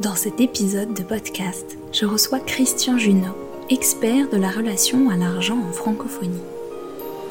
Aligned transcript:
Dans 0.00 0.14
cet 0.14 0.40
épisode 0.40 0.94
de 0.94 1.02
podcast, 1.02 1.76
je 1.92 2.06
reçois 2.06 2.38
Christian 2.38 2.96
Junot, 2.96 3.36
expert 3.68 4.30
de 4.30 4.38
la 4.38 4.48
relation 4.48 5.10
à 5.10 5.16
l'argent 5.18 5.58
en 5.58 5.72
francophonie. 5.72 6.40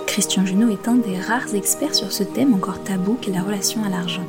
Christian 0.05 0.45
Junot 0.45 0.70
est 0.70 0.88
un 0.88 0.97
des 0.97 1.18
rares 1.18 1.55
experts 1.55 1.95
sur 1.95 2.11
ce 2.11 2.21
thème 2.21 2.54
encore 2.54 2.84
tabou 2.84 3.18
qu'est 3.20 3.32
la 3.32 3.41
relation 3.41 3.84
à 3.84 3.89
l'argent. 3.89 4.27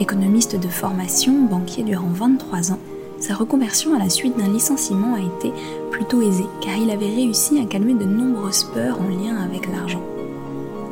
Économiste 0.00 0.60
de 0.60 0.68
formation, 0.68 1.32
banquier 1.46 1.82
durant 1.82 2.10
23 2.10 2.72
ans, 2.72 2.78
sa 3.18 3.34
reconversion 3.36 3.94
à 3.94 3.98
la 3.98 4.10
suite 4.10 4.36
d'un 4.36 4.52
licenciement 4.52 5.14
a 5.14 5.20
été 5.20 5.50
plutôt 5.90 6.20
aisée 6.20 6.44
car 6.60 6.76
il 6.76 6.90
avait 6.90 7.06
réussi 7.06 7.58
à 7.58 7.64
calmer 7.64 7.94
de 7.94 8.04
nombreuses 8.04 8.64
peurs 8.74 9.00
en 9.00 9.08
lien 9.08 9.38
avec 9.38 9.66
l'argent. 9.72 10.02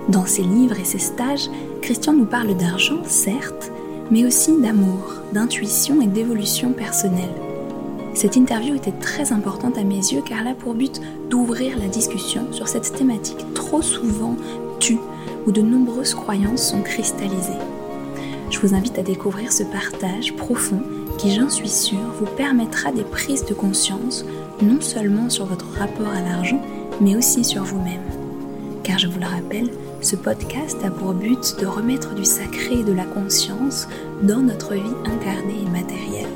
Dans 0.08 0.24
ses 0.24 0.44
livres 0.44 0.80
et 0.80 0.86
ses 0.86 0.98
stages, 0.98 1.50
Christian 1.82 2.14
nous 2.14 2.24
parle 2.24 2.56
d'argent, 2.56 3.02
certes, 3.04 3.70
mais 4.10 4.24
aussi 4.24 4.60
d'amour, 4.60 5.14
d'intuition 5.32 6.00
et 6.00 6.06
d'évolution 6.06 6.72
personnelle. 6.72 7.34
Cette 8.14 8.36
interview 8.36 8.74
était 8.74 8.90
très 8.90 9.32
importante 9.32 9.78
à 9.78 9.84
mes 9.84 9.96
yeux 9.96 10.22
car 10.24 10.40
elle 10.40 10.48
a 10.48 10.54
pour 10.54 10.74
but 10.74 11.00
d'ouvrir 11.30 11.78
la 11.78 11.86
discussion 11.86 12.52
sur 12.52 12.68
cette 12.68 12.92
thématique 12.92 13.54
trop 13.54 13.82
souvent 13.82 14.36
tue 14.80 14.98
où 15.46 15.52
de 15.52 15.62
nombreuses 15.62 16.14
croyances 16.14 16.70
sont 16.70 16.82
cristallisées. 16.82 17.52
Je 18.50 18.58
vous 18.58 18.74
invite 18.74 18.98
à 18.98 19.02
découvrir 19.02 19.52
ce 19.52 19.62
partage 19.62 20.34
profond 20.34 20.82
qui, 21.18 21.32
j'en 21.32 21.48
suis 21.48 21.68
sûre, 21.68 22.12
vous 22.18 22.26
permettra 22.36 22.90
des 22.90 23.04
prises 23.04 23.44
de 23.44 23.54
conscience 23.54 24.24
non 24.60 24.80
seulement 24.80 25.30
sur 25.30 25.46
votre 25.46 25.70
rapport 25.78 26.08
à 26.08 26.20
l'argent, 26.20 26.60
mais 27.00 27.16
aussi 27.16 27.44
sur 27.44 27.62
vous-même. 27.62 28.02
Car 28.82 28.98
je 28.98 29.06
vous 29.06 29.20
le 29.20 29.26
rappelle, 29.26 29.70
ce 30.00 30.16
podcast 30.16 30.78
a 30.84 30.90
pour 30.90 31.12
but 31.12 31.56
de 31.60 31.66
remettre 31.66 32.14
du 32.14 32.24
sacré 32.24 32.80
et 32.80 32.84
de 32.84 32.92
la 32.92 33.04
conscience 33.04 33.86
dans 34.22 34.40
notre 34.40 34.74
vie 34.74 34.96
incarnée 35.04 35.62
et 35.66 35.70
matérielle. 35.70 36.30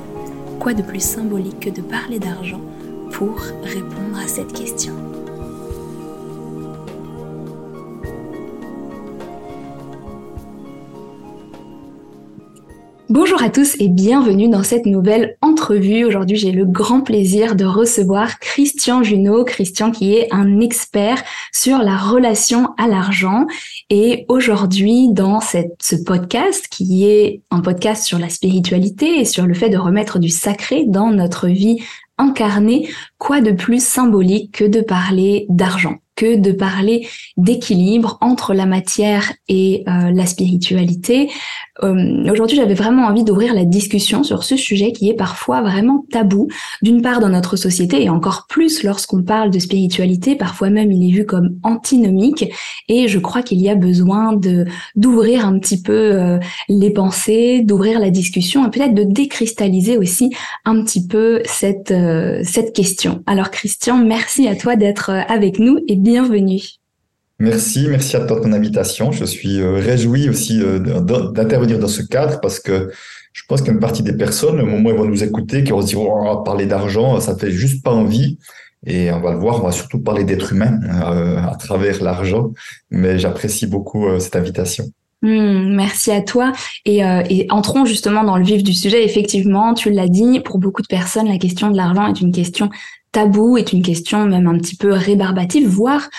Quoi 0.61 0.75
de 0.75 0.83
plus 0.83 1.03
symbolique 1.03 1.61
que 1.61 1.71
de 1.71 1.83
parler 1.83 2.19
d'argent 2.19 2.61
pour 3.13 3.39
répondre 3.63 4.19
à 4.23 4.29
cette 4.29 4.53
question? 4.53 4.95
Bonjour 13.15 13.45
à 13.45 13.49
tous 13.49 13.77
et 13.79 13.87
bienvenue 13.87 14.49
dans 14.49 14.65
cette 14.65 14.87
nouvelle 14.87 15.37
entrevue. 15.41 16.05
Aujourd'hui, 16.05 16.37
j'ai 16.37 16.51
le 16.51 16.65
grand 16.65 17.01
plaisir 17.01 17.55
de 17.55 17.65
recevoir 17.65 18.41
Christian 18.41 19.05
Junot. 19.05 19.45
Christian 19.45 19.93
qui 19.93 20.17
est 20.17 20.27
un 20.33 20.59
expert 20.59 21.23
sur 21.53 21.79
la 21.79 21.97
relation 21.97 22.75
à 22.77 22.89
l'argent. 22.89 23.47
Et 23.89 24.25
aujourd'hui, 24.27 25.13
dans 25.13 25.39
ce 25.39 25.95
podcast 26.05 26.67
qui 26.69 27.07
est 27.07 27.43
un 27.53 27.61
podcast 27.61 28.03
sur 28.03 28.19
la 28.19 28.29
spiritualité 28.29 29.21
et 29.21 29.25
sur 29.25 29.47
le 29.47 29.55
fait 29.55 29.71
de 29.71 29.79
remettre 29.79 30.19
du 30.19 30.29
sacré 30.29 30.83
dans 30.85 31.11
notre 31.11 31.47
vie 31.47 31.79
incarnée, 32.19 32.89
quoi 33.19 33.41
de 33.41 33.53
plus 33.53 33.81
symbolique 33.81 34.51
que 34.51 34.65
de 34.65 34.81
parler 34.81 35.47
d'argent? 35.49 35.99
Que 36.17 36.37
de 36.37 36.53
parler 36.53 37.09
d'équilibre 37.37 38.19
entre 38.21 38.55
la 38.55 38.67
matière 38.67 39.33
et 39.49 39.85
euh, 39.89 40.11
la 40.13 40.27
spiritualité. 40.27 41.31
Euh, 41.83 42.31
Aujourd'hui, 42.31 42.57
j'avais 42.57 42.75
vraiment 42.75 43.07
envie 43.07 43.25
d'ouvrir 43.25 43.55
la 43.55 43.65
discussion 43.65 44.23
sur 44.23 44.45
ce 44.45 44.57
sujet 44.57 44.93
qui 44.93 45.11
est 45.11 45.15
parfois 45.15 45.61
vraiment 45.63 46.05
tabou, 46.11 46.49
d'une 46.83 47.03
part 47.03 47.21
dans 47.21 47.29
notre 47.29 47.57
société 47.57 48.03
et 48.03 48.11
encore 48.11 48.47
plus 48.49 48.85
lorsqu'on 48.85 49.23
parle 49.23 49.51
de 49.51 49.59
spiritualité, 49.59 50.37
parfois 50.37 50.71
même 50.71 50.93
il 50.93 51.09
est 51.09 51.13
vu 51.13 51.27
comme 51.27 51.57
antinomique 51.63 52.53
et 52.89 53.09
je 53.09 53.19
crois 53.19 53.43
qu'il 53.43 53.61
y 53.61 53.69
a 53.69 53.75
besoin 53.75 54.35
de 54.35 54.67
d'ouvrir 54.95 55.47
un 55.47 55.59
petit 55.59 55.83
peu 55.83 55.93
euh, 55.93 56.39
les 56.69 56.91
pensées, 56.91 57.63
d'ouvrir 57.63 57.99
la 57.99 58.11
discussion 58.11 58.67
et 58.67 58.71
peut-être 58.71 58.95
de 58.95 59.05
décristalliser 59.05 59.99
aussi 59.99 60.31
un 60.65 60.83
petit 60.83 61.07
peu 61.07 61.41
cette 61.45 61.95
cette 62.43 62.73
question. 62.75 63.23
Alors 63.27 63.51
Christian, 63.51 63.99
merci 63.99 64.47
à 64.47 64.55
toi 64.55 64.77
d'être 64.77 65.11
avec 65.11 65.59
nous 65.59 65.79
et 65.89 65.97
bienvenue. 66.05 66.61
Merci, 67.39 67.87
merci 67.89 68.15
à 68.15 68.21
toi 68.21 68.39
de 68.39 68.45
ton 68.45 68.53
invitation. 68.53 69.11
Je 69.11 69.25
suis 69.25 69.61
euh, 69.61 69.77
réjoui 69.77 70.29
aussi 70.29 70.63
euh, 70.63 70.79
d'intervenir 71.33 71.79
dans 71.79 71.89
ce 71.89 72.03
cadre 72.03 72.41
parce 72.41 72.61
que 72.61 72.93
je 73.33 73.43
pense 73.49 73.63
qu'une 73.63 73.81
partie 73.81 74.03
des 74.03 74.13
personnes, 74.13 74.61
au 74.61 74.67
moment 74.67 74.91
où 74.91 74.93
ils 74.93 74.99
vont 74.99 75.07
nous 75.07 75.25
écouter, 75.25 75.65
qui 75.65 75.73
vont 75.73 75.81
se 75.81 75.87
dire 75.87 76.01
oh, 76.01 76.21
on 76.21 76.25
va 76.27 76.43
parler 76.45 76.67
d'argent, 76.67 77.19
ça 77.21 77.37
fait 77.37 77.51
juste 77.51 77.83
pas 77.83 77.91
envie. 77.91 78.39
Et 78.87 79.11
on 79.11 79.21
va 79.21 79.33
le 79.33 79.39
voir, 79.39 79.63
on 79.63 79.67
va 79.67 79.73
surtout 79.73 79.99
parler 79.99 80.25
d'être 80.25 80.53
humain 80.53 80.79
euh, 80.85 81.39
à 81.39 81.57
travers 81.57 82.03
l'argent. 82.03 82.53
Mais 82.91 83.19
j'apprécie 83.19 83.67
beaucoup 83.67 84.07
cette 84.21 84.37
invitation. 84.37 84.85
Hmm, 85.23 85.75
merci 85.75 86.13
à 86.13 86.21
toi. 86.21 86.53
Et, 86.85 86.99
et, 86.99 87.47
entrons 87.49 87.87
justement 87.87 88.25
dans 88.25 88.37
le 88.37 88.45
vif 88.45 88.63
du 88.63 88.75
sujet. 88.75 89.03
Effectivement, 89.03 89.73
tu 89.73 89.91
l'as 89.91 90.09
dit, 90.09 90.41
pour 90.41 90.59
beaucoup 90.59 90.83
de 90.83 90.87
personnes, 90.87 91.29
la 91.29 91.39
question 91.39 91.71
de 91.71 91.79
l'argent 91.79 92.07
est 92.09 92.21
une 92.21 92.31
question 92.31 92.69
taboue, 93.15 93.57
est 93.57 93.73
une 93.73 93.83
question 93.83 94.27
même 94.27 94.47
un 94.47 94.59
petit 94.59 94.77
peu 94.77 94.93
rébarbative, 94.93 95.67
voire 95.67 96.11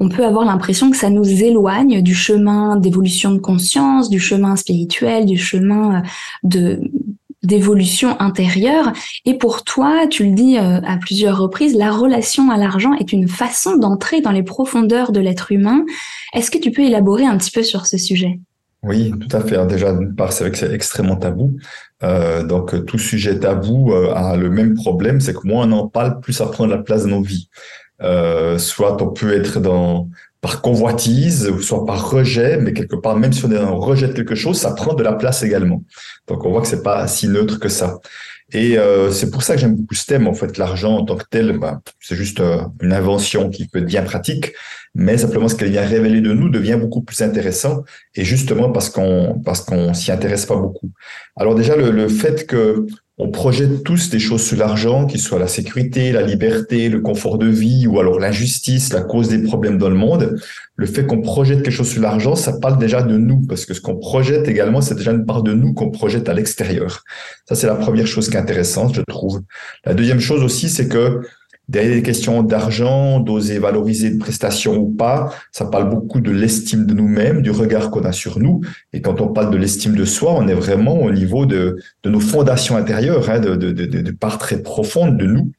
on 0.00 0.08
peut 0.08 0.24
avoir 0.24 0.44
l'impression 0.44 0.90
que 0.90 0.96
ça 0.96 1.10
nous 1.10 1.42
éloigne 1.42 2.02
du 2.02 2.14
chemin 2.14 2.76
d'évolution 2.76 3.32
de 3.32 3.38
conscience, 3.38 4.10
du 4.10 4.18
chemin 4.18 4.56
spirituel, 4.56 5.24
du 5.24 5.38
chemin 5.38 5.96
euh, 5.96 6.02
de 6.42 6.80
d'évolution 7.42 8.18
intérieure. 8.20 8.90
Et 9.26 9.34
pour 9.34 9.64
toi, 9.64 10.06
tu 10.08 10.24
le 10.24 10.34
dis 10.34 10.56
euh, 10.56 10.80
à 10.80 10.96
plusieurs 10.96 11.38
reprises, 11.38 11.76
la 11.76 11.90
relation 11.90 12.50
à 12.50 12.56
l'argent 12.56 12.94
est 12.94 13.12
une 13.12 13.28
façon 13.28 13.76
d'entrer 13.76 14.22
dans 14.22 14.30
les 14.30 14.42
profondeurs 14.42 15.12
de 15.12 15.20
l'être 15.20 15.52
humain. 15.52 15.84
Est-ce 16.32 16.50
que 16.50 16.56
tu 16.56 16.70
peux 16.70 16.80
élaborer 16.80 17.26
un 17.26 17.36
petit 17.36 17.50
peu 17.50 17.62
sur 17.62 17.84
ce 17.84 17.98
sujet? 17.98 18.40
Oui, 18.82 19.12
tout 19.18 19.34
à 19.36 19.40
fait. 19.40 19.66
Déjà, 19.66 19.92
d'une 19.92 20.14
part, 20.14 20.30
que 20.30 20.56
c'est 20.56 20.72
extrêmement 20.72 21.16
tabou. 21.16 21.52
Euh, 22.04 22.42
donc, 22.44 22.84
tout 22.86 22.98
sujet 22.98 23.38
tabou 23.40 23.92
a 23.94 24.36
le 24.36 24.50
même 24.50 24.74
problème, 24.74 25.20
c'est 25.20 25.34
que 25.34 25.46
moins 25.46 25.68
on 25.68 25.72
en 25.72 25.88
parle, 25.88 26.20
plus 26.20 26.34
ça 26.34 26.46
prend 26.46 26.66
de 26.66 26.70
la 26.70 26.78
place 26.78 27.02
dans 27.04 27.16
nos 27.16 27.22
vies. 27.22 27.48
Euh, 28.02 28.58
soit 28.58 29.00
on 29.02 29.08
peut 29.08 29.32
être 29.32 29.60
dans 29.60 30.08
par 30.40 30.60
convoitise, 30.60 31.58
soit 31.60 31.86
par 31.86 32.10
rejet, 32.10 32.58
mais 32.58 32.74
quelque 32.74 32.96
part, 32.96 33.16
même 33.16 33.32
si 33.32 33.42
on 33.46 33.50
est 33.50 33.54
dans 33.54 33.78
rejet 33.78 34.08
de 34.08 34.12
quelque 34.12 34.34
chose, 34.34 34.58
ça 34.58 34.72
prend 34.72 34.92
de 34.92 35.02
la 35.02 35.14
place 35.14 35.42
également. 35.42 35.82
Donc 36.28 36.44
on 36.44 36.50
voit 36.50 36.60
que 36.60 36.66
c'est 36.66 36.82
pas 36.82 37.06
si 37.08 37.28
neutre 37.28 37.58
que 37.58 37.70
ça. 37.70 38.00
Et 38.52 38.78
euh, 38.78 39.10
c'est 39.10 39.30
pour 39.30 39.42
ça 39.42 39.54
que 39.54 39.60
j'aime 39.60 39.74
beaucoup 39.74 39.94
ce 39.94 40.06
thème. 40.06 40.28
En 40.28 40.34
fait, 40.34 40.58
l'argent 40.58 40.98
en 40.98 41.04
tant 41.04 41.16
que 41.16 41.24
tel, 41.28 41.58
bah, 41.58 41.80
c'est 42.00 42.14
juste 42.14 42.40
euh, 42.40 42.62
une 42.82 42.92
invention 42.92 43.50
qui 43.50 43.66
peut 43.66 43.78
être 43.78 43.86
bien 43.86 44.02
pratique, 44.02 44.52
mais 44.94 45.16
simplement 45.18 45.48
ce 45.48 45.54
qu'elle 45.54 45.70
vient 45.70 45.84
révéler 45.84 46.20
de 46.20 46.32
nous 46.32 46.48
devient 46.50 46.78
beaucoup 46.78 47.02
plus 47.02 47.22
intéressant. 47.22 47.84
Et 48.14 48.24
justement 48.24 48.70
parce 48.70 48.90
qu'on 48.90 49.40
parce 49.44 49.62
qu'on 49.62 49.94
s'y 49.94 50.12
intéresse 50.12 50.46
pas 50.46 50.56
beaucoup. 50.56 50.90
Alors 51.36 51.54
déjà 51.54 51.74
le, 51.74 51.90
le 51.90 52.08
fait 52.08 52.46
que 52.46 52.86
on 53.16 53.30
projette 53.30 53.84
tous 53.84 54.10
des 54.10 54.18
choses 54.18 54.42
sur 54.42 54.58
l'argent, 54.58 55.06
qui 55.06 55.18
soit 55.18 55.38
la 55.38 55.46
sécurité, 55.46 56.10
la 56.10 56.22
liberté, 56.22 56.88
le 56.88 57.00
confort 57.00 57.38
de 57.38 57.46
vie, 57.46 57.86
ou 57.86 58.00
alors 58.00 58.18
l'injustice, 58.18 58.92
la 58.92 59.02
cause 59.02 59.28
des 59.28 59.38
problèmes 59.38 59.78
dans 59.78 59.88
le 59.88 59.94
monde. 59.94 60.36
Le 60.74 60.86
fait 60.86 61.06
qu'on 61.06 61.20
projette 61.20 61.62
quelque 61.62 61.72
chose 61.72 61.90
sur 61.90 62.02
l'argent, 62.02 62.34
ça 62.34 62.58
parle 62.58 62.76
déjà 62.76 63.02
de 63.02 63.16
nous, 63.16 63.40
parce 63.46 63.66
que 63.66 63.74
ce 63.74 63.80
qu'on 63.80 63.96
projette 63.96 64.48
également, 64.48 64.80
c'est 64.80 64.96
déjà 64.96 65.12
une 65.12 65.26
part 65.26 65.44
de 65.44 65.52
nous 65.52 65.74
qu'on 65.74 65.92
projette 65.92 66.28
à 66.28 66.34
l'extérieur. 66.34 67.04
Ça, 67.48 67.54
c'est 67.54 67.68
la 67.68 67.76
première 67.76 68.08
chose 68.08 68.28
qui 68.28 68.36
est 68.36 68.40
intéressante, 68.40 68.96
je 68.96 69.02
trouve. 69.02 69.42
La 69.84 69.94
deuxième 69.94 70.20
chose 70.20 70.42
aussi, 70.42 70.68
c'est 70.68 70.88
que 70.88 71.20
Derrière 71.66 71.94
les 71.94 72.02
questions 72.02 72.42
d'argent, 72.42 73.20
d'oser 73.20 73.58
valoriser 73.58 74.08
une 74.08 74.18
prestation 74.18 74.76
ou 74.76 74.90
pas, 74.90 75.34
ça 75.50 75.64
parle 75.64 75.88
beaucoup 75.88 76.20
de 76.20 76.30
l'estime 76.30 76.84
de 76.84 76.92
nous-mêmes, 76.92 77.40
du 77.40 77.50
regard 77.50 77.90
qu'on 77.90 78.04
a 78.04 78.12
sur 78.12 78.38
nous. 78.38 78.60
Et 78.92 79.00
quand 79.00 79.20
on 79.22 79.28
parle 79.28 79.50
de 79.50 79.56
l'estime 79.56 79.96
de 79.96 80.04
soi, 80.04 80.34
on 80.36 80.46
est 80.46 80.54
vraiment 80.54 81.00
au 81.02 81.10
niveau 81.10 81.46
de, 81.46 81.78
de 82.02 82.10
nos 82.10 82.20
fondations 82.20 82.76
intérieures, 82.76 83.30
hein, 83.30 83.40
de, 83.40 83.56
de, 83.56 83.72
de, 83.72 83.86
de 83.86 84.10
parts 84.10 84.38
très 84.38 84.62
profondes 84.62 85.16
de 85.16 85.26
nous. 85.26 85.52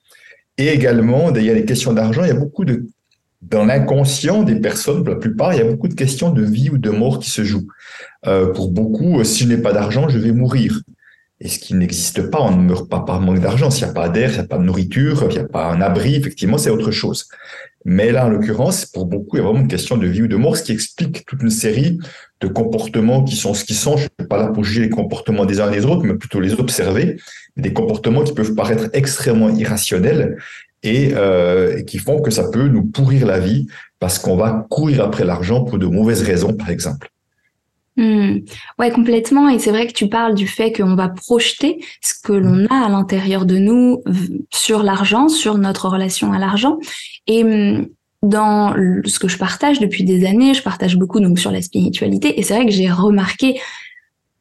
Et 0.58 0.68
également, 0.68 1.32
derrière 1.32 1.56
les 1.56 1.66
questions 1.66 1.92
d'argent, 1.92 2.24
il 2.24 2.28
y 2.28 2.32
a 2.32 2.40
beaucoup 2.40 2.66
de, 2.66 2.86
dans 3.42 3.66
l'inconscient 3.66 4.44
des 4.44 4.56
personnes, 4.56 5.04
pour 5.04 5.14
la 5.14 5.20
plupart, 5.20 5.54
il 5.54 5.58
y 5.58 5.62
a 5.62 5.70
beaucoup 5.70 5.88
de 5.88 5.94
questions 5.94 6.32
de 6.32 6.44
vie 6.44 6.70
ou 6.70 6.78
de 6.78 6.90
mort 6.90 7.20
qui 7.20 7.30
se 7.30 7.44
jouent. 7.44 7.68
Euh, 8.26 8.54
pour 8.54 8.72
beaucoup, 8.72 9.24
si 9.24 9.44
je 9.44 9.50
n'ai 9.50 9.58
pas 9.58 9.74
d'argent, 9.74 10.08
je 10.08 10.18
vais 10.18 10.32
mourir. 10.32 10.82
Et 11.42 11.50
ce 11.50 11.60
qui 11.60 11.74
n'existe 11.74 12.30
pas, 12.30 12.40
on 12.40 12.56
ne 12.56 12.62
meurt 12.62 12.90
pas 12.90 13.02
par 13.02 13.20
manque 13.20 13.40
d'argent. 13.40 13.70
S'il 13.70 13.86
n'y 13.86 13.92
a 13.92 13.94
pas 13.94 14.08
d'air, 14.08 14.30
s'il 14.30 14.40
n'y 14.40 14.46
a 14.46 14.48
pas 14.48 14.58
de 14.58 14.64
nourriture, 14.64 15.26
il 15.30 15.34
n'y 15.34 15.40
a 15.40 15.48
pas 15.48 15.70
un 15.70 15.82
abri, 15.82 16.16
effectivement, 16.16 16.58
c'est 16.58 16.70
autre 16.70 16.92
chose. 16.92 17.28
Mais 17.84 18.12
là, 18.12 18.26
en 18.26 18.30
l'occurrence, 18.30 18.86
pour 18.86 19.06
beaucoup, 19.06 19.36
il 19.36 19.40
y 19.40 19.42
a 19.42 19.46
vraiment 19.46 19.60
une 19.60 19.68
question 19.68 19.98
de 19.98 20.08
vie 20.08 20.24
ou 20.24 20.28
de 20.28 20.38
mort, 20.38 20.56
ce 20.56 20.64
qui 20.64 20.72
explique 20.72 21.26
toute 21.26 21.42
une 21.42 21.52
série 21.52 22.00
de 22.40 22.48
comportements 22.48 23.24
qui 23.24 23.36
sont 23.36 23.54
ce 23.54 23.66
qu'ils 23.66 23.76
sont. 23.76 23.98
Je 23.98 24.06
ne 24.06 24.10
suis 24.20 24.28
pas 24.28 24.38
là 24.38 24.48
pour 24.48 24.64
juger 24.64 24.82
les 24.82 24.90
comportements 24.90 25.46
des 25.46 25.60
uns 25.60 25.72
et 25.72 25.80
des 25.80 25.86
autres, 25.86 26.04
mais 26.04 26.16
plutôt 26.16 26.40
les 26.40 26.54
observer. 26.54 27.18
Des 27.58 27.74
comportements 27.74 28.24
qui 28.24 28.34
peuvent 28.34 28.56
paraître 28.56 28.90
extrêmement 28.94 29.50
irrationnels 29.50 30.38
et, 30.84 31.12
euh, 31.16 31.78
et 31.78 31.86
qui 31.86 32.00
font 32.00 32.22
que 32.22 32.32
ça 32.32 32.50
peut 32.50 32.68
nous 32.68 32.86
pourrir 32.86 33.26
la 33.28 33.40
vie 33.40 33.68
parce 34.00 34.20
qu'on 34.20 34.38
va 34.38 34.66
courir 34.70 35.04
après 35.04 35.26
l'argent 35.26 35.64
pour 35.64 35.78
de 35.78 35.86
mauvaises 35.86 36.24
raisons, 36.24 36.54
par 36.54 36.70
exemple. 36.70 37.10
Hmm. 37.98 38.40
Ouais, 38.78 38.92
complètement. 38.92 39.48
Et 39.48 39.60
c'est 39.60 39.72
vrai 39.72 39.88
que 39.88 39.94
tu 39.94 40.10
parles 40.10 40.36
du 40.36 40.48
fait 40.48 40.74
qu'on 40.74 40.96
va 40.96 41.08
projeter 41.08 41.84
ce 42.02 42.14
que 42.22 42.34
l'on 42.34 42.66
a 42.68 42.86
à 42.86 42.90
l'intérieur 42.90 43.46
de 43.46 43.58
nous 43.58 44.04
sur 44.54 44.84
l'argent, 44.84 45.30
sur 45.30 45.58
notre 45.58 45.88
relation 45.88 46.34
à 46.34 46.40
l'argent. 46.40 46.78
Et 47.28 47.44
hmm, 47.44 47.88
dans 48.22 48.74
ce 49.06 49.20
que 49.20 49.28
je 49.28 49.38
partage 49.38 49.80
depuis 49.80 50.04
des 50.04 50.26
années, 50.26 50.54
je 50.54 50.64
partage 50.64 50.98
beaucoup 50.98 51.20
donc 51.20 51.40
sur 51.40 51.52
la 51.52 51.62
spiritualité. 51.62 52.40
Et 52.40 52.44
c'est 52.44 52.56
vrai 52.56 52.66
que 52.66 52.72
j'ai 52.72 52.90
remarqué 52.90 53.60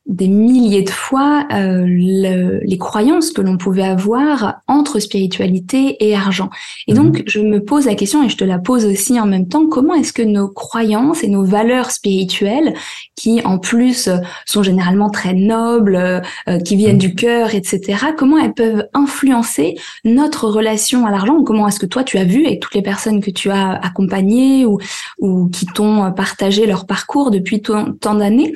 des 0.06 0.28
milliers 0.28 0.82
de 0.82 0.90
fois 0.90 1.46
euh, 1.52 1.86
les 1.86 2.78
croyances 2.78 3.30
que 3.30 3.40
l'on 3.40 3.56
pouvait 3.56 3.84
avoir 3.84 4.56
entre 4.68 4.98
spiritualité 4.98 5.96
et 6.06 6.14
argent. 6.14 6.50
Et 6.86 6.92
mhm. 6.92 6.98
donc, 6.98 7.22
je 7.26 7.40
me 7.40 7.64
pose 7.64 7.86
la 7.86 7.94
question, 7.94 8.22
et 8.22 8.28
je 8.28 8.36
te 8.36 8.44
la 8.44 8.58
pose 8.58 8.84
aussi 8.84 9.18
en 9.18 9.26
même 9.26 9.48
temps, 9.48 9.66
comment 9.66 9.94
est-ce 9.94 10.12
que 10.12 10.22
nos 10.22 10.48
croyances 10.48 11.24
et 11.24 11.28
nos 11.28 11.44
valeurs 11.44 11.90
spirituelles, 11.90 12.74
qui 13.16 13.40
en 13.44 13.58
plus 13.58 14.10
sont 14.44 14.62
généralement 14.62 15.08
très 15.08 15.32
nobles, 15.32 15.96
euh, 16.48 16.58
qui 16.58 16.76
viennent 16.76 16.94
mhm. 16.94 16.98
du 16.98 17.14
cœur, 17.14 17.54
etc., 17.54 18.08
comment 18.16 18.36
elles 18.36 18.54
peuvent 18.54 18.86
influencer 18.92 19.76
notre 20.04 20.48
relation 20.48 21.06
à 21.06 21.10
l'argent? 21.10 21.42
Comment 21.44 21.66
est-ce 21.68 21.80
que 21.80 21.86
toi, 21.86 22.04
tu 22.04 22.18
as 22.18 22.24
vu 22.24 22.44
avec 22.44 22.60
toutes 22.60 22.74
les 22.74 22.82
personnes 22.82 23.22
que 23.22 23.30
tu 23.30 23.50
as 23.50 23.72
accompagnées 23.72 24.66
ou, 24.66 24.78
ou 25.18 25.48
qui 25.48 25.64
t'ont 25.64 26.12
partagé 26.12 26.66
leur 26.66 26.86
parcours 26.86 27.30
depuis 27.30 27.62
tant 27.62 28.14
d'années 28.14 28.52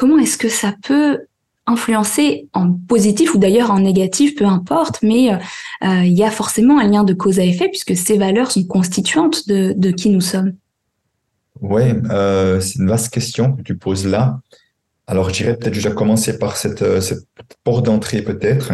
comment 0.00 0.16
est-ce 0.16 0.38
que 0.38 0.48
ça 0.48 0.74
peut 0.82 1.26
influencer 1.66 2.48
en 2.54 2.72
positif 2.72 3.34
ou 3.34 3.38
d'ailleurs 3.38 3.70
en 3.70 3.80
négatif, 3.80 4.34
peu 4.34 4.46
importe, 4.46 5.02
mais 5.02 5.30
euh, 5.30 5.36
euh, 5.84 6.04
il 6.06 6.14
y 6.14 6.24
a 6.24 6.30
forcément 6.30 6.78
un 6.78 6.88
lien 6.88 7.04
de 7.04 7.12
cause 7.12 7.38
à 7.38 7.44
effet 7.44 7.68
puisque 7.68 7.94
ces 7.94 8.16
valeurs 8.16 8.50
sont 8.50 8.64
constituantes 8.64 9.46
de, 9.46 9.90
qui 9.90 10.08
nous 10.08 10.22
sommes. 10.22 10.54
Oui, 11.60 11.82
euh, 12.10 12.60
c'est 12.60 12.78
une 12.78 12.88
vaste 12.88 13.12
question 13.12 13.52
que 13.52 13.60
tu 13.60 13.76
poses 13.76 14.06
là. 14.06 14.40
Alors, 15.06 15.28
je 15.28 15.34
dirais 15.34 15.54
peut-être 15.54 15.74
déjà 15.74 15.90
commencer 15.90 16.38
par 16.38 16.56
cette, 16.56 16.82
porte 17.62 17.84
d'entrée 17.84 18.22
peut-être. 18.22 18.72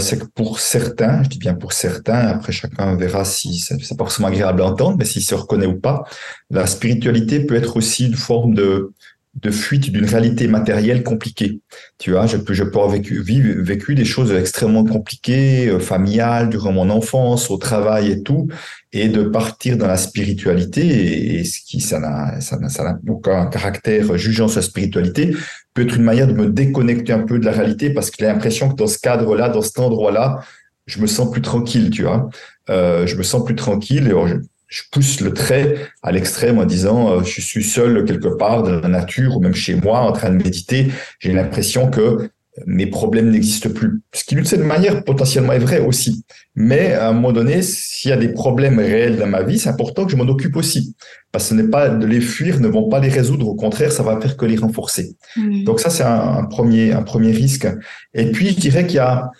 c'est 0.00 0.18
que 0.18 0.26
pour 0.34 0.60
certains, 0.60 1.22
je 1.22 1.30
dis 1.30 1.38
bien 1.38 1.54
pour 1.54 1.72
certains, 1.72 2.28
après 2.28 2.52
chacun 2.52 2.94
verra 2.96 3.24
si 3.24 3.58
c'est 3.58 3.78
pas 3.96 4.04
forcément 4.04 4.28
agréable 4.28 4.60
à 4.60 4.66
entendre, 4.66 4.96
mais 4.98 5.06
s'il 5.06 5.22
se 5.22 5.34
reconnaît 5.34 5.66
ou 5.66 5.80
pas, 5.80 6.04
la 6.50 6.66
spiritualité 6.66 7.40
peut 7.40 7.54
être 7.54 7.78
aussi 7.78 8.06
une 8.06 8.16
forme 8.16 8.52
de, 8.54 8.92
de 9.42 9.50
fuite 9.50 9.90
d'une 9.90 10.06
réalité 10.06 10.48
matérielle 10.48 11.02
compliquée. 11.02 11.60
Tu 11.98 12.12
vois, 12.12 12.26
je 12.26 12.38
peux, 12.38 12.54
je 12.54 12.64
peux 12.64 12.78
avoir 12.78 12.88
vécu, 12.88 13.20
vécu 13.20 13.94
des 13.94 14.04
choses 14.06 14.32
extrêmement 14.32 14.84
compliquées, 14.84 15.68
euh, 15.68 15.78
familiales, 15.78 16.48
durant 16.48 16.72
mon 16.72 16.88
enfance, 16.88 17.50
au 17.50 17.58
travail 17.58 18.10
et 18.10 18.22
tout, 18.22 18.48
et 18.92 19.08
de 19.08 19.24
partir 19.24 19.76
dans 19.76 19.86
la 19.86 19.98
spiritualité, 19.98 21.38
et, 21.38 21.44
ce 21.44 21.60
qui, 21.60 21.80
ça 21.80 21.98
n'a, 22.00 22.40
ça 22.40 22.56
n'a, 22.58 22.98
aucun 23.08 23.46
caractère 23.46 24.16
jugeant 24.16 24.48
sur 24.48 24.60
la 24.60 24.66
spiritualité, 24.66 25.36
peut 25.74 25.82
être 25.82 25.96
une 25.96 26.04
manière 26.04 26.26
de 26.26 26.32
me 26.32 26.46
déconnecter 26.46 27.12
un 27.12 27.20
peu 27.22 27.38
de 27.38 27.44
la 27.44 27.52
réalité, 27.52 27.90
parce 27.90 28.10
que 28.10 28.16
j'ai 28.18 28.26
l'impression 28.26 28.70
que 28.70 28.76
dans 28.76 28.86
ce 28.86 28.98
cadre-là, 28.98 29.50
dans 29.50 29.62
cet 29.62 29.78
endroit-là, 29.78 30.40
je 30.86 31.00
me 31.00 31.06
sens 31.06 31.30
plus 31.30 31.42
tranquille, 31.42 31.90
tu 31.90 32.04
vois. 32.04 32.30
Euh, 32.70 33.06
je 33.06 33.16
me 33.16 33.22
sens 33.22 33.44
plus 33.44 33.54
tranquille, 33.54 34.06
et 34.06 34.28
je 34.28 34.36
pousse 34.90 35.20
le 35.20 35.32
trait 35.32 35.76
à 36.02 36.12
l'extrême 36.12 36.58
en 36.58 36.64
disant 36.64 37.10
euh, 37.10 37.22
je 37.22 37.40
suis 37.40 37.64
seul 37.64 38.04
quelque 38.04 38.28
part 38.28 38.62
dans 38.62 38.80
la 38.80 38.88
nature 38.88 39.36
ou 39.36 39.40
même 39.40 39.54
chez 39.54 39.74
moi 39.74 40.00
en 40.00 40.12
train 40.12 40.30
de 40.30 40.42
méditer, 40.42 40.88
j'ai 41.20 41.32
l'impression 41.32 41.90
que 41.90 42.30
mes 42.64 42.86
problèmes 42.86 43.30
n'existent 43.30 43.70
plus. 43.70 44.00
Ce 44.14 44.24
qui 44.24 44.34
d'une 44.34 44.44
certaine 44.44 44.66
manière 44.66 45.04
potentiellement 45.04 45.52
est 45.52 45.58
vrai 45.58 45.80
aussi. 45.80 46.24
Mais 46.54 46.94
à 46.94 47.08
un 47.08 47.12
moment 47.12 47.32
donné, 47.32 47.60
s'il 47.60 48.10
y 48.10 48.12
a 48.12 48.16
des 48.16 48.30
problèmes 48.30 48.78
réels 48.78 49.18
dans 49.18 49.26
ma 49.26 49.42
vie, 49.42 49.58
c'est 49.58 49.68
important 49.68 50.06
que 50.06 50.12
je 50.12 50.16
m'en 50.16 50.24
occupe 50.24 50.56
aussi. 50.56 50.96
Parce 51.32 51.44
que 51.44 51.50
ce 51.50 51.54
n'est 51.54 51.68
pas 51.68 51.90
de 51.90 52.06
les 52.06 52.20
fuir, 52.20 52.60
ne 52.60 52.68
vont 52.68 52.88
pas 52.88 53.00
les 53.00 53.10
résoudre. 53.10 53.46
Au 53.46 53.54
contraire, 53.54 53.92
ça 53.92 54.02
va 54.02 54.18
faire 54.20 54.36
que 54.36 54.46
les 54.46 54.56
renforcer. 54.56 55.16
Mmh. 55.36 55.64
Donc 55.64 55.80
ça, 55.80 55.90
c'est 55.90 56.04
un, 56.04 56.44
premier, 56.44 56.92
un 56.92 57.02
premier 57.02 57.32
risque. 57.32 57.68
Et 58.14 58.30
puis, 58.30 58.48
je 58.48 58.60
dirais 58.60 58.86
qu'il 58.86 58.96
y 58.96 59.00
a 59.00 59.30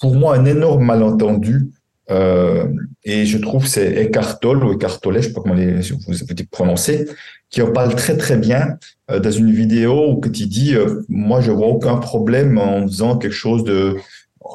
pour 0.00 0.16
moi 0.16 0.36
un 0.36 0.44
énorme 0.44 0.84
malentendu 0.84 1.68
euh, 2.10 2.66
et 3.04 3.26
je 3.26 3.38
trouve 3.38 3.66
c'est 3.66 3.92
Eckhart 4.02 4.40
Tolle 4.40 4.64
ou 4.64 4.72
Eckhart 4.72 5.00
Tolle, 5.00 5.16
je 5.16 5.28
sais 5.28 5.32
pas 5.32 5.40
comment 5.40 5.54
les, 5.54 5.80
vous, 5.80 5.98
vous 6.06 6.44
prononcer, 6.50 7.08
qui 7.50 7.62
en 7.62 7.72
parle 7.72 7.94
très 7.94 8.16
très 8.16 8.36
bien 8.36 8.78
euh, 9.10 9.20
dans 9.20 9.30
une 9.30 9.52
vidéo 9.52 10.12
où 10.12 10.20
il 10.24 10.48
dit 10.48 10.74
euh, 10.74 11.02
moi 11.08 11.40
je 11.40 11.50
vois 11.50 11.68
aucun 11.68 11.96
problème 11.96 12.58
en 12.58 12.86
faisant 12.86 13.16
quelque 13.16 13.34
chose 13.34 13.64
de 13.64 13.96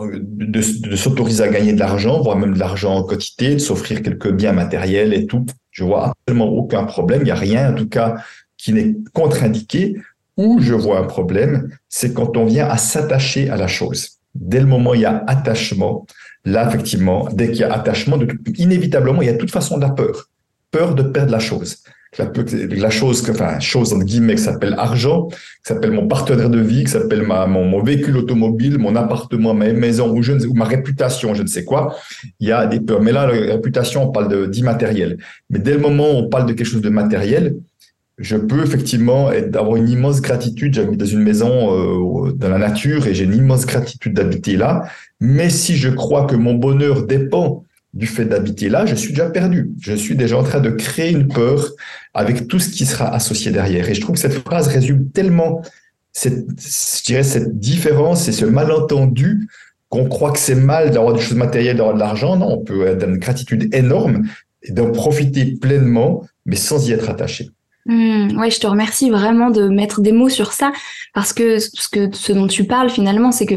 de, 0.02 0.90
de 0.90 0.96
s'autoriser 0.96 1.44
à 1.44 1.48
gagner 1.48 1.74
de 1.74 1.80
l'argent, 1.80 2.22
voire 2.22 2.38
même 2.38 2.54
de 2.54 2.60
l'argent 2.60 2.96
en 2.96 3.04
quantité, 3.04 3.54
de 3.54 3.60
s'offrir 3.60 4.02
quelques 4.02 4.32
biens 4.32 4.52
matériels 4.52 5.14
et 5.14 5.26
tout. 5.26 5.46
Je 5.72 5.84
vois 5.84 6.12
absolument 6.12 6.50
aucun 6.50 6.84
problème. 6.84 7.22
Il 7.22 7.26
n'y 7.26 7.32
a 7.32 7.36
rien, 7.36 7.72
en 7.72 7.76
tout 7.76 7.88
cas, 7.88 8.16
qui 8.58 8.74
n'est 8.74 8.96
contre-indiqué. 9.14 9.98
Où 10.38 10.60
je 10.60 10.74
vois 10.74 11.00
un 11.00 11.06
problème, 11.06 11.70
c'est 11.88 12.14
quand 12.14 12.36
on 12.36 12.44
vient 12.44 12.68
à 12.68 12.76
s'attacher 12.76 13.50
à 13.50 13.56
la 13.56 13.68
chose. 13.68 14.18
Dès 14.34 14.60
le 14.60 14.66
moment 14.66 14.90
où 14.90 14.96
il 14.96 15.02
y 15.02 15.06
a 15.06 15.24
attachement, 15.28 16.06
Là, 16.46 16.68
effectivement, 16.68 17.28
dès 17.34 17.48
qu'il 17.48 17.62
y 17.62 17.64
a 17.64 17.74
attachement, 17.74 18.20
inévitablement, 18.58 19.22
il 19.22 19.26
y 19.26 19.30
a 19.30 19.34
de 19.34 19.38
toute 19.38 19.52
façon 19.52 19.78
de 19.78 19.82
la 19.82 19.90
peur. 19.90 20.30
Peur 20.72 20.94
de 20.94 21.04
perdre 21.04 21.32
la 21.32 21.40
chose. 21.40 21.78
La, 22.18 22.90
chose, 22.90 23.30
enfin, 23.30 23.60
chose 23.60 23.92
entre 23.92 24.06
guillemets, 24.06 24.36
qui 24.36 24.44
s'appelle 24.44 24.76
argent, 24.78 25.28
qui 25.28 25.38
s'appelle 25.64 25.92
mon 25.92 26.08
partenaire 26.08 26.50
de 26.50 26.60
vie, 26.60 26.86
qui 26.86 26.92
s'appelle 26.92 27.24
ma, 27.24 27.46
mon, 27.46 27.66
mon, 27.66 27.84
véhicule 27.84 28.16
automobile, 28.16 28.78
mon 28.78 28.96
appartement, 28.96 29.54
ma 29.54 29.74
maison 29.74 30.16
ou, 30.16 30.24
je 30.24 30.32
ne 30.32 30.40
sais, 30.40 30.46
ou 30.46 30.54
ma 30.54 30.64
réputation, 30.64 31.34
je 31.34 31.42
ne 31.42 31.48
sais 31.48 31.66
quoi. 31.66 31.98
Il 32.40 32.48
y 32.48 32.54
a 32.54 32.68
des 32.68 32.80
peurs. 32.80 33.02
Mais 33.02 33.12
là, 33.12 33.28
la 33.28 33.54
réputation, 33.56 34.08
on 34.08 34.12
parle 34.12 34.50
d'immatériel. 34.50 35.18
Mais 35.50 35.60
dès 35.60 35.74
le 35.74 35.80
moment 35.80 36.10
où 36.12 36.16
on 36.24 36.30
parle 36.30 36.46
de 36.46 36.54
quelque 36.54 36.68
chose 36.68 36.82
de 36.82 36.90
matériel, 36.90 37.56
je 38.18 38.38
peux 38.38 38.64
effectivement 38.64 39.28
avoir 39.28 39.76
une 39.76 39.90
immense 39.90 40.22
gratitude. 40.22 40.74
J'habite 40.74 41.00
dans 41.00 41.06
une 41.06 41.24
maison 41.24 42.28
euh, 42.28 42.32
dans 42.32 42.50
la 42.50 42.58
nature 42.58 43.08
et 43.08 43.14
j'ai 43.14 43.26
une 43.26 43.36
immense 43.36 43.66
gratitude 43.66 44.14
d'habiter 44.14 44.56
là. 44.56 44.84
Mais 45.20 45.50
si 45.50 45.76
je 45.76 45.90
crois 45.90 46.26
que 46.26 46.36
mon 46.36 46.54
bonheur 46.54 47.06
dépend 47.06 47.66
du 47.94 48.08
fait 48.08 48.26
d'habiter 48.26 48.70
là, 48.70 48.86
je 48.86 48.96
suis 48.96 49.10
déjà 49.10 49.30
perdu. 49.30 49.72
Je 49.82 49.94
suis 49.94 50.16
déjà 50.16 50.38
en 50.38 50.44
train 50.44 50.62
de 50.62 50.70
créer 50.70 51.12
une 51.12 51.28
peur 51.28 51.72
avec 52.14 52.48
tout 52.48 52.60
ce 52.60 52.70
qui 52.70 52.86
sera 52.86 53.14
associé 53.14 53.52
derrière. 53.52 53.90
Et 53.90 53.94
je 53.94 54.02
trouve 54.02 54.16
que 54.16 54.22
cette 54.22 54.34
phrase 54.34 54.68
résume 54.68 55.10
tellement 55.12 55.62
cette, 56.14 56.46
je 56.58 57.22
cette 57.22 57.60
différence 57.60 58.28
et 58.30 58.32
ce 58.32 58.46
malentendu 58.46 59.50
qu'on 59.90 60.08
croit 60.08 60.32
que 60.32 60.40
c'est 60.40 60.56
mal 60.56 60.92
d'avoir 60.92 61.14
des 61.14 61.22
choses 61.22 61.38
matérielles, 61.38 61.78
d'avoir 61.78 61.96
de 61.96 62.00
l'argent. 62.00 62.38
Non, 62.38 62.60
on 62.60 62.64
peut 62.64 62.88
avoir 62.88 63.10
une 63.10 63.18
gratitude 63.18 63.74
énorme 63.74 64.24
et 64.64 64.72
d'en 64.72 64.92
profiter 64.92 65.58
pleinement, 65.60 66.26
mais 66.46 66.56
sans 66.56 66.88
y 66.88 66.94
être 66.94 67.10
attaché. 67.10 67.52
Mmh, 67.86 68.40
ouais, 68.40 68.50
je 68.50 68.60
te 68.60 68.68
remercie 68.68 69.10
vraiment 69.12 69.52
de 69.52 69.68
mettre 69.68 70.02
des 70.02 70.12
mots 70.12 70.30
sur 70.30 70.54
ça 70.54 70.72
parce 71.14 71.34
que 71.34 71.60
ce 71.60 71.88
que 71.88 72.12
ce 72.14 72.34
dont 72.34 72.48
tu 72.48 72.66
parles 72.66 72.90
finalement, 72.90 73.32
c'est 73.32 73.46
que 73.46 73.56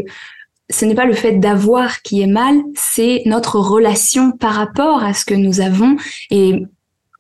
ce 0.70 0.84
n'est 0.84 0.94
pas 0.94 1.06
le 1.06 1.14
fait 1.14 1.38
d'avoir 1.38 2.02
qui 2.02 2.20
est 2.20 2.26
mal, 2.26 2.56
c'est 2.74 3.22
notre 3.24 3.58
relation 3.58 4.32
par 4.32 4.52
rapport 4.52 5.02
à 5.02 5.14
ce 5.14 5.24
que 5.24 5.34
nous 5.34 5.60
avons 5.60 5.96
et 6.30 6.62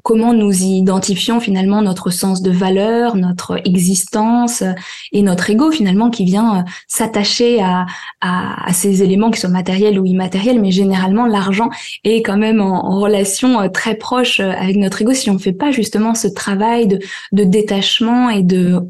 comment 0.08 0.32
nous 0.32 0.62
identifions 0.62 1.38
finalement 1.38 1.82
notre 1.82 2.08
sens 2.08 2.40
de 2.40 2.50
valeur, 2.50 3.14
notre 3.14 3.60
existence 3.68 4.64
et 5.12 5.20
notre 5.20 5.50
ego 5.50 5.70
finalement 5.70 6.08
qui 6.08 6.24
vient 6.24 6.60
euh, 6.60 6.62
s'attacher 6.86 7.60
à, 7.60 7.84
à, 8.22 8.72
ces 8.72 9.02
éléments 9.02 9.30
qui 9.30 9.38
sont 9.38 9.50
matériels 9.50 10.00
ou 10.00 10.06
immatériels, 10.06 10.62
mais 10.62 10.70
généralement 10.70 11.26
l'argent 11.26 11.68
est 12.04 12.22
quand 12.22 12.38
même 12.38 12.62
en, 12.62 12.98
relation 12.98 13.60
euh, 13.60 13.68
très 13.68 13.96
proche 13.96 14.40
euh, 14.40 14.50
avec 14.52 14.76
notre 14.76 15.02
ego. 15.02 15.12
Si 15.12 15.28
on 15.28 15.34
ne 15.34 15.38
fait 15.38 15.52
pas 15.52 15.72
justement 15.72 16.14
ce 16.14 16.28
travail 16.28 16.86
de, 16.86 17.00
de 17.32 17.44
détachement 17.44 18.30
et 18.30 18.42
de 18.42 18.80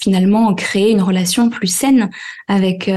finalement 0.00 0.54
créer 0.54 0.92
une 0.92 1.02
relation 1.02 1.50
plus 1.50 1.66
saine 1.66 2.08
avec 2.46 2.88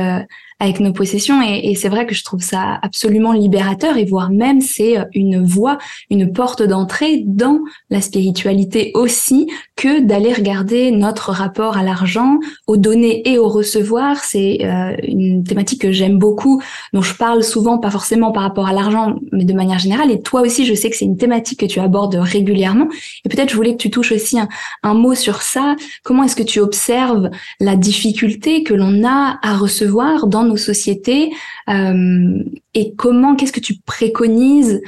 avec 0.60 0.80
nos 0.80 0.94
possessions. 0.94 1.42
Et, 1.42 1.76
c'est 1.76 1.90
vrai 1.90 2.06
que 2.06 2.16
je 2.16 2.24
trouve 2.24 2.42
ça 2.42 2.80
absolument 2.82 3.34
libérateur 3.34 3.98
et 3.98 4.06
voire 4.06 4.30
même 4.30 4.62
c'est 4.62 4.98
euh, 4.98 5.04
une 5.14 5.44
voie, 5.44 5.78
une 6.10 6.32
porte 6.32 6.64
d'entrée 6.64 7.24
dans 7.26 7.60
la 7.90 8.02
spiritualité 8.02 8.92
aussi 8.94 9.48
que 9.76 10.00
d'aller 10.00 10.34
regarder 10.34 10.92
notre 10.92 11.32
rapport 11.32 11.78
à 11.78 11.84
l'argent, 11.84 12.40
aux 12.66 12.78
données 12.78 13.28
et 13.30 13.38
au 13.38 13.50
recevoir. 13.50 14.24
C'est 14.24 14.60
euh, 14.64 14.96
une 15.04 15.44
thématique 15.44 15.82
que 15.82 15.92
j'aime 15.92 16.18
beaucoup, 16.18 16.62
dont 16.94 17.02
je 17.02 17.14
parle 17.14 17.44
souvent, 17.44 17.78
pas 17.78 17.92
forcément 17.92 18.32
par 18.32 18.44
rapport 18.44 18.68
à 18.68 18.74
l'argent, 18.74 19.16
mais 19.32 19.44
de 19.44 19.54
manière 19.54 19.80
générale. 19.80 20.12
Et 20.12 20.22
toi 20.22 20.42
aussi, 20.42 20.66
je 20.66 20.74
sais 20.74 20.90
que 20.90 20.96
c'est 20.96 21.06
une 21.06 21.18
thématique 21.18 21.60
que 21.60 21.66
tu 21.66 21.80
abordes 21.80 22.16
régulièrement. 22.16 22.88
Et 23.26 23.30
peut-être 23.30 23.50
je 23.50 23.56
voulais 23.56 23.74
que 23.74 23.82
tu 23.82 23.90
touches 23.90 24.14
aussi 24.14 24.40
un, 24.40 24.48
un 24.84 24.94
mot 24.94 25.14
sur 25.14 25.42
ça. 25.42 25.76
Comment 26.04 26.24
est-ce 26.24 26.36
que 26.36 26.44
tu 26.44 26.60
observes 26.60 27.30
la 27.60 27.76
difficulté 27.76 28.64
que 28.64 28.74
l'on 28.74 29.04
a 29.06 29.40
à 29.42 29.56
recevoir 29.58 30.28
dans 30.28 30.44
nos 30.44 30.58
sociétés 30.58 31.32
euh, 31.70 32.44
et 32.74 32.94
comment, 32.96 33.36
qu'est-ce 33.36 33.54
que 33.54 33.60
tu 33.60 33.76
préconises 33.86 34.82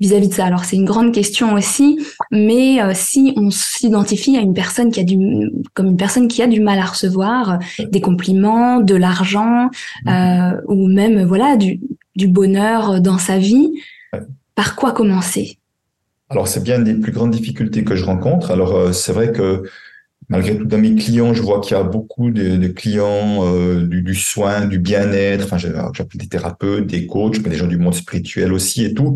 vis-à-vis 0.00 0.28
de 0.28 0.34
ça. 0.34 0.44
Alors 0.44 0.64
c'est 0.64 0.76
une 0.76 0.84
grande 0.84 1.12
question 1.12 1.54
aussi, 1.54 1.98
mais 2.30 2.82
euh, 2.82 2.92
si 2.94 3.32
on 3.36 3.50
s'identifie 3.50 4.36
à 4.36 4.40
une 4.40 4.54
personne 4.54 4.90
qui 4.90 5.00
a 5.00 5.04
du, 5.04 5.18
comme 5.74 5.86
une 5.86 5.96
personne 5.96 6.28
qui 6.28 6.42
a 6.42 6.46
du 6.46 6.60
mal 6.60 6.78
à 6.78 6.84
recevoir 6.84 7.58
des 7.78 8.00
compliments, 8.00 8.80
de 8.80 8.94
l'argent 8.94 9.70
euh, 10.08 10.60
ou 10.66 10.88
même 10.88 11.24
voilà 11.24 11.56
du, 11.56 11.80
du 12.14 12.28
bonheur 12.28 13.00
dans 13.00 13.18
sa 13.18 13.38
vie, 13.38 13.70
par 14.54 14.76
quoi 14.76 14.92
commencer? 14.92 15.58
Alors, 16.28 16.48
c'est 16.48 16.62
bien 16.62 16.78
une 16.78 16.84
des 16.84 16.94
plus 16.94 17.12
grandes 17.12 17.30
difficultés 17.30 17.84
que 17.84 17.94
je 17.94 18.04
rencontre. 18.04 18.50
Alors, 18.50 18.92
c'est 18.92 19.12
vrai 19.12 19.30
que 19.30 19.62
malgré 20.28 20.56
tout, 20.56 20.64
dans 20.64 20.78
mes 20.78 20.94
clients, 20.94 21.34
je 21.34 21.42
vois 21.42 21.60
qu'il 21.60 21.76
y 21.76 21.80
a 21.80 21.82
beaucoup 21.82 22.30
de, 22.30 22.66
clients 22.68 23.44
euh, 23.44 23.86
du, 23.86 24.14
soin, 24.14 24.66
du 24.66 24.78
bien-être. 24.78 25.44
Enfin, 25.44 25.58
j'appelle 25.58 26.20
des 26.20 26.28
thérapeutes, 26.28 26.86
des 26.86 27.06
coachs, 27.06 27.38
mais 27.42 27.50
des 27.50 27.56
gens 27.56 27.66
du 27.66 27.78
monde 27.78 27.94
spirituel 27.94 28.52
aussi 28.52 28.84
et 28.84 28.94
tout, 28.94 29.14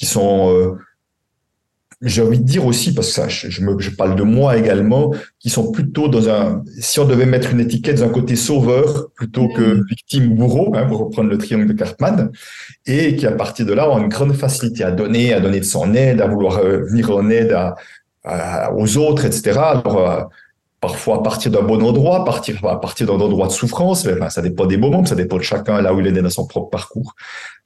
qui 0.00 0.06
sont 0.06 0.50
euh, 0.50 0.78
j'ai 2.02 2.22
envie 2.22 2.38
de 2.38 2.44
dire 2.44 2.64
aussi, 2.64 2.94
parce 2.94 3.08
que 3.08 3.12
ça, 3.12 3.28
je, 3.28 3.62
me, 3.62 3.78
je 3.78 3.90
parle 3.90 4.16
de 4.16 4.22
moi 4.22 4.56
également, 4.56 5.12
qui 5.38 5.50
sont 5.50 5.70
plutôt 5.70 6.08
dans 6.08 6.30
un, 6.30 6.64
si 6.78 6.98
on 6.98 7.04
devait 7.04 7.26
mettre 7.26 7.50
une 7.50 7.60
étiquette 7.60 8.00
d'un 8.00 8.08
côté 8.08 8.36
sauveur 8.36 9.10
plutôt 9.14 9.48
que 9.48 9.60
mm. 9.60 9.84
victime 9.86 10.32
ou 10.32 10.34
bourreau, 10.34 10.72
hein, 10.74 10.86
pour 10.86 11.00
reprendre 11.00 11.28
le 11.28 11.36
triangle 11.36 11.66
de 11.66 11.74
Cartman, 11.74 12.30
et 12.86 13.16
qui 13.16 13.26
à 13.26 13.32
partir 13.32 13.66
de 13.66 13.74
là 13.74 13.90
ont 13.90 13.98
une 13.98 14.08
grande 14.08 14.32
facilité 14.32 14.82
à 14.82 14.92
donner, 14.92 15.34
à 15.34 15.40
donner 15.40 15.60
de 15.60 15.64
son 15.64 15.92
aide, 15.92 16.22
à 16.22 16.26
vouloir 16.26 16.58
euh, 16.58 16.78
venir 16.84 17.10
en 17.10 17.28
aide 17.28 17.52
à, 18.24 18.72
aux 18.74 18.96
autres, 18.96 19.26
etc. 19.26 19.58
Alors, 19.58 20.30
parfois 20.80 21.16
à 21.16 21.22
partir 21.22 21.50
d'un 21.50 21.62
bon 21.62 21.82
endroit, 21.82 22.22
à 22.22 22.24
partir 22.24 23.06
d'un 23.06 23.20
endroit 23.20 23.46
de 23.48 23.52
souffrance, 23.52 24.06
mais 24.06 24.30
ça 24.30 24.40
dépend 24.40 24.66
des 24.66 24.78
moments, 24.78 25.04
ça 25.04 25.14
dépend 25.14 25.36
de 25.36 25.42
chacun 25.42 25.82
là 25.82 25.92
où 25.92 26.00
il 26.00 26.06
est 26.06 26.12
dans 26.12 26.30
son 26.30 26.46
propre 26.46 26.70
parcours. 26.70 27.14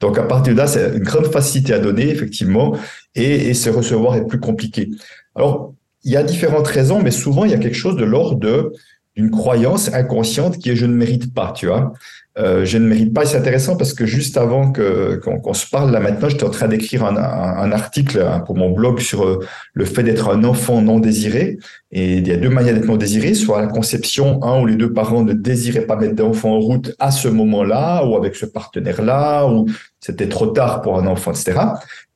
Donc 0.01 0.17
à 0.17 0.23
partir 0.23 0.53
de 0.53 0.57
là, 0.57 0.67
c'est 0.67 0.97
une 0.97 1.03
grande 1.03 1.27
facilité 1.27 1.73
à 1.73 1.79
donner 1.79 2.09
effectivement, 2.09 2.75
et, 3.15 3.49
et 3.49 3.53
se 3.53 3.69
recevoir 3.69 4.15
est 4.15 4.25
plus 4.25 4.39
compliqué. 4.39 4.89
Alors 5.35 5.73
il 6.03 6.11
y 6.11 6.17
a 6.17 6.23
différentes 6.23 6.67
raisons, 6.67 7.01
mais 7.01 7.11
souvent 7.11 7.45
il 7.45 7.51
y 7.51 7.53
a 7.53 7.57
quelque 7.57 7.77
chose 7.77 7.95
de 7.95 8.03
l'ordre 8.03 8.71
d'une 9.15 9.31
croyance 9.31 9.93
inconsciente 9.93 10.57
qui 10.57 10.69
est 10.69 10.75
je 10.75 10.85
ne 10.85 10.93
mérite 10.93 11.33
pas, 11.33 11.53
tu 11.55 11.67
vois. 11.67 11.93
Euh, 12.37 12.65
je 12.65 12.77
ne 12.77 12.85
mérite 12.85 13.13
pas. 13.13 13.25
C'est 13.25 13.37
intéressant 13.37 13.77
parce 13.77 13.93
que 13.93 14.05
juste 14.05 14.35
avant 14.35 14.71
que 14.71 15.21
qu'on 15.23 15.53
se 15.53 15.69
parle 15.69 15.91
là 15.91 16.01
maintenant, 16.01 16.27
j'étais 16.27 16.43
en 16.43 16.49
train 16.49 16.67
d'écrire 16.67 17.05
un, 17.05 17.15
un, 17.15 17.71
article 17.71 18.19
hein, 18.19 18.41
pour 18.41 18.57
mon 18.57 18.71
blog 18.71 18.99
sur 18.99 19.23
euh, 19.23 19.39
le 19.73 19.85
fait 19.85 20.03
d'être 20.03 20.29
un 20.29 20.43
enfant 20.43 20.81
non 20.81 20.99
désiré. 20.99 21.57
Et 21.91 22.17
il 22.17 22.27
y 22.27 22.31
a 22.31 22.37
deux 22.37 22.49
manières 22.49 22.73
d'être 22.73 22.87
non 22.87 22.97
désiré, 22.97 23.35
soit 23.35 23.61
la 23.61 23.67
conception, 23.67 24.43
un 24.43 24.59
où 24.61 24.65
les 24.65 24.75
deux 24.75 24.91
parents 24.91 25.23
ne 25.23 25.31
désiraient 25.31 25.85
pas 25.85 25.95
mettre 25.95 26.15
d'enfant 26.15 26.55
en 26.55 26.59
route 26.59 26.93
à 26.99 27.09
ce 27.09 27.29
moment-là, 27.29 28.05
ou 28.05 28.17
avec 28.17 28.35
ce 28.35 28.45
partenaire-là, 28.45 29.47
ou 29.47 29.67
c'était 30.01 30.27
trop 30.27 30.47
tard 30.47 30.81
pour 30.81 30.99
un 30.99 31.07
enfant, 31.07 31.31
etc. 31.31 31.57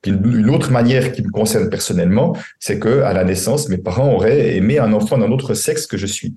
Puis 0.01 0.11
une 0.11 0.49
autre 0.49 0.71
manière 0.71 1.13
qui 1.13 1.21
me 1.21 1.29
concerne 1.29 1.69
personnellement, 1.69 2.35
c'est 2.59 2.77
que 2.77 3.01
à 3.03 3.13
la 3.13 3.23
naissance, 3.23 3.69
mes 3.69 3.77
parents 3.77 4.13
auraient 4.13 4.57
aimé 4.57 4.79
un 4.79 4.91
enfant 4.91 5.17
d'un 5.17 5.31
autre 5.31 5.53
sexe 5.53 5.87
que 5.87 5.95
je 5.97 6.05
suis. 6.05 6.33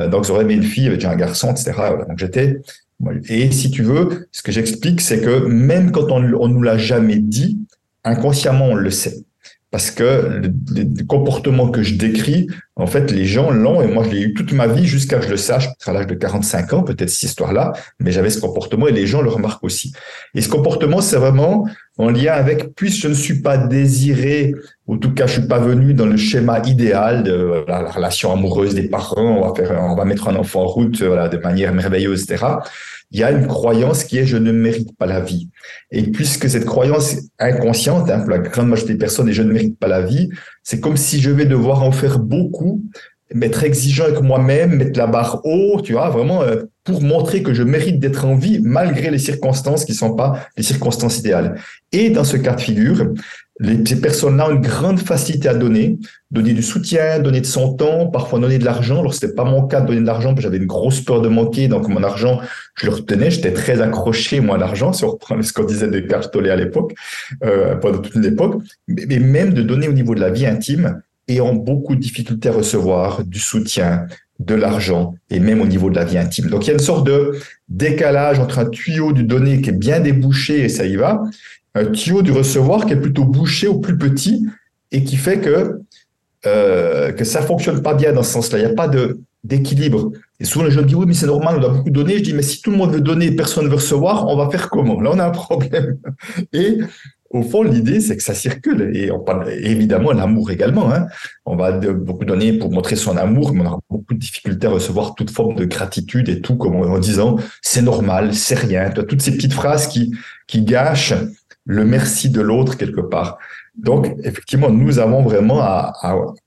Euh, 0.00 0.08
donc, 0.08 0.26
ils 0.26 0.30
auraient 0.30 0.44
aimé 0.44 0.54
une 0.54 0.62
fille 0.62 0.86
avec 0.86 1.04
un 1.04 1.16
garçon, 1.16 1.50
etc. 1.50 1.72
Donc, 2.08 2.18
j'étais 2.18 2.60
et 3.28 3.50
si 3.52 3.70
tu 3.70 3.82
veux, 3.82 4.28
ce 4.32 4.42
que 4.42 4.52
j'explique, 4.52 5.00
c'est 5.00 5.20
que 5.20 5.46
même 5.46 5.92
quand 5.92 6.10
on, 6.10 6.22
on 6.34 6.48
nous 6.48 6.62
l'a 6.62 6.78
jamais 6.78 7.18
dit, 7.18 7.58
inconsciemment, 8.04 8.66
on 8.66 8.74
le 8.74 8.90
sait. 8.90 9.26
Parce 9.70 9.90
que 9.90 10.40
le, 10.42 11.04
comportement 11.04 11.68
que 11.68 11.82
je 11.82 11.96
décris, 11.96 12.46
en 12.76 12.86
fait, 12.86 13.10
les 13.10 13.26
gens 13.26 13.50
l'ont, 13.50 13.82
et 13.82 13.86
moi, 13.86 14.04
je 14.04 14.10
l'ai 14.10 14.20
eu 14.22 14.32
toute 14.32 14.52
ma 14.52 14.66
vie 14.68 14.86
jusqu'à 14.86 15.20
je 15.20 15.28
le 15.28 15.36
sache, 15.36 15.68
à 15.84 15.92
l'âge 15.92 16.06
de 16.06 16.14
45 16.14 16.72
ans, 16.72 16.82
peut-être 16.82 17.10
cette 17.10 17.24
histoire-là, 17.24 17.72
mais 17.98 18.12
j'avais 18.12 18.30
ce 18.30 18.40
comportement 18.40 18.86
et 18.86 18.92
les 18.92 19.06
gens 19.06 19.22
le 19.22 19.28
remarquent 19.28 19.64
aussi. 19.64 19.92
Et 20.34 20.40
ce 20.40 20.48
comportement, 20.48 21.00
c'est 21.00 21.16
vraiment 21.16 21.68
en 21.98 22.10
lien 22.10 22.32
avec, 22.32 22.74
puisque 22.74 23.02
je 23.02 23.08
ne 23.08 23.14
suis 23.14 23.42
pas 23.42 23.58
désiré, 23.58 24.54
en 24.88 24.98
tout 24.98 25.12
cas, 25.12 25.26
je 25.26 25.32
suis 25.32 25.48
pas 25.48 25.58
venu 25.58 25.94
dans 25.94 26.06
le 26.06 26.16
schéma 26.16 26.60
idéal 26.64 27.24
de 27.24 27.64
la, 27.66 27.90
relation 27.90 28.32
amoureuse 28.32 28.74
des 28.74 28.88
parents, 28.88 29.38
on 29.38 29.48
va 29.48 29.54
faire, 29.54 29.82
on 29.82 29.96
va 29.96 30.04
mettre 30.04 30.28
un 30.28 30.36
enfant 30.36 30.62
en 30.62 30.66
route, 30.66 31.02
voilà, 31.02 31.28
de 31.28 31.38
manière 31.38 31.74
merveilleuse, 31.74 32.22
etc 32.22 32.46
il 33.10 33.20
y 33.20 33.24
a 33.24 33.30
une 33.30 33.46
croyance 33.46 34.04
qui 34.04 34.18
est 34.18 34.26
je 34.26 34.36
ne 34.36 34.52
mérite 34.52 34.96
pas 34.96 35.06
la 35.06 35.20
vie. 35.20 35.48
Et 35.90 36.02
puisque 36.02 36.48
cette 36.50 36.64
croyance 36.64 37.16
inconsciente, 37.38 38.10
hein, 38.10 38.20
pour 38.20 38.30
la 38.30 38.38
grande 38.38 38.68
majorité 38.68 38.94
des 38.94 38.98
personnes, 38.98 39.28
et 39.28 39.32
je 39.32 39.42
ne 39.42 39.52
mérite 39.52 39.78
pas 39.78 39.88
la 39.88 40.02
vie, 40.02 40.28
c'est 40.62 40.80
comme 40.80 40.96
si 40.96 41.20
je 41.20 41.30
vais 41.30 41.46
devoir 41.46 41.82
en 41.82 41.92
faire 41.92 42.18
beaucoup, 42.18 42.84
m'être 43.34 43.64
exigeant 43.64 44.04
avec 44.04 44.20
moi-même, 44.20 44.76
mettre 44.76 44.98
la 44.98 45.06
barre 45.06 45.40
haut, 45.44 45.80
tu 45.82 45.92
vois, 45.92 46.10
vraiment 46.10 46.42
euh, 46.42 46.64
pour 46.84 47.02
montrer 47.02 47.42
que 47.42 47.54
je 47.54 47.64
mérite 47.64 47.98
d'être 47.98 48.24
en 48.24 48.36
vie 48.36 48.60
malgré 48.62 49.10
les 49.10 49.18
circonstances 49.18 49.84
qui 49.84 49.94
sont 49.94 50.14
pas 50.14 50.46
les 50.56 50.62
circonstances 50.62 51.18
idéales. 51.18 51.60
Et 51.92 52.10
dans 52.10 52.22
ce 52.24 52.36
cas 52.36 52.54
de 52.54 52.60
figure, 52.60 53.12
les, 53.58 53.84
ces 53.86 54.00
personnes-là 54.00 54.48
ont 54.48 54.54
une 54.54 54.60
grande 54.60 54.98
facilité 54.98 55.48
à 55.48 55.54
donner, 55.54 55.98
donner 56.30 56.52
du 56.52 56.62
soutien, 56.62 57.18
donner 57.20 57.40
de 57.40 57.46
son 57.46 57.74
temps, 57.74 58.06
parfois 58.06 58.38
donner 58.38 58.58
de 58.58 58.64
l'argent. 58.64 59.00
Alors, 59.00 59.14
c'était 59.14 59.32
pas 59.32 59.44
mon 59.44 59.66
cas 59.66 59.80
de 59.80 59.86
donner 59.86 60.00
de 60.00 60.06
l'argent, 60.06 60.30
parce 60.34 60.42
j'avais 60.42 60.58
une 60.58 60.66
grosse 60.66 61.00
peur 61.00 61.22
de 61.22 61.28
manquer. 61.28 61.68
Donc, 61.68 61.88
mon 61.88 62.02
argent, 62.02 62.40
je 62.74 62.86
le 62.86 62.92
retenais. 62.92 63.30
J'étais 63.30 63.52
très 63.52 63.80
accroché, 63.80 64.40
moi, 64.40 64.56
à 64.56 64.58
l'argent, 64.58 64.92
si 64.92 65.04
on 65.04 65.10
reprend 65.10 65.40
ce 65.42 65.52
qu'on 65.52 65.64
disait 65.64 65.88
de 65.88 66.00
Cartolé 66.00 66.50
à 66.50 66.56
l'époque, 66.56 66.94
euh, 67.44 67.76
pendant 67.76 67.98
toute 67.98 68.14
une 68.14 68.24
époque. 68.24 68.62
Mais, 68.88 69.18
même 69.18 69.54
de 69.54 69.62
donner 69.62 69.88
au 69.88 69.92
niveau 69.92 70.14
de 70.14 70.20
la 70.20 70.30
vie 70.30 70.46
intime, 70.46 71.00
ont 71.40 71.54
beaucoup 71.54 71.96
de 71.96 72.00
difficultés 72.00 72.50
à 72.50 72.52
recevoir 72.52 73.24
du 73.24 73.40
soutien, 73.40 74.06
de 74.38 74.54
l'argent, 74.54 75.14
et 75.30 75.40
même 75.40 75.62
au 75.62 75.66
niveau 75.66 75.88
de 75.88 75.96
la 75.96 76.04
vie 76.04 76.18
intime. 76.18 76.50
Donc, 76.50 76.64
il 76.64 76.68
y 76.68 76.70
a 76.70 76.74
une 76.74 76.78
sorte 76.78 77.06
de 77.06 77.38
décalage 77.68 78.38
entre 78.38 78.58
un 78.58 78.66
tuyau 78.66 79.12
du 79.12 79.22
donner 79.22 79.62
qui 79.62 79.70
est 79.70 79.72
bien 79.72 80.00
débouché, 80.00 80.64
et 80.64 80.68
ça 80.68 80.84
y 80.84 80.96
va, 80.96 81.22
tuyau 81.84 82.22
du 82.22 82.32
recevoir 82.32 82.86
qui 82.86 82.92
est 82.92 83.00
plutôt 83.00 83.24
bouché 83.24 83.68
ou 83.68 83.80
plus 83.80 83.98
petit 83.98 84.46
et 84.92 85.04
qui 85.04 85.16
fait 85.16 85.40
que 85.40 85.80
euh, 86.46 87.12
que 87.12 87.24
ça 87.24 87.42
fonctionne 87.42 87.82
pas 87.82 87.94
bien 87.94 88.12
dans 88.12 88.22
ce 88.22 88.32
sens-là. 88.32 88.58
Il 88.58 88.64
n'y 88.66 88.70
a 88.70 88.74
pas 88.74 88.88
d'équilibre. 89.42 90.12
Et 90.38 90.44
souvent 90.44 90.64
les 90.64 90.70
gens 90.70 90.82
disent 90.82 90.94
oui 90.94 91.06
mais 91.06 91.14
c'est 91.14 91.26
normal, 91.26 91.56
on 91.56 91.60
doit 91.60 91.70
beaucoup 91.70 91.90
donner. 91.90 92.18
Je 92.18 92.22
dis 92.22 92.34
mais 92.34 92.42
si 92.42 92.62
tout 92.62 92.70
le 92.70 92.76
monde 92.76 92.92
veut 92.92 93.00
donner 93.00 93.26
et 93.26 93.36
personne 93.36 93.64
ne 93.64 93.68
veut 93.68 93.76
recevoir, 93.76 94.28
on 94.28 94.36
va 94.36 94.48
faire 94.50 94.70
comment? 94.70 95.00
Là 95.00 95.10
on 95.12 95.18
a 95.18 95.26
un 95.26 95.30
problème. 95.30 95.98
Et 96.52 96.78
au 97.30 97.42
fond, 97.42 97.62
l'idée, 97.62 98.00
c'est 98.00 98.16
que 98.16 98.22
ça 98.22 98.34
circule. 98.34 98.92
Et 98.94 99.10
on 99.10 99.18
parle 99.18 99.50
évidemment 99.50 100.12
l'amour 100.12 100.50
également. 100.50 100.92
Hein. 100.92 101.06
On 101.44 101.56
va 101.56 101.72
beaucoup 101.72 102.24
donner 102.24 102.52
pour 102.52 102.70
montrer 102.70 102.96
son 102.96 103.16
amour, 103.16 103.52
mais 103.52 103.62
on 103.62 103.66
aura 103.66 103.80
beaucoup 103.90 104.14
de 104.14 104.18
difficultés 104.18 104.66
à 104.66 104.70
recevoir 104.70 105.14
toute 105.14 105.30
forme 105.30 105.56
de 105.56 105.64
gratitude 105.64 106.28
et 106.28 106.40
tout, 106.40 106.56
comme 106.56 106.76
en 106.76 106.98
disant 106.98 107.36
c'est 107.62 107.82
normal, 107.82 108.34
c'est 108.34 108.54
rien. 108.54 108.90
Toutes 108.90 109.22
ces 109.22 109.32
petites 109.32 109.52
phrases 109.52 109.88
qui, 109.88 110.14
qui 110.46 110.62
gâchent 110.62 111.14
le 111.66 111.84
merci 111.84 112.30
de 112.30 112.40
l'autre 112.40 112.76
quelque 112.76 113.00
part. 113.00 113.38
Donc, 113.76 114.14
effectivement, 114.22 114.70
nous 114.70 114.98
avons 114.98 115.22
vraiment 115.22 115.60
à, 115.60 115.92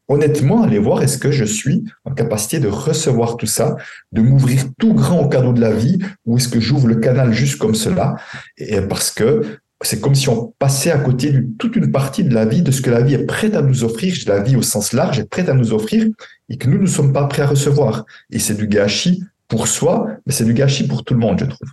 honnêtement 0.08 0.64
aller 0.64 0.80
voir 0.80 1.04
est-ce 1.04 1.20
que 1.20 1.30
je 1.30 1.46
suis 1.46 1.84
en 2.06 2.14
capacité 2.14 2.60
de 2.60 2.68
recevoir 2.68 3.38
tout 3.38 3.46
ça, 3.46 3.76
de 4.12 4.22
m'ouvrir 4.22 4.64
tout 4.80 4.94
grand 4.94 5.20
au 5.20 5.30
cadeau 5.30 5.54
de 5.54 5.62
la 5.62 5.72
vie, 5.72 6.00
ou 6.26 6.38
est-ce 6.38 6.48
que 6.48 6.60
j'ouvre 6.60 6.88
le 6.88 6.96
canal 6.96 7.32
juste 7.32 7.60
comme 7.60 7.76
cela, 7.76 8.16
et 8.58 8.82
parce 8.82 9.12
que 9.12 9.60
c'est 9.82 10.02
comme 10.02 10.16
si 10.16 10.28
on 10.28 10.54
passait 10.60 10.92
à 10.92 10.98
côté 10.98 11.32
de 11.32 11.46
toute 11.58 11.76
une 11.76 11.92
partie 11.92 12.24
de 12.24 12.34
la 12.34 12.46
vie, 12.46 12.64
de 12.64 12.72
ce 12.72 12.82
que 12.82 12.90
la 12.90 13.02
vie 13.02 13.14
est 13.14 13.26
prête 13.26 13.56
à 13.56 13.62
nous 13.62 13.84
offrir, 13.84 14.14
la 14.26 14.42
vie 14.42 14.56
au 14.56 14.62
sens 14.62 14.92
large 14.92 15.20
est 15.20 15.30
prête 15.30 15.50
à 15.50 15.54
nous 15.54 15.72
offrir, 15.72 16.06
et 16.50 16.58
que 16.58 16.68
nous 16.68 16.80
ne 16.80 16.88
sommes 16.88 17.14
pas 17.14 17.26
prêts 17.26 17.44
à 17.44 17.48
recevoir. 17.48 18.06
Et 18.32 18.40
c'est 18.40 18.56
du 18.56 18.68
gâchis 18.68 19.24
pour 19.48 19.68
soi, 19.68 20.08
mais 20.26 20.34
c'est 20.34 20.46
du 20.46 20.54
gâchis 20.54 20.88
pour 20.88 21.04
tout 21.04 21.14
le 21.14 21.20
monde, 21.20 21.40
je 21.40 21.46
trouve. 21.46 21.70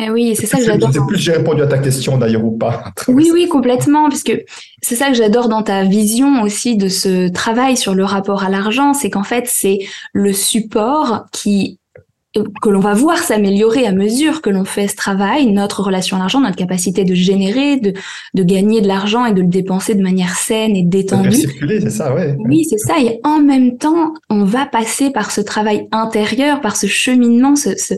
Eh 0.00 0.10
oui, 0.10 0.34
c'est 0.34 0.46
ça 0.46 0.58
que 0.58 0.64
j'adore. 0.64 0.90
Je 0.90 0.98
sais 0.98 1.06
plus 1.06 1.16
si 1.18 1.22
j'ai 1.24 1.32
répondu 1.32 1.62
à 1.62 1.66
ta 1.66 1.78
question 1.78 2.16
d'ailleurs 2.16 2.44
ou 2.44 2.56
pas. 2.56 2.84
Oui, 3.08 3.30
oui, 3.32 3.46
complètement, 3.48 4.08
parce 4.08 4.22
que 4.22 4.44
c'est 4.80 4.96
ça 4.96 5.08
que 5.08 5.14
j'adore 5.14 5.48
dans 5.48 5.62
ta 5.62 5.84
vision 5.84 6.42
aussi 6.42 6.76
de 6.76 6.88
ce 6.88 7.28
travail 7.28 7.76
sur 7.76 7.94
le 7.94 8.04
rapport 8.04 8.42
à 8.42 8.48
l'argent, 8.48 8.94
c'est 8.94 9.10
qu'en 9.10 9.24
fait 9.24 9.44
c'est 9.46 9.80
le 10.12 10.32
support 10.32 11.26
qui 11.32 11.78
que 12.62 12.70
l'on 12.70 12.80
va 12.80 12.94
voir 12.94 13.18
s'améliorer 13.18 13.86
à 13.86 13.92
mesure 13.92 14.40
que 14.40 14.48
l'on 14.48 14.64
fait 14.64 14.88
ce 14.88 14.96
travail, 14.96 15.52
notre 15.52 15.82
relation 15.82 16.16
à 16.16 16.20
l'argent, 16.20 16.40
notre 16.40 16.56
capacité 16.56 17.04
de 17.04 17.14
générer, 17.14 17.76
de, 17.76 17.92
de 18.32 18.42
gagner 18.42 18.80
de 18.80 18.88
l'argent 18.88 19.26
et 19.26 19.34
de 19.34 19.42
le 19.42 19.48
dépenser 19.48 19.94
de 19.94 20.02
manière 20.02 20.34
saine 20.34 20.74
et 20.74 20.82
détendue. 20.82 21.32
circuler, 21.32 21.80
c'est 21.80 21.90
ça, 21.90 22.14
ouais. 22.14 22.34
Oui, 22.38 22.64
c'est 22.64 22.78
ça. 22.78 22.94
Et 23.00 23.20
en 23.22 23.40
même 23.40 23.76
temps, 23.76 24.14
on 24.30 24.44
va 24.44 24.64
passer 24.64 25.10
par 25.10 25.30
ce 25.30 25.42
travail 25.42 25.88
intérieur, 25.92 26.62
par 26.62 26.76
ce 26.76 26.86
cheminement, 26.86 27.54
ce, 27.54 27.76
ce, 27.76 27.94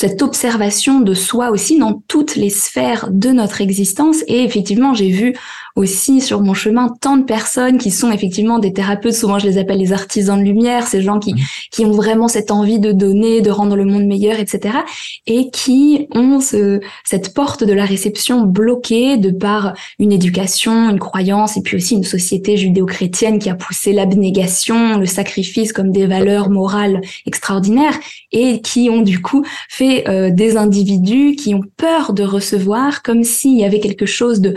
cette 0.00 0.22
observation 0.22 1.00
de 1.00 1.12
soi 1.12 1.50
aussi 1.50 1.76
dans 1.76 2.04
toutes 2.06 2.36
les 2.36 2.50
sphères 2.50 3.08
de 3.10 3.30
notre 3.30 3.60
existence. 3.60 4.18
Et 4.28 4.44
effectivement, 4.44 4.94
j'ai 4.94 5.10
vu 5.10 5.34
aussi 5.78 6.20
sur 6.20 6.40
mon 6.40 6.54
chemin 6.54 6.88
tant 7.00 7.16
de 7.16 7.22
personnes 7.22 7.78
qui 7.78 7.92
sont 7.92 8.10
effectivement 8.10 8.58
des 8.58 8.72
thérapeutes, 8.72 9.14
souvent 9.14 9.38
je 9.38 9.46
les 9.46 9.58
appelle 9.58 9.78
les 9.78 9.92
artisans 9.92 10.36
de 10.36 10.42
lumière, 10.42 10.86
ces 10.88 11.02
gens 11.02 11.20
qui, 11.20 11.34
mmh. 11.34 11.38
qui 11.70 11.84
ont 11.84 11.92
vraiment 11.92 12.26
cette 12.26 12.50
envie 12.50 12.80
de 12.80 12.90
donner, 12.90 13.42
de 13.42 13.50
rendre 13.50 13.76
le 13.76 13.84
monde 13.84 14.04
meilleur, 14.04 14.40
etc. 14.40 14.78
Et 15.26 15.50
qui 15.50 16.08
ont 16.14 16.40
ce, 16.40 16.80
cette 17.04 17.32
porte 17.32 17.62
de 17.62 17.72
la 17.72 17.84
réception 17.84 18.42
bloquée 18.42 19.16
de 19.18 19.30
par 19.30 19.74
une 20.00 20.10
éducation, 20.10 20.90
une 20.90 20.98
croyance 20.98 21.56
et 21.56 21.62
puis 21.62 21.76
aussi 21.76 21.94
une 21.94 22.04
société 22.04 22.56
judéo-chrétienne 22.56 23.38
qui 23.38 23.48
a 23.48 23.54
poussé 23.54 23.92
l'abnégation, 23.92 24.98
le 24.98 25.06
sacrifice 25.06 25.72
comme 25.72 25.92
des 25.92 26.06
valeurs 26.06 26.50
morales 26.50 27.00
extraordinaires 27.24 27.98
et 28.32 28.60
qui 28.62 28.90
ont 28.90 29.02
du 29.02 29.22
coup 29.22 29.44
fait 29.68 30.08
euh, 30.08 30.30
des 30.30 30.56
individus 30.56 31.36
qui 31.36 31.54
ont 31.54 31.62
peur 31.76 32.14
de 32.14 32.24
recevoir 32.24 33.02
comme 33.02 33.22
s'il 33.22 33.56
y 33.56 33.64
avait 33.64 33.80
quelque 33.80 34.06
chose 34.06 34.40
de 34.40 34.54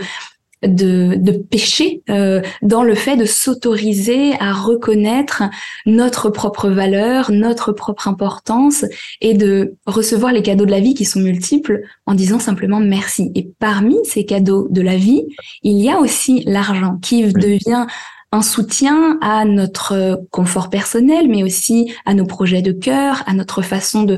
de, 0.62 1.16
de 1.16 1.32
péché 1.32 2.02
euh, 2.10 2.40
dans 2.62 2.82
le 2.82 2.94
fait 2.94 3.16
de 3.16 3.24
s'autoriser 3.24 4.34
à 4.40 4.52
reconnaître 4.52 5.44
notre 5.86 6.30
propre 6.30 6.68
valeur, 6.68 7.30
notre 7.30 7.72
propre 7.72 8.08
importance 8.08 8.84
et 9.20 9.34
de 9.34 9.74
recevoir 9.86 10.32
les 10.32 10.42
cadeaux 10.42 10.66
de 10.66 10.70
la 10.70 10.80
vie 10.80 10.94
qui 10.94 11.04
sont 11.04 11.20
multiples 11.20 11.82
en 12.06 12.14
disant 12.14 12.38
simplement 12.38 12.80
merci. 12.80 13.30
Et 13.34 13.50
parmi 13.58 13.96
ces 14.04 14.24
cadeaux 14.24 14.68
de 14.70 14.80
la 14.80 14.96
vie, 14.96 15.24
il 15.62 15.78
y 15.78 15.90
a 15.90 15.98
aussi 15.98 16.42
l'argent 16.46 16.98
qui 17.02 17.24
devient 17.32 17.86
un 18.32 18.42
soutien 18.42 19.18
à 19.20 19.44
notre 19.44 20.22
confort 20.30 20.70
personnel, 20.70 21.28
mais 21.28 21.42
aussi 21.42 21.92
à 22.06 22.14
nos 22.14 22.24
projets 22.24 22.62
de 22.62 22.72
cœur, 22.72 23.22
à 23.26 23.34
notre 23.34 23.60
façon 23.60 24.04
de 24.04 24.16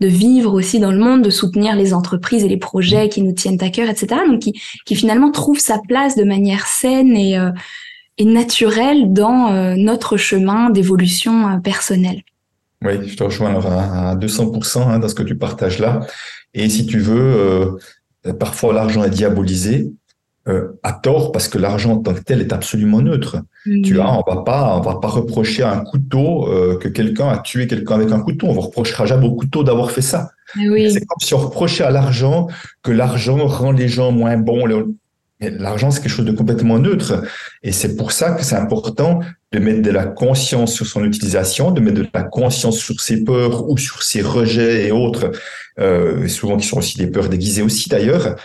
de 0.00 0.08
vivre 0.08 0.52
aussi 0.52 0.80
dans 0.80 0.90
le 0.90 0.98
monde, 0.98 1.22
de 1.22 1.30
soutenir 1.30 1.76
les 1.76 1.94
entreprises 1.94 2.44
et 2.44 2.48
les 2.48 2.56
projets 2.56 3.08
qui 3.08 3.22
nous 3.22 3.32
tiennent 3.32 3.62
à 3.62 3.70
cœur, 3.70 3.88
etc. 3.88 4.20
Donc 4.28 4.40
qui, 4.40 4.94
finalement 4.94 5.30
trouve 5.30 5.58
sa 5.58 5.78
place 5.78 6.16
de 6.16 6.24
manière 6.24 6.66
saine 6.66 7.16
et, 7.16 7.38
euh, 7.38 7.50
est 8.18 8.24
naturel 8.24 9.12
dans 9.12 9.74
notre 9.76 10.16
chemin 10.16 10.70
d'évolution 10.70 11.60
personnelle. 11.60 12.22
Oui, 12.84 13.08
je 13.08 13.16
te 13.16 13.24
rejoins 13.24 13.56
à 13.56 14.14
200% 14.14 14.82
hein, 14.82 14.98
dans 15.00 15.08
ce 15.08 15.16
que 15.16 15.24
tu 15.24 15.36
partages 15.36 15.80
là. 15.80 16.06
Et 16.52 16.68
si 16.68 16.86
tu 16.86 17.00
veux, 17.00 17.76
parfois 18.38 18.72
l'argent 18.72 19.02
est 19.02 19.10
diabolisé 19.10 19.90
euh, 20.46 20.78
à 20.82 20.92
tort 20.92 21.32
parce 21.32 21.48
que 21.48 21.56
l'argent 21.56 21.92
en 21.92 21.96
tant 21.98 22.12
que 22.12 22.20
tel 22.20 22.42
est 22.42 22.52
absolument 22.52 23.00
neutre. 23.00 23.38
Tu 23.64 23.94
vois, 23.94 24.12
on 24.12 24.30
va 24.30 24.42
pas, 24.42 24.76
on 24.76 24.82
va 24.82 24.96
pas 24.96 25.08
reprocher 25.08 25.62
à 25.62 25.72
un 25.72 25.80
couteau 25.80 26.46
euh, 26.48 26.76
que 26.76 26.88
quelqu'un 26.88 27.28
a 27.28 27.38
tué 27.38 27.66
quelqu'un 27.66 27.94
avec 27.94 28.12
un 28.12 28.20
couteau. 28.20 28.48
On 28.48 28.54
ne 28.54 28.60
reprochera 28.60 29.06
jamais 29.06 29.26
au 29.26 29.34
couteau 29.34 29.64
d'avoir 29.64 29.90
fait 29.90 30.02
ça. 30.02 30.32
Oui. 30.56 30.92
C'est 30.92 31.00
comme 31.00 31.20
si 31.22 31.32
on 31.32 31.38
reprochait 31.38 31.84
à 31.84 31.90
l'argent 31.90 32.48
que 32.82 32.92
l'argent 32.92 33.46
rend 33.46 33.72
les 33.72 33.88
gens 33.88 34.12
moins 34.12 34.36
bons. 34.36 34.66
L'argent, 35.40 35.90
c'est 35.90 36.02
quelque 36.02 36.12
chose 36.12 36.26
de 36.26 36.32
complètement 36.32 36.78
neutre. 36.78 37.22
Et 37.62 37.72
c'est 37.72 37.96
pour 37.96 38.12
ça 38.12 38.32
que 38.32 38.44
c'est 38.44 38.56
important 38.56 39.20
de 39.52 39.58
mettre 39.58 39.80
de 39.80 39.90
la 39.90 40.04
conscience 40.04 40.74
sur 40.74 40.84
son 40.84 41.04
utilisation, 41.04 41.70
de 41.70 41.80
mettre 41.80 42.02
de 42.02 42.08
la 42.12 42.22
conscience 42.22 42.76
sur 42.76 43.00
ses 43.00 43.24
peurs 43.24 43.66
ou 43.70 43.78
sur 43.78 44.02
ses 44.02 44.20
rejets 44.20 44.88
et 44.88 44.92
autres, 44.92 45.32
euh, 45.78 46.28
souvent 46.28 46.58
qui 46.58 46.66
sont 46.66 46.78
aussi 46.78 46.98
des 46.98 47.06
peurs 47.06 47.30
déguisées 47.30 47.62
aussi 47.62 47.88
d'ailleurs, 47.88 48.36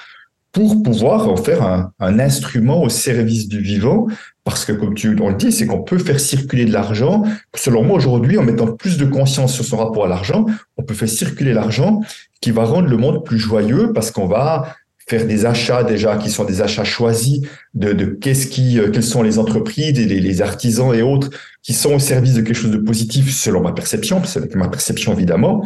pour 0.51 0.81
pouvoir 0.81 1.29
en 1.29 1.37
faire 1.37 1.63
un, 1.63 1.91
un, 1.99 2.19
instrument 2.19 2.81
au 2.81 2.89
service 2.89 3.47
du 3.47 3.59
vivant. 3.59 4.07
Parce 4.43 4.65
que, 4.65 4.71
comme 4.71 4.95
tu 4.95 5.15
on 5.21 5.29
le 5.29 5.35
dis, 5.35 5.51
c'est 5.51 5.67
qu'on 5.67 5.83
peut 5.83 5.99
faire 5.99 6.19
circuler 6.19 6.65
de 6.65 6.73
l'argent. 6.73 7.23
Selon 7.55 7.83
moi, 7.83 7.97
aujourd'hui, 7.97 8.37
en 8.37 8.43
mettant 8.43 8.67
plus 8.67 8.97
de 8.97 9.05
conscience 9.05 9.53
sur 9.53 9.63
son 9.63 9.77
rapport 9.77 10.05
à 10.05 10.07
l'argent, 10.07 10.45
on 10.77 10.83
peut 10.83 10.95
faire 10.95 11.09
circuler 11.09 11.53
l'argent 11.53 12.01
qui 12.41 12.51
va 12.51 12.65
rendre 12.65 12.87
le 12.87 12.97
monde 12.97 13.23
plus 13.23 13.37
joyeux 13.37 13.91
parce 13.93 14.11
qu'on 14.11 14.25
va 14.27 14.75
faire 15.09 15.25
des 15.25 15.45
achats 15.45 15.83
déjà 15.83 16.17
qui 16.17 16.29
sont 16.29 16.45
des 16.45 16.61
achats 16.61 16.83
choisis 16.83 17.41
de, 17.73 17.93
de 17.93 18.05
qu'est-ce 18.05 18.47
qui, 18.47 18.79
euh, 18.79 18.91
quelles 18.91 19.03
sont 19.03 19.23
les 19.23 19.39
entreprises, 19.39 19.97
les, 19.97 20.19
les, 20.19 20.41
artisans 20.41 20.93
et 20.93 21.01
autres 21.01 21.31
qui 21.63 21.73
sont 21.73 21.95
au 21.95 21.99
service 21.99 22.35
de 22.35 22.41
quelque 22.41 22.55
chose 22.55 22.71
de 22.71 22.77
positif 22.77 23.35
selon 23.35 23.61
ma 23.61 23.71
perception, 23.71 24.21
c'est 24.23 24.53
ma 24.55 24.67
perception 24.67 25.13
évidemment, 25.13 25.65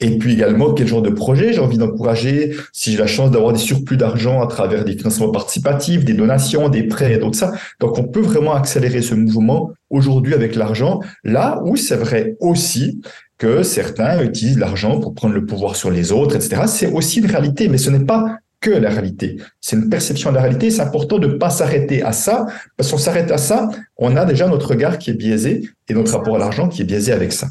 et 0.00 0.18
puis 0.18 0.34
également, 0.34 0.72
quel 0.72 0.86
genre 0.86 1.02
de 1.02 1.10
projet 1.10 1.52
j'ai 1.52 1.60
envie 1.60 1.78
d'encourager? 1.78 2.56
Si 2.72 2.92
j'ai 2.92 2.98
la 2.98 3.06
chance 3.06 3.30
d'avoir 3.30 3.52
des 3.52 3.58
surplus 3.58 3.96
d'argent 3.96 4.42
à 4.42 4.46
travers 4.46 4.84
des 4.84 4.96
financements 4.96 5.30
participatifs, 5.30 6.04
des 6.04 6.14
donations, 6.14 6.68
des 6.68 6.82
prêts 6.82 7.14
et 7.14 7.18
d'autres 7.18 7.38
ça. 7.38 7.52
Donc, 7.80 7.98
on 7.98 8.04
peut 8.04 8.20
vraiment 8.20 8.54
accélérer 8.54 9.02
ce 9.02 9.14
mouvement 9.14 9.70
aujourd'hui 9.90 10.34
avec 10.34 10.56
l'argent, 10.56 11.00
là 11.22 11.60
où 11.64 11.76
c'est 11.76 11.96
vrai 11.96 12.36
aussi 12.40 13.00
que 13.38 13.62
certains 13.62 14.22
utilisent 14.22 14.58
l'argent 14.58 15.00
pour 15.00 15.14
prendre 15.14 15.34
le 15.34 15.46
pouvoir 15.46 15.76
sur 15.76 15.90
les 15.90 16.12
autres, 16.12 16.36
etc. 16.36 16.62
C'est 16.66 16.90
aussi 16.90 17.20
une 17.20 17.26
réalité, 17.26 17.68
mais 17.68 17.78
ce 17.78 17.90
n'est 17.90 18.04
pas 18.04 18.38
que 18.60 18.70
la 18.70 18.90
réalité. 18.90 19.36
C'est 19.60 19.76
une 19.76 19.88
perception 19.88 20.30
de 20.30 20.36
la 20.36 20.42
réalité. 20.42 20.70
C'est 20.70 20.80
important 20.80 21.18
de 21.18 21.26
ne 21.26 21.34
pas 21.34 21.50
s'arrêter 21.50 22.02
à 22.02 22.12
ça, 22.12 22.46
parce 22.76 22.90
qu'on 22.90 22.98
s'arrête 22.98 23.30
à 23.30 23.38
ça, 23.38 23.68
on 23.96 24.16
a 24.16 24.24
déjà 24.24 24.48
notre 24.48 24.68
regard 24.68 24.98
qui 24.98 25.10
est 25.10 25.14
biaisé 25.14 25.68
et 25.88 25.94
notre 25.94 26.12
rapport 26.12 26.36
à 26.36 26.38
l'argent 26.38 26.68
qui 26.68 26.82
est 26.82 26.86
biaisé 26.86 27.12
avec 27.12 27.32
ça. 27.32 27.48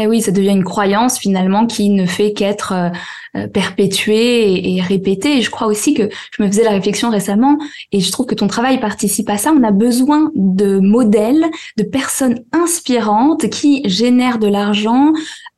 Eh 0.00 0.06
oui, 0.06 0.22
ça 0.22 0.30
devient 0.30 0.50
une 0.52 0.64
croyance 0.64 1.18
finalement 1.18 1.66
qui 1.66 1.90
ne 1.90 2.06
fait 2.06 2.32
qu'être 2.32 2.72
euh, 2.72 2.90
euh, 3.36 3.48
perpétuée 3.48 4.76
et, 4.76 4.80
répétée. 4.80 5.38
Et 5.38 5.42
je 5.42 5.50
crois 5.50 5.66
aussi 5.66 5.92
que 5.92 6.08
je 6.30 6.42
me 6.42 6.46
faisais 6.46 6.62
la 6.62 6.70
réflexion 6.70 7.10
récemment 7.10 7.58
et 7.90 7.98
je 7.98 8.12
trouve 8.12 8.26
que 8.26 8.36
ton 8.36 8.46
travail 8.46 8.78
participe 8.78 9.28
à 9.28 9.38
ça. 9.38 9.52
On 9.52 9.64
a 9.64 9.72
besoin 9.72 10.30
de 10.36 10.78
modèles, 10.78 11.44
de 11.76 11.82
personnes 11.82 12.44
inspirantes 12.52 13.50
qui 13.50 13.82
génèrent 13.88 14.38
de 14.38 14.46
l'argent 14.46 15.12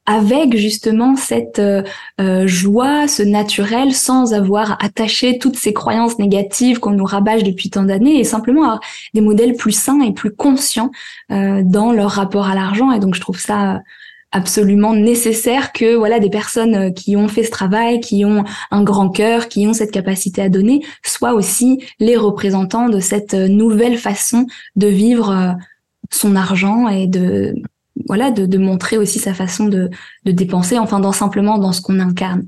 avec 0.06 0.56
justement 0.56 1.16
cette 1.16 1.60
euh, 1.60 2.46
joie, 2.46 3.06
ce 3.08 3.22
naturel, 3.22 3.92
sans 3.92 4.32
avoir 4.32 4.82
attaché 4.82 5.38
toutes 5.38 5.56
ces 5.56 5.74
croyances 5.74 6.18
négatives 6.18 6.80
qu'on 6.80 6.92
nous 6.92 7.04
rabâche 7.04 7.44
depuis 7.44 7.68
tant 7.68 7.84
d'années, 7.84 8.18
et 8.18 8.24
simplement 8.24 8.64
avoir 8.64 8.80
des 9.12 9.20
modèles 9.20 9.54
plus 9.54 9.76
sains 9.76 10.00
et 10.00 10.12
plus 10.12 10.34
conscients 10.34 10.90
dans 11.28 11.92
leur 11.92 12.10
rapport 12.10 12.48
à 12.48 12.56
l'argent. 12.56 12.90
Et 12.90 12.98
donc 12.98 13.14
je 13.14 13.20
trouve 13.20 13.38
ça 13.38 13.82
absolument 14.32 14.94
nécessaire 14.94 15.72
que 15.72 15.94
voilà 15.94 16.20
des 16.20 16.30
personnes 16.30 16.74
euh, 16.74 16.90
qui 16.90 17.16
ont 17.16 17.28
fait 17.28 17.44
ce 17.44 17.50
travail, 17.50 18.00
qui 18.00 18.24
ont 18.24 18.44
un 18.70 18.82
grand 18.82 19.10
cœur, 19.10 19.48
qui 19.48 19.66
ont 19.66 19.72
cette 19.72 19.90
capacité 19.90 20.42
à 20.42 20.48
donner, 20.48 20.84
soient 21.04 21.34
aussi 21.34 21.82
les 21.98 22.16
représentants 22.16 22.88
de 22.88 23.00
cette 23.00 23.34
euh, 23.34 23.48
nouvelle 23.48 23.98
façon 23.98 24.46
de 24.76 24.86
vivre 24.86 25.30
euh, 25.30 25.52
son 26.10 26.36
argent 26.36 26.88
et 26.88 27.06
de 27.06 27.54
voilà 28.06 28.30
de, 28.30 28.46
de 28.46 28.58
montrer 28.58 28.96
aussi 28.96 29.18
sa 29.18 29.34
façon 29.34 29.66
de, 29.66 29.90
de 30.24 30.32
dépenser, 30.32 30.78
enfin 30.78 31.00
dans 31.00 31.12
simplement 31.12 31.58
dans 31.58 31.72
ce 31.72 31.82
qu'on 31.82 32.00
incarne. 32.00 32.46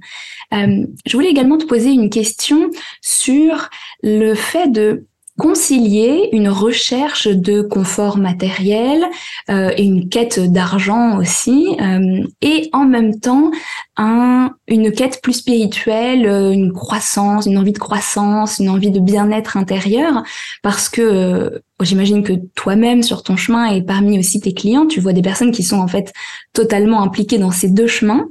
je 0.50 1.12
voulais 1.12 1.28
également 1.28 1.58
te 1.58 1.66
poser 1.66 1.90
une 1.90 2.08
question 2.08 2.70
sur 3.02 3.68
le 4.02 4.34
fait 4.34 4.68
de 4.68 5.04
concilier 5.38 6.28
une 6.32 6.48
recherche 6.48 7.26
de 7.26 7.62
confort 7.62 8.18
matériel 8.18 9.02
euh, 9.48 9.70
et 9.76 9.84
une 9.84 10.08
quête 10.08 10.38
d'argent 10.38 11.18
aussi, 11.18 11.74
euh, 11.80 12.22
et 12.42 12.68
en 12.72 12.84
même 12.84 13.18
temps 13.18 13.50
un, 13.96 14.50
une 14.68 14.92
quête 14.92 15.20
plus 15.22 15.32
spirituelle, 15.32 16.26
euh, 16.26 16.52
une 16.52 16.72
croissance, 16.72 17.46
une 17.46 17.56
envie 17.56 17.72
de 17.72 17.78
croissance, 17.78 18.58
une 18.58 18.68
envie 18.68 18.90
de 18.90 19.00
bien-être 19.00 19.56
intérieur, 19.56 20.22
parce 20.62 20.88
que 20.90 21.62
j'imagine 21.80 22.22
que 22.22 22.34
toi-même 22.54 23.02
sur 23.02 23.22
ton 23.22 23.36
chemin 23.36 23.66
et 23.72 23.82
parmi 23.82 24.18
aussi 24.18 24.38
tes 24.40 24.52
clients, 24.52 24.86
tu 24.86 25.00
vois 25.00 25.14
des 25.14 25.22
personnes 25.22 25.50
qui 25.50 25.62
sont 25.62 25.78
en 25.78 25.88
fait 25.88 26.12
totalement 26.52 27.02
impliquées 27.02 27.38
dans 27.38 27.50
ces 27.50 27.70
deux 27.70 27.86
chemins 27.86 28.26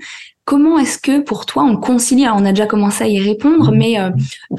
Comment 0.51 0.77
est-ce 0.79 0.97
que 0.97 1.21
pour 1.21 1.45
toi 1.45 1.63
on 1.63 1.77
concilie, 1.77 2.25
alors 2.25 2.35
on 2.37 2.43
a 2.43 2.51
déjà 2.51 2.65
commencé 2.65 3.05
à 3.05 3.07
y 3.07 3.21
répondre, 3.21 3.71
mmh. 3.71 3.77
mais 3.77 3.97
euh, 3.97 4.09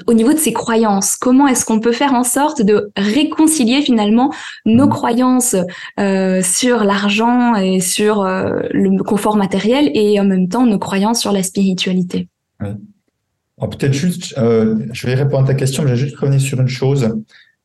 au 0.07 0.15
niveau 0.15 0.33
de 0.33 0.39
ces 0.39 0.55
croyances, 0.55 1.17
comment 1.17 1.47
est-ce 1.47 1.67
qu'on 1.67 1.81
peut 1.81 1.93
faire 1.93 2.15
en 2.15 2.25
sorte 2.25 2.63
de 2.63 2.91
réconcilier 2.97 3.83
finalement 3.83 4.33
nos 4.65 4.87
mmh. 4.87 4.89
croyances 4.89 5.57
euh, 6.01 6.41
sur 6.41 6.85
l'argent 6.85 7.57
et 7.57 7.81
sur 7.81 8.23
euh, 8.23 8.63
le 8.71 9.03
confort 9.03 9.37
matériel 9.37 9.91
et 9.93 10.19
en 10.19 10.25
même 10.25 10.49
temps 10.49 10.65
nos 10.65 10.79
croyances 10.79 11.21
sur 11.21 11.31
la 11.31 11.43
spiritualité? 11.43 12.27
Peut-être 12.59 13.93
juste, 13.93 14.35
je 14.39 15.07
vais 15.07 15.15
répondre 15.15 15.45
à 15.45 15.49
ta 15.49 15.55
question, 15.55 15.83
mais 15.83 15.91
je 15.91 15.95
vais 15.95 16.09
juste 16.09 16.17
revenir 16.17 16.41
sur 16.41 16.59
une 16.59 16.69
chose. 16.69 17.15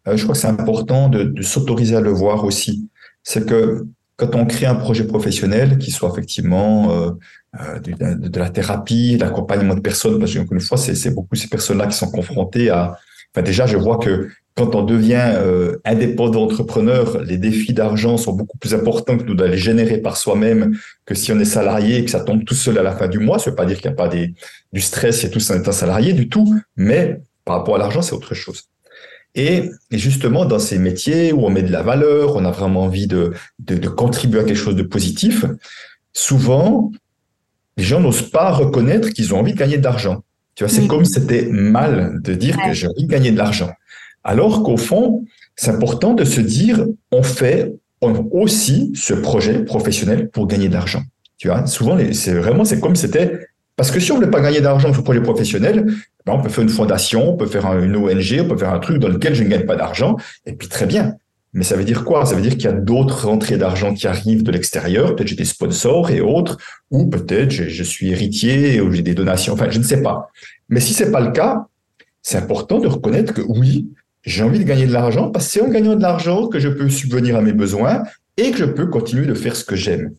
je 0.05 0.21
crois 0.21 0.35
que 0.35 0.41
c'est 0.41 0.47
important 0.47 1.07
de, 1.07 1.23
de 1.23 1.41
s'autoriser 1.43 1.95
à 1.95 2.01
le 2.01 2.11
voir 2.11 2.43
aussi. 2.43 2.89
C'est 3.23 3.45
que 3.45 3.87
quand 4.17 4.35
on 4.35 4.45
crée 4.45 4.65
un 4.65 4.75
projet 4.75 5.05
professionnel 5.05 5.77
qui 5.77 5.91
soit 5.91 6.09
effectivement 6.11 6.91
euh, 6.91 7.11
euh 7.61 7.79
de, 7.79 8.27
de, 8.27 8.39
la 8.39 8.49
thérapie, 8.49 9.17
l'accompagnement 9.17 9.75
de 9.75 9.79
personnes, 9.79 10.19
parce 10.19 10.33
que 10.33 10.39
une 10.39 10.59
fois, 10.59 10.77
c'est 10.77 11.13
beaucoup 11.13 11.35
ces 11.35 11.47
personnes-là 11.47 11.87
qui 11.87 11.95
sont 11.95 12.11
confrontées 12.11 12.69
à. 12.69 12.97
Enfin, 13.33 13.43
déjà, 13.43 13.67
je 13.67 13.77
vois 13.77 13.97
que 13.97 14.29
quand 14.55 14.73
on 14.73 14.81
devient 14.81 15.33
euh, 15.35 15.77
indépendant 15.85 16.43
entrepreneur, 16.43 17.21
les 17.21 17.37
défis 17.37 17.73
d'argent 17.73 18.17
sont 18.17 18.33
beaucoup 18.33 18.57
plus 18.57 18.73
importants 18.73 19.15
que 19.15 19.23
nous 19.23 19.35
d'aller 19.35 19.57
générer 19.57 19.99
par 19.99 20.17
soi-même 20.17 20.75
que 21.05 21.13
si 21.13 21.31
on 21.31 21.39
est 21.39 21.45
salarié 21.45 21.97
et 21.97 22.05
que 22.05 22.09
ça 22.09 22.21
tombe 22.21 22.43
tout 22.43 22.55
seul 22.55 22.79
à 22.79 22.83
la 22.83 22.93
fin 22.93 23.07
du 23.07 23.19
mois. 23.19 23.37
Ça 23.37 23.51
veut 23.51 23.55
pas 23.55 23.65
dire 23.65 23.77
qu'il 23.77 23.91
n'y 23.91 23.93
a 23.93 23.97
pas 23.97 24.07
des, 24.07 24.33
du 24.73 24.81
stress 24.81 25.23
et 25.23 25.29
tout 25.29 25.39
ça 25.39 25.53
en 25.53 25.59
étant 25.59 25.71
salarié 25.71 26.13
du 26.13 26.27
tout, 26.27 26.59
mais 26.75 27.21
par 27.45 27.57
rapport 27.57 27.75
à 27.75 27.77
l'argent, 27.77 28.01
c'est 28.01 28.13
autre 28.13 28.33
chose. 28.33 28.63
Et, 29.37 29.69
justement, 29.91 30.45
dans 30.45 30.57
ces 30.57 30.79
métiers 30.79 31.31
où 31.31 31.45
on 31.45 31.51
met 31.51 31.61
de 31.61 31.71
la 31.71 31.83
valeur, 31.83 32.35
on 32.35 32.43
a 32.43 32.49
vraiment 32.49 32.81
envie 32.81 33.05
de, 33.05 33.33
de, 33.59 33.87
contribuer 33.87 34.39
à 34.39 34.43
quelque 34.43 34.57
chose 34.57 34.75
de 34.75 34.81
positif, 34.81 35.45
souvent, 36.11 36.91
les 37.77 37.83
gens 37.83 37.99
n'osent 37.99 38.29
pas 38.31 38.51
reconnaître 38.51 39.09
qu'ils 39.09 39.35
ont 39.35 39.39
envie 39.39 39.53
de 39.53 39.57
gagner 39.57 39.77
de 39.77 39.83
l'argent. 39.83 40.23
Tu 40.55 40.63
vois, 40.63 40.73
c'est 40.73 40.87
comme 40.87 41.05
si 41.05 41.13
c'était 41.13 41.45
mal 41.45 42.19
de 42.23 42.33
dire 42.33 42.57
que 42.57 42.73
j'ai 42.73 42.87
envie 42.87 43.05
de 43.05 43.11
gagner 43.11 43.31
de 43.31 43.37
l'argent. 43.37 43.69
Alors 44.23 44.63
qu'au 44.63 44.75
fond, 44.75 45.23
c'est 45.55 45.69
important 45.69 46.15
de 46.15 46.25
se 46.25 46.41
dire, 46.41 46.83
on 47.11 47.21
fait 47.21 47.71
aussi 48.31 48.91
ce 48.95 49.13
projet 49.13 49.63
professionnel 49.63 50.29
pour 50.31 50.47
gagner 50.47 50.67
de 50.67 50.73
l'argent. 50.73 51.03
Tu 51.37 51.47
vois, 51.47 51.67
souvent, 51.67 51.95
c'est 52.11 52.33
vraiment, 52.33 52.65
c'est 52.65 52.79
comme 52.79 52.95
si 52.95 53.03
c'était 53.03 53.39
parce 53.75 53.91
que 53.91 53.99
si 53.99 54.11
on 54.11 54.17
ne 54.17 54.25
veut 54.25 54.31
pas 54.31 54.41
gagner 54.41 54.59
d'argent 54.59 54.89
sur 54.89 54.97
le 54.97 55.03
projet 55.03 55.21
professionnel, 55.21 55.85
on 56.35 56.41
peut 56.41 56.49
faire 56.49 56.63
une 56.63 56.69
fondation, 56.69 57.33
on 57.33 57.37
peut 57.37 57.45
faire 57.45 57.65
une 57.79 57.95
ONG, 57.95 58.39
on 58.41 58.47
peut 58.47 58.57
faire 58.57 58.73
un 58.73 58.79
truc 58.79 58.99
dans 58.99 59.07
lequel 59.07 59.35
je 59.35 59.43
ne 59.43 59.49
gagne 59.49 59.65
pas 59.65 59.75
d'argent, 59.75 60.17
et 60.45 60.53
puis 60.53 60.67
très 60.67 60.85
bien. 60.85 61.15
Mais 61.53 61.63
ça 61.63 61.75
veut 61.75 61.85
dire 61.85 62.03
quoi? 62.03 62.25
Ça 62.25 62.35
veut 62.35 62.41
dire 62.41 62.51
qu'il 62.51 62.65
y 62.65 62.67
a 62.67 62.73
d'autres 62.73 63.25
rentrées 63.25 63.57
d'argent 63.57 63.93
qui 63.93 64.05
arrivent 64.05 64.43
de 64.43 64.51
l'extérieur. 64.51 65.15
Peut-être 65.15 65.29
j'ai 65.29 65.35
des 65.35 65.45
sponsors 65.45 66.11
et 66.11 66.21
autres, 66.21 66.57
ou 66.91 67.07
peut-être 67.07 67.51
je, 67.51 67.83
suis 67.83 68.11
héritier 68.11 68.81
ou 68.81 68.91
j'ai 68.91 69.01
des 69.01 69.15
donations. 69.15 69.53
Enfin, 69.53 69.69
je 69.69 69.79
ne 69.79 69.83
sais 69.83 70.01
pas. 70.01 70.29
Mais 70.69 70.79
si 70.79 70.93
c'est 70.93 71.11
pas 71.11 71.21
le 71.21 71.31
cas, 71.31 71.65
c'est 72.21 72.37
important 72.37 72.79
de 72.79 72.87
reconnaître 72.87 73.33
que 73.33 73.41
oui, 73.41 73.89
j'ai 74.23 74.43
envie 74.43 74.59
de 74.59 74.65
gagner 74.65 74.85
de 74.85 74.93
l'argent 74.93 75.31
parce 75.31 75.45
que 75.45 75.51
c'est 75.53 75.61
en 75.61 75.69
gagnant 75.69 75.95
de 75.95 76.01
l'argent 76.01 76.47
que 76.47 76.59
je 76.59 76.67
peux 76.67 76.89
subvenir 76.89 77.37
à 77.37 77.41
mes 77.41 77.53
besoins 77.53 78.03
et 78.35 78.51
que 78.51 78.57
je 78.57 78.65
peux 78.65 78.87
continuer 78.87 79.25
de 79.25 79.33
faire 79.33 79.55
ce 79.55 79.63
que 79.63 79.75
j'aime. 79.75 80.13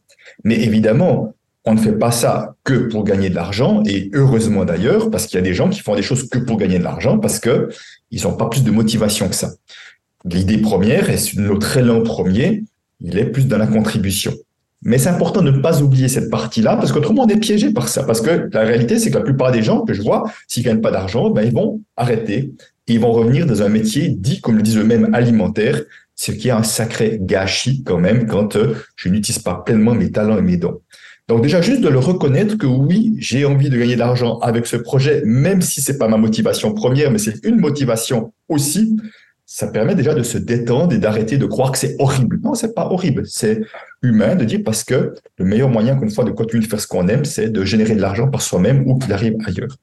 Mais 0.45 0.61
évidemment, 0.61 1.35
on 1.65 1.75
ne 1.75 1.79
fait 1.79 1.93
pas 1.93 2.11
ça 2.11 2.55
que 2.65 2.89
pour 2.89 3.05
gagner 3.05 3.31
de 3.31 3.35
l'argent, 3.35 3.83
et 3.87 4.11
heureusement 4.15 4.65
d'ailleurs, 4.65 5.11
parce 5.11 5.27
qu'il 5.27 5.37
y 5.37 5.39
a 5.39 5.43
des 5.43 5.55
gens 5.55 5.69
qui 5.69 5.81
font 5.81 5.95
des 5.95 6.03
choses 6.03 6.29
que 6.29 6.39
pour 6.39 6.57
gagner 6.57 6.79
de 6.79 6.85
l'argent, 6.85 7.19
parce 7.19 7.39
que 7.39 7.69
ils 8.11 8.23
n'ont 8.23 8.37
pas 8.37 8.49
plus 8.49 8.65
de 8.65 8.71
motivation 8.71 9.29
que 9.29 9.35
ça. 9.35 9.51
L'idée 10.25 10.59
première, 10.59 11.11
et 11.11 11.17
notre 11.37 11.77
élan 11.77 12.03
premier, 12.03 12.65
il 13.01 13.19
est 13.19 13.27
plus 13.27 13.47
dans 13.47 13.59
la 13.59 13.67
contribution. 13.67 14.33
Mais 14.83 14.99
c'est 14.99 15.09
important 15.09 15.43
de 15.43 15.51
ne 15.51 15.61
pas 15.61 15.83
oublier 15.83 16.09
cette 16.09 16.31
partie-là, 16.31 16.77
parce 16.77 16.93
qu'autrement 16.93 17.25
on 17.25 17.29
est 17.29 17.41
piégé 17.41 17.73
par 17.73 17.89
ça. 17.89 18.05
Parce 18.05 18.21
que 18.21 18.49
la 18.53 18.61
réalité, 18.61 18.99
c'est 18.99 19.11
que 19.11 19.19
la 19.19 19.25
plupart 19.25 19.51
des 19.51 19.63
gens 19.63 19.83
que 19.83 19.93
je 19.93 20.03
vois, 20.03 20.25
s'ils 20.47 20.63
gagnent 20.63 20.81
pas 20.81 20.93
d'argent, 20.93 21.31
ben 21.31 21.43
ils 21.43 21.53
vont 21.53 21.81
arrêter. 21.97 22.53
Et 22.87 22.95
ils 22.95 23.01
vont 23.01 23.13
revenir 23.13 23.45
dans 23.45 23.63
un 23.63 23.69
métier 23.69 24.09
dit, 24.09 24.41
comme 24.41 24.57
le 24.57 24.63
disent 24.63 24.79
eux-mêmes, 24.79 25.13
alimentaire, 25.15 25.83
ce 26.15 26.33
qui 26.33 26.49
est 26.49 26.53
un 26.53 26.63
sacré 26.63 27.19
gâchis 27.21 27.83
quand 27.85 27.99
même 27.99 28.27
quand 28.27 28.57
euh, 28.57 28.75
je 28.97 29.09
n'utilise 29.09 29.41
pas 29.41 29.55
pleinement 29.55 29.95
mes 29.95 30.11
talents 30.11 30.39
et 30.39 30.43
mes 30.43 30.57
dons. 30.57 30.81
Donc 31.29 31.43
déjà 31.43 31.61
juste 31.61 31.83
de 31.83 31.89
le 31.89 31.99
reconnaître 31.99 32.57
que 32.57 32.67
oui, 32.67 33.15
j'ai 33.19 33.45
envie 33.45 33.69
de 33.69 33.79
gagner 33.79 33.95
de 33.95 33.99
l'argent 33.99 34.39
avec 34.39 34.67
ce 34.67 34.77
projet, 34.77 35.23
même 35.27 35.61
si 35.61 35.83
c'est 35.83 35.99
pas 35.99 36.09
ma 36.09 36.17
motivation 36.17 36.73
première, 36.73 37.11
mais 37.11 37.19
c'est 37.19 37.45
une 37.45 37.61
motivation 37.61 38.33
aussi. 38.49 38.97
Ça 39.45 39.67
permet 39.67 39.95
déjà 39.95 40.15
de 40.15 40.23
se 40.23 40.39
détendre 40.39 40.95
et 40.95 40.99
d'arrêter 40.99 41.37
de 41.37 41.47
croire 41.47 41.73
que 41.73 41.79
c'est 41.79 41.97
horrible. 41.99 42.39
Non, 42.43 42.55
c'est 42.55 42.75
pas 42.75 42.87
horrible. 42.87 43.25
C'est 43.27 43.63
humain 44.03 44.37
de 44.37 44.45
dire 44.45 44.61
parce 44.65 44.85
que 44.85 45.15
le 45.39 45.45
meilleur 45.45 45.69
moyen, 45.69 45.99
qu'une 45.99 46.11
fois, 46.11 46.25
de 46.25 46.31
continuer 46.31 46.65
de 46.65 46.69
faire 46.69 46.81
ce 46.81 46.87
qu'on 46.87 47.09
aime, 47.09 47.25
c'est 47.25 47.49
de 47.49 47.65
générer 47.65 47.95
de 47.95 48.01
l'argent 48.01 48.29
par 48.29 48.43
soi-même 48.43 48.87
ou 48.87 48.99
qu'il 48.99 49.13
arrive 49.13 49.37
ailleurs. 49.47 49.75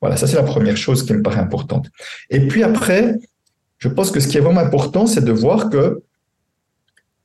Voilà, 0.00 0.16
ça 0.16 0.26
c'est 0.26 0.36
la 0.36 0.42
première 0.42 0.76
chose 0.76 1.04
qui 1.04 1.12
me 1.12 1.22
paraît 1.22 1.40
importante. 1.40 1.88
Et 2.30 2.46
puis 2.46 2.62
après, 2.62 3.16
je 3.78 3.88
pense 3.88 4.10
que 4.10 4.20
ce 4.20 4.28
qui 4.28 4.38
est 4.38 4.40
vraiment 4.40 4.60
important, 4.60 5.06
c'est 5.06 5.24
de 5.24 5.32
voir 5.32 5.70
que, 5.70 6.02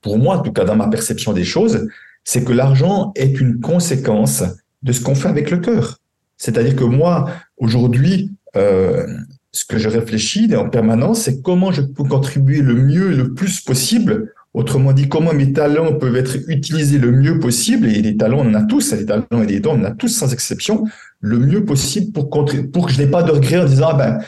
pour 0.01 0.17
moi, 0.17 0.37
en 0.37 0.41
tout 0.41 0.51
cas 0.51 0.63
dans 0.65 0.75
ma 0.75 0.87
perception 0.87 1.33
des 1.33 1.45
choses, 1.45 1.87
c'est 2.23 2.43
que 2.43 2.53
l'argent 2.53 3.11
est 3.15 3.39
une 3.39 3.59
conséquence 3.59 4.43
de 4.83 4.91
ce 4.91 5.01
qu'on 5.01 5.15
fait 5.15 5.29
avec 5.29 5.51
le 5.51 5.57
cœur. 5.57 5.97
C'est-à-dire 6.37 6.75
que 6.75 6.83
moi, 6.83 7.29
aujourd'hui, 7.57 8.31
euh, 8.55 9.05
ce 9.51 9.65
que 9.65 9.77
je 9.77 9.89
réfléchis 9.89 10.53
en 10.55 10.69
permanence, 10.69 11.21
c'est 11.21 11.41
comment 11.41 11.71
je 11.71 11.81
peux 11.81 12.03
contribuer 12.03 12.61
le 12.61 12.75
mieux 12.75 13.11
et 13.11 13.15
le 13.15 13.33
plus 13.33 13.61
possible. 13.61 14.33
Autrement 14.53 14.91
dit, 14.91 15.07
comment 15.07 15.33
mes 15.33 15.53
talents 15.53 15.93
peuvent 15.93 16.15
être 16.15 16.37
utilisés 16.47 16.97
le 16.97 17.11
mieux 17.11 17.39
possible. 17.39 17.87
Et 17.87 18.01
les 18.01 18.17
talents, 18.17 18.39
on 18.39 18.49
en 18.49 18.53
a 18.53 18.63
tous, 18.63 18.93
les 18.93 19.05
talents 19.05 19.25
et 19.31 19.45
les 19.45 19.59
dons, 19.59 19.77
on 19.77 19.81
en 19.81 19.85
a 19.85 19.91
tous 19.91 20.09
sans 20.09 20.33
exception, 20.33 20.85
le 21.19 21.37
mieux 21.37 21.63
possible 21.63 22.11
pour, 22.11 22.29
pour 22.29 22.85
que 22.85 22.91
je 22.91 23.01
n'ai 23.01 23.07
pas 23.07 23.23
de 23.23 23.31
regrets 23.31 23.59
en 23.59 23.65
disant, 23.65 23.89
ah 23.91 23.93
ben, 23.93 24.19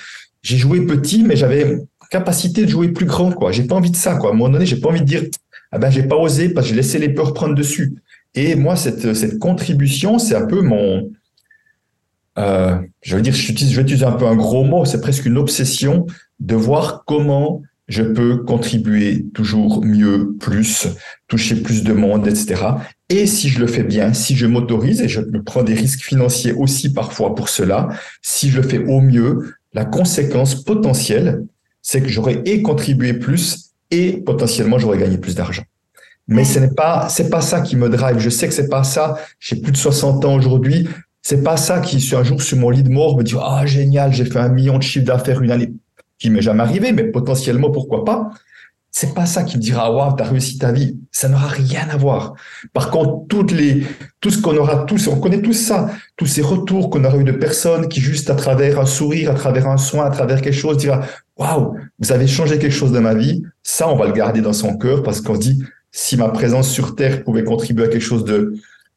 j'ai 0.41 0.57
joué 0.57 0.85
petit, 0.85 1.23
mais 1.23 1.35
j'avais 1.35 1.79
capacité 2.09 2.65
de 2.65 2.69
jouer 2.69 2.89
plus 2.89 3.05
grand, 3.05 3.31
quoi. 3.31 3.51
J'ai 3.51 3.63
pas 3.63 3.75
envie 3.75 3.91
de 3.91 3.95
ça, 3.95 4.15
quoi. 4.15 4.29
À 4.29 4.33
un 4.33 4.35
moment 4.35 4.49
donné, 4.51 4.65
j'ai 4.65 4.75
pas 4.75 4.89
envie 4.89 5.01
de 5.01 5.05
dire, 5.05 5.23
ah 5.73 5.79
ben, 5.79 5.89
j'ai 5.89 6.03
pas 6.03 6.15
osé 6.15 6.49
parce 6.49 6.67
que 6.67 6.69
j'ai 6.69 6.75
laissé 6.75 6.99
les 6.99 7.09
peurs 7.09 7.33
prendre 7.33 7.55
dessus. 7.55 7.95
Et 8.35 8.53
moi, 8.53 8.75
cette, 8.75 9.15
cette 9.15 9.39
contribution, 9.39 10.19
c'est 10.19 10.35
un 10.35 10.45
peu 10.45 10.61
mon, 10.61 11.09
euh, 12.37 12.77
je 13.01 13.15
veux 13.15 13.23
dire, 13.23 13.33
je 13.33 13.47
vais 13.51 13.81
utiliser 13.81 14.05
un 14.05 14.11
peu 14.11 14.27
un 14.27 14.35
gros 14.35 14.63
mot, 14.63 14.85
c'est 14.85 15.01
presque 15.01 15.25
une 15.25 15.37
obsession 15.37 16.05
de 16.39 16.55
voir 16.55 17.05
comment 17.07 17.63
je 17.87 18.03
peux 18.03 18.37
contribuer 18.37 19.25
toujours 19.33 19.83
mieux, 19.83 20.35
plus, 20.39 20.87
toucher 21.27 21.55
plus 21.55 21.83
de 21.83 21.93
monde, 21.93 22.27
etc. 22.27 22.61
Et 23.09 23.25
si 23.25 23.49
je 23.49 23.59
le 23.59 23.67
fais 23.67 23.83
bien, 23.83 24.13
si 24.13 24.35
je 24.35 24.45
m'autorise, 24.45 25.01
et 25.01 25.09
je 25.09 25.21
me 25.21 25.41
prends 25.41 25.63
des 25.63 25.73
risques 25.73 26.03
financiers 26.03 26.53
aussi 26.53 26.93
parfois 26.93 27.33
pour 27.33 27.49
cela, 27.49 27.89
si 28.21 28.51
je 28.51 28.61
le 28.61 28.67
fais 28.67 28.83
au 28.85 29.01
mieux, 29.01 29.55
la 29.73 29.85
conséquence 29.85 30.63
potentielle, 30.63 31.45
c'est 31.81 32.01
que 32.01 32.09
j'aurais 32.09 32.43
et 32.45 32.61
contribué 32.61 33.13
plus 33.13 33.72
et 33.93 34.13
potentiellement 34.17 34.79
j'aurais 34.79 34.97
gagné 34.97 35.17
plus 35.17 35.35
d'argent. 35.35 35.63
Mais 36.27 36.45
ce 36.45 36.59
n'est 36.59 36.73
pas, 36.73 37.09
c'est 37.09 37.29
pas 37.29 37.41
ça 37.41 37.61
qui 37.61 37.75
me 37.75 37.89
drive. 37.89 38.17
Je 38.17 38.29
sais 38.29 38.47
que 38.47 38.53
c'est 38.53 38.69
pas 38.69 38.83
ça. 38.83 39.17
J'ai 39.39 39.57
plus 39.57 39.71
de 39.71 39.77
60 39.77 40.23
ans 40.25 40.35
aujourd'hui. 40.35 40.87
C'est 41.21 41.43
pas 41.43 41.57
ça 41.57 41.79
qui, 41.79 41.97
un 42.15 42.23
jour, 42.23 42.41
sur 42.41 42.57
mon 42.57 42.69
lit 42.69 42.83
de 42.83 42.89
mort, 42.89 43.17
me 43.17 43.23
dit, 43.23 43.35
ah, 43.41 43.65
génial, 43.65 44.13
j'ai 44.13 44.25
fait 44.25 44.39
un 44.39 44.49
million 44.49 44.77
de 44.77 44.83
chiffre 44.83 45.05
d'affaires 45.05 45.41
une 45.41 45.51
année. 45.51 45.73
Qui 46.17 46.29
m'est 46.29 46.41
jamais 46.41 46.63
arrivé, 46.63 46.91
mais 46.91 47.03
potentiellement, 47.03 47.71
pourquoi 47.71 48.05
pas? 48.05 48.31
C'est 48.91 49.13
pas 49.13 49.25
ça 49.25 49.43
qui 49.43 49.57
me 49.57 49.61
dira, 49.61 49.91
waouh, 49.91 50.15
t'as 50.15 50.25
réussi 50.25 50.57
ta 50.57 50.71
vie. 50.71 50.97
Ça 51.11 51.27
n'aura 51.27 51.47
rien 51.47 51.87
à 51.89 51.97
voir. 51.97 52.35
Par 52.73 52.89
contre, 52.91 53.27
toutes 53.27 53.51
les, 53.51 53.83
tout 54.21 54.29
ce 54.29 54.39
qu'on 54.39 54.55
aura 54.55 54.85
tous, 54.85 55.07
on 55.07 55.19
connaît 55.19 55.41
tous 55.41 55.53
ça, 55.53 55.89
tous 56.15 56.27
ces 56.27 56.41
retours 56.41 56.89
qu'on 56.89 57.03
aura 57.03 57.17
eu 57.17 57.23
de 57.23 57.31
personnes 57.31 57.87
qui, 57.87 57.99
juste 57.99 58.29
à 58.29 58.35
travers 58.35 58.79
un 58.79 58.85
sourire, 58.85 59.31
à 59.31 59.33
travers 59.33 59.67
un 59.67 59.77
soin, 59.77 60.05
à 60.05 60.11
travers 60.11 60.41
quelque 60.41 60.53
chose, 60.53 60.77
dira, 60.77 61.01
waouh, 61.37 61.75
vous 61.99 62.11
avez 62.11 62.27
changé 62.27 62.59
quelque 62.59 62.73
chose 62.73 62.91
dans 62.91 63.01
ma 63.01 63.15
vie. 63.15 63.43
Ça, 63.63 63.89
on 63.89 63.95
va 63.95 64.07
le 64.07 64.13
garder 64.13 64.41
dans 64.41 64.53
son 64.53 64.77
cœur 64.77 65.03
parce 65.03 65.21
qu'on 65.21 65.35
se 65.35 65.39
dit, 65.39 65.63
si 65.91 66.17
ma 66.17 66.29
présence 66.29 66.69
sur 66.69 66.95
Terre 66.95 67.23
pouvait 67.23 67.43
contribuer 67.43 67.85
à 67.85 67.87
quelque 67.87 68.01
chose 68.01 68.25
de, 68.25 68.55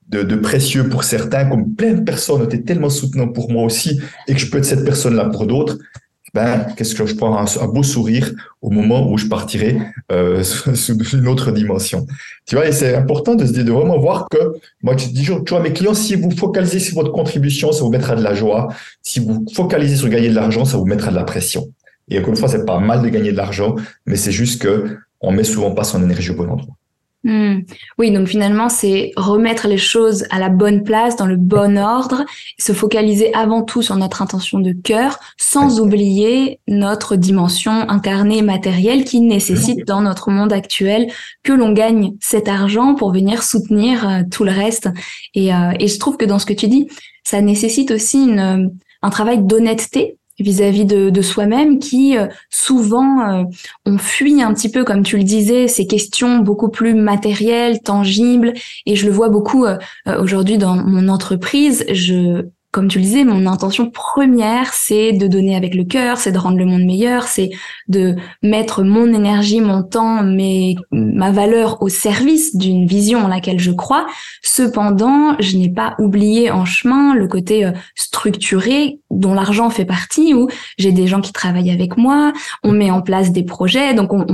de, 0.08 0.36
précieux 0.36 0.88
pour 0.88 1.04
certains, 1.04 1.46
comme 1.46 1.74
plein 1.74 1.92
de 1.92 2.00
personnes 2.00 2.42
étaient 2.42 2.62
tellement 2.62 2.90
soutenantes 2.90 3.34
pour 3.34 3.50
moi 3.50 3.64
aussi, 3.64 4.00
et 4.28 4.34
que 4.34 4.40
je 4.40 4.50
peux 4.50 4.58
être 4.58 4.64
cette 4.64 4.84
personne-là 4.84 5.26
pour 5.26 5.46
d'autres, 5.46 5.78
ben, 6.34 6.66
qu'est-ce 6.76 6.94
que 6.94 7.06
je 7.06 7.14
prends 7.14 7.38
un, 7.38 7.66
beau 7.68 7.82
sourire 7.82 8.30
au 8.60 8.68
moment 8.68 9.10
où 9.10 9.16
je 9.16 9.26
partirai 9.26 9.78
euh, 10.12 10.42
sous 10.74 10.98
une 10.98 11.28
autre 11.28 11.50
dimension. 11.50 12.06
Tu 12.46 12.56
vois, 12.56 12.68
et 12.68 12.72
c'est 12.72 12.94
important 12.94 13.34
de 13.34 13.46
se 13.46 13.52
dire, 13.52 13.64
de 13.64 13.72
vraiment 13.72 13.98
voir 13.98 14.28
que, 14.30 14.38
moi, 14.82 14.96
je 14.96 15.06
dis 15.06 15.24
toujours, 15.24 15.44
tu 15.44 15.54
vois, 15.54 15.62
mes 15.62 15.72
clients, 15.72 15.94
si 15.94 16.14
vous 16.14 16.30
focalisez 16.30 16.78
sur 16.78 16.96
votre 16.96 17.12
contribution, 17.12 17.72
ça 17.72 17.82
vous 17.82 17.90
mettra 17.90 18.16
de 18.16 18.22
la 18.22 18.34
joie. 18.34 18.68
Si 19.02 19.18
vous 19.20 19.46
focalisez 19.54 19.96
sur 19.96 20.08
gagner 20.08 20.28
de 20.28 20.34
l'argent, 20.34 20.64
ça 20.64 20.76
vous 20.76 20.84
mettra 20.84 21.10
de 21.10 21.16
la 21.16 21.24
pression. 21.24 21.72
Et 22.08 22.18
encore 22.18 22.30
une 22.30 22.36
fois, 22.36 22.48
c'est 22.48 22.64
pas 22.64 22.78
mal 22.78 23.02
de 23.02 23.08
gagner 23.08 23.32
de 23.32 23.36
l'argent, 23.36 23.74
mais 24.06 24.16
c'est 24.16 24.32
juste 24.32 24.62
que 24.62 24.98
on 25.20 25.32
met 25.32 25.44
souvent 25.44 25.72
pas 25.72 25.84
son 25.84 26.02
énergie 26.02 26.30
au 26.30 26.34
bon 26.34 26.48
endroit. 26.48 26.76
Hmm. 27.24 27.62
Oui, 27.98 28.12
donc 28.12 28.28
finalement, 28.28 28.68
c'est 28.68 29.10
remettre 29.16 29.66
les 29.66 29.78
choses 29.78 30.24
à 30.30 30.38
la 30.38 30.48
bonne 30.48 30.84
place, 30.84 31.16
dans 31.16 31.26
le 31.26 31.36
bon 31.36 31.76
ordre, 31.76 32.24
se 32.56 32.72
focaliser 32.72 33.34
avant 33.34 33.62
tout 33.62 33.82
sur 33.82 33.96
notre 33.96 34.22
intention 34.22 34.60
de 34.60 34.70
cœur, 34.70 35.18
sans 35.36 35.80
oublier 35.80 36.60
notre 36.68 37.16
dimension 37.16 37.72
incarnée 37.72 38.42
matérielle 38.42 39.04
qui 39.04 39.20
nécessite 39.20 39.84
dans 39.88 40.02
notre 40.02 40.30
monde 40.30 40.52
actuel 40.52 41.08
que 41.42 41.52
l'on 41.52 41.72
gagne 41.72 42.12
cet 42.20 42.46
argent 42.46 42.94
pour 42.94 43.12
venir 43.12 43.42
soutenir 43.42 44.08
euh, 44.08 44.22
tout 44.30 44.44
le 44.44 44.52
reste. 44.52 44.88
Et, 45.34 45.52
euh, 45.52 45.72
et, 45.80 45.88
je 45.88 45.98
trouve 45.98 46.16
que 46.16 46.26
dans 46.26 46.38
ce 46.38 46.46
que 46.46 46.52
tu 46.52 46.68
dis, 46.68 46.88
ça 47.24 47.40
nécessite 47.40 47.90
aussi 47.90 48.22
une, 48.22 48.70
un 49.02 49.10
travail 49.10 49.42
d'honnêteté 49.42 50.16
vis-à-vis 50.38 50.84
de, 50.84 51.22
soi-même 51.22 51.78
qui 51.78 52.16
euh, 52.16 52.26
souvent 52.50 53.20
euh, 53.20 53.44
on 53.84 53.98
fuit 53.98 54.42
un 54.42 54.52
petit 54.52 54.70
peu 54.70 54.84
comme 54.84 55.02
tu 55.02 55.16
le 55.16 55.24
disais 55.24 55.66
ces 55.66 55.86
questions 55.86 56.38
beaucoup 56.38 56.68
plus 56.68 56.94
matérielles 56.94 57.80
tangibles. 57.82 58.52
Et 58.84 58.96
je 58.96 59.06
le 59.06 59.12
vois 59.12 59.28
beaucoup 59.28 59.64
euh, 59.64 59.78
aujourd'hui 60.18 60.58
dans 60.58 60.76
mon 60.76 61.08
entreprise. 61.08 61.84
Je 61.90 62.46
comme 62.76 62.88
tu 62.88 62.98
le 62.98 63.04
disais, 63.04 63.24
mon 63.24 63.46
intention 63.46 63.90
première, 63.90 64.74
c'est 64.74 65.12
de 65.12 65.26
donner 65.28 65.56
avec 65.56 65.74
le 65.74 65.84
cœur, 65.84 66.18
c'est 66.18 66.30
de 66.30 66.36
rendre 66.36 66.58
le 66.58 66.66
monde 66.66 66.84
meilleur, 66.84 67.22
c'est 67.22 67.48
de 67.88 68.16
mettre 68.42 68.82
mon 68.82 69.06
énergie, 69.14 69.62
mon 69.62 69.82
temps, 69.82 70.22
mes, 70.22 70.76
ma 70.90 71.30
valeur 71.30 71.80
au 71.80 71.88
service 71.88 72.54
d'une 72.54 72.86
vision 72.86 73.20
en 73.20 73.28
laquelle 73.28 73.60
je 73.60 73.70
crois. 73.70 74.06
Cependant, 74.42 75.36
je 75.40 75.56
n'ai 75.56 75.70
pas 75.70 75.94
oublié 75.98 76.50
en 76.50 76.66
chemin 76.66 77.14
le 77.14 77.26
côté 77.28 77.64
euh, 77.64 77.72
structuré 77.94 79.00
dont 79.10 79.32
l'argent 79.32 79.70
fait 79.70 79.86
partie, 79.86 80.34
où 80.34 80.48
j'ai 80.76 80.92
des 80.92 81.06
gens 81.06 81.22
qui 81.22 81.32
travaillent 81.32 81.70
avec 81.70 81.96
moi, 81.96 82.34
on 82.62 82.72
met 82.72 82.90
en 82.90 83.00
place 83.00 83.32
des 83.32 83.44
projets, 83.44 83.94
donc 83.94 84.12
on, 84.12 84.26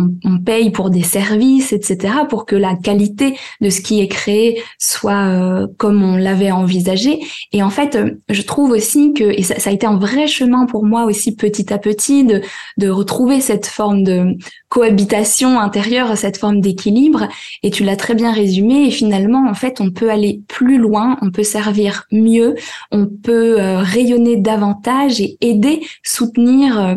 paye 0.44 0.70
pour 0.70 0.90
des 0.90 1.02
services, 1.02 1.72
etc., 1.72 2.14
pour 2.28 2.46
que 2.46 2.56
la 2.56 2.74
qualité 2.74 3.36
de 3.60 3.70
ce 3.70 3.80
qui 3.80 4.00
est 4.00 4.08
créé 4.08 4.60
soit 4.78 5.28
euh, 5.28 5.68
comme 5.78 6.02
on 6.02 6.16
l'avait 6.16 6.50
envisagé. 6.50 7.20
Et 7.52 7.62
en 7.62 7.70
fait, 7.70 7.94
euh, 7.94 8.10
je 8.32 8.42
trouve 8.42 8.70
aussi 8.70 9.12
que, 9.12 9.24
et 9.24 9.42
ça, 9.42 9.54
a 9.64 9.72
été 9.72 9.86
un 9.86 9.96
vrai 9.96 10.26
chemin 10.26 10.66
pour 10.66 10.84
moi 10.84 11.04
aussi 11.04 11.34
petit 11.34 11.72
à 11.72 11.78
petit, 11.78 12.24
de, 12.24 12.40
de 12.78 12.88
retrouver 12.88 13.40
cette 13.40 13.66
forme 13.66 14.02
de 14.02 14.36
cohabitation 14.68 15.58
intérieure, 15.60 16.16
cette 16.16 16.38
forme 16.38 16.60
d'équilibre. 16.60 17.28
Et 17.62 17.70
tu 17.70 17.84
l'as 17.84 17.96
très 17.96 18.14
bien 18.14 18.32
résumé. 18.32 18.86
Et 18.86 18.90
finalement, 18.90 19.48
en 19.48 19.54
fait, 19.54 19.80
on 19.80 19.90
peut 19.90 20.10
aller 20.10 20.40
plus 20.48 20.78
loin, 20.78 21.18
on 21.22 21.30
peut 21.30 21.42
servir 21.42 22.06
mieux, 22.10 22.54
on 22.90 23.06
peut 23.06 23.60
euh, 23.60 23.78
rayonner 23.78 24.36
davantage 24.36 25.20
et 25.20 25.36
aider, 25.40 25.80
soutenir, 26.02 26.78
euh, 26.78 26.94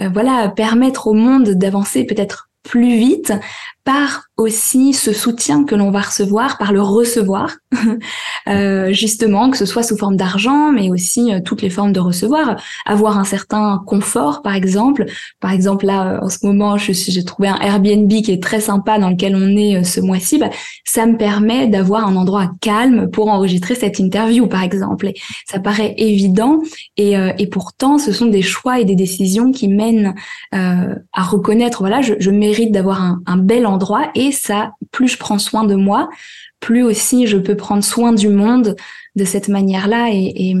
euh, 0.00 0.08
voilà, 0.12 0.48
permettre 0.48 1.06
au 1.06 1.14
monde 1.14 1.50
d'avancer 1.50 2.04
peut-être 2.04 2.48
plus 2.62 2.96
vite 2.96 3.32
par 3.86 4.24
aussi 4.36 4.92
ce 4.92 5.12
soutien 5.14 5.64
que 5.64 5.74
l'on 5.74 5.90
va 5.90 6.00
recevoir, 6.00 6.58
par 6.58 6.72
le 6.72 6.82
recevoir, 6.82 7.56
euh, 8.48 8.92
justement, 8.92 9.48
que 9.48 9.56
ce 9.56 9.64
soit 9.64 9.84
sous 9.84 9.96
forme 9.96 10.16
d'argent, 10.16 10.72
mais 10.72 10.90
aussi 10.90 11.32
euh, 11.32 11.40
toutes 11.42 11.62
les 11.62 11.70
formes 11.70 11.92
de 11.92 12.00
recevoir, 12.00 12.56
avoir 12.84 13.16
un 13.16 13.24
certain 13.24 13.82
confort, 13.86 14.42
par 14.42 14.54
exemple. 14.54 15.06
Par 15.40 15.52
exemple, 15.52 15.86
là, 15.86 16.16
euh, 16.16 16.18
en 16.20 16.28
ce 16.28 16.44
moment, 16.44 16.76
j'ai 16.76 17.24
trouvé 17.24 17.48
un 17.48 17.58
Airbnb 17.60 18.10
qui 18.10 18.32
est 18.32 18.42
très 18.42 18.60
sympa 18.60 18.98
dans 18.98 19.08
lequel 19.08 19.36
on 19.36 19.56
est 19.56 19.84
ce 19.84 20.00
mois-ci. 20.00 20.38
Bah, 20.38 20.50
ça 20.84 21.06
me 21.06 21.16
permet 21.16 21.68
d'avoir 21.68 22.08
un 22.08 22.16
endroit 22.16 22.50
calme 22.60 23.08
pour 23.10 23.28
enregistrer 23.28 23.76
cette 23.76 24.00
interview, 24.00 24.48
par 24.48 24.64
exemple. 24.64 25.12
Ça 25.48 25.60
paraît 25.60 25.94
évident, 25.96 26.60
et, 26.96 27.14
et 27.38 27.46
pourtant, 27.46 27.98
ce 27.98 28.12
sont 28.12 28.26
des 28.26 28.42
choix 28.42 28.80
et 28.80 28.84
des 28.84 28.96
décisions 28.96 29.52
qui 29.52 29.68
mènent 29.68 30.14
à 30.52 31.22
reconnaître, 31.22 31.80
voilà, 31.80 32.02
je, 32.02 32.14
je 32.18 32.30
mérite 32.30 32.72
d'avoir 32.72 33.02
un, 33.02 33.20
un 33.26 33.36
bel 33.36 33.66
endroit 33.66 33.75
endroit 33.76 34.10
et 34.14 34.32
ça, 34.32 34.72
plus 34.90 35.08
je 35.08 35.18
prends 35.18 35.38
soin 35.38 35.64
de 35.64 35.74
moi, 35.74 36.08
plus 36.60 36.82
aussi 36.82 37.26
je 37.26 37.36
peux 37.36 37.56
prendre 37.56 37.84
soin 37.84 38.12
du 38.12 38.28
monde 38.28 38.76
de 39.14 39.24
cette 39.24 39.48
manière-là. 39.48 40.08
Et, 40.12 40.54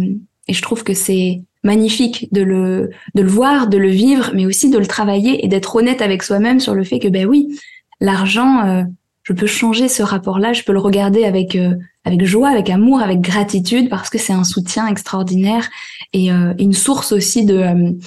je 0.48 0.62
trouve 0.62 0.84
que 0.84 0.94
c'est 0.94 1.42
magnifique 1.64 2.32
de 2.32 2.42
le, 2.42 2.90
de 3.16 3.22
le 3.22 3.28
voir, 3.28 3.66
de 3.66 3.78
le 3.78 3.88
vivre, 3.88 4.30
mais 4.32 4.46
aussi 4.46 4.70
de 4.70 4.78
le 4.78 4.86
travailler 4.86 5.44
et 5.44 5.48
d'être 5.48 5.74
honnête 5.74 6.00
avec 6.00 6.22
soi-même 6.22 6.60
sur 6.60 6.72
le 6.72 6.84
fait 6.84 7.00
que, 7.00 7.08
ben 7.08 7.26
oui, 7.26 7.58
l'argent, 8.00 8.64
euh, 8.64 8.84
je 9.24 9.32
peux 9.32 9.48
changer 9.48 9.88
ce 9.88 10.04
rapport-là, 10.04 10.52
je 10.52 10.62
peux 10.62 10.72
le 10.72 10.78
regarder 10.78 11.24
avec, 11.24 11.56
euh, 11.56 11.74
avec 12.04 12.24
joie, 12.24 12.48
avec 12.48 12.70
amour, 12.70 13.00
avec 13.00 13.20
gratitude, 13.20 13.88
parce 13.88 14.08
que 14.08 14.18
c'est 14.18 14.32
un 14.32 14.44
soutien 14.44 14.86
extraordinaire 14.86 15.68
et 16.12 16.30
euh, 16.30 16.54
une 16.60 16.72
source 16.72 17.10
aussi 17.10 17.44
de, 17.44 17.98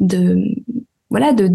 de, 0.00 0.42
voilà, 1.10 1.32
de, 1.32 1.50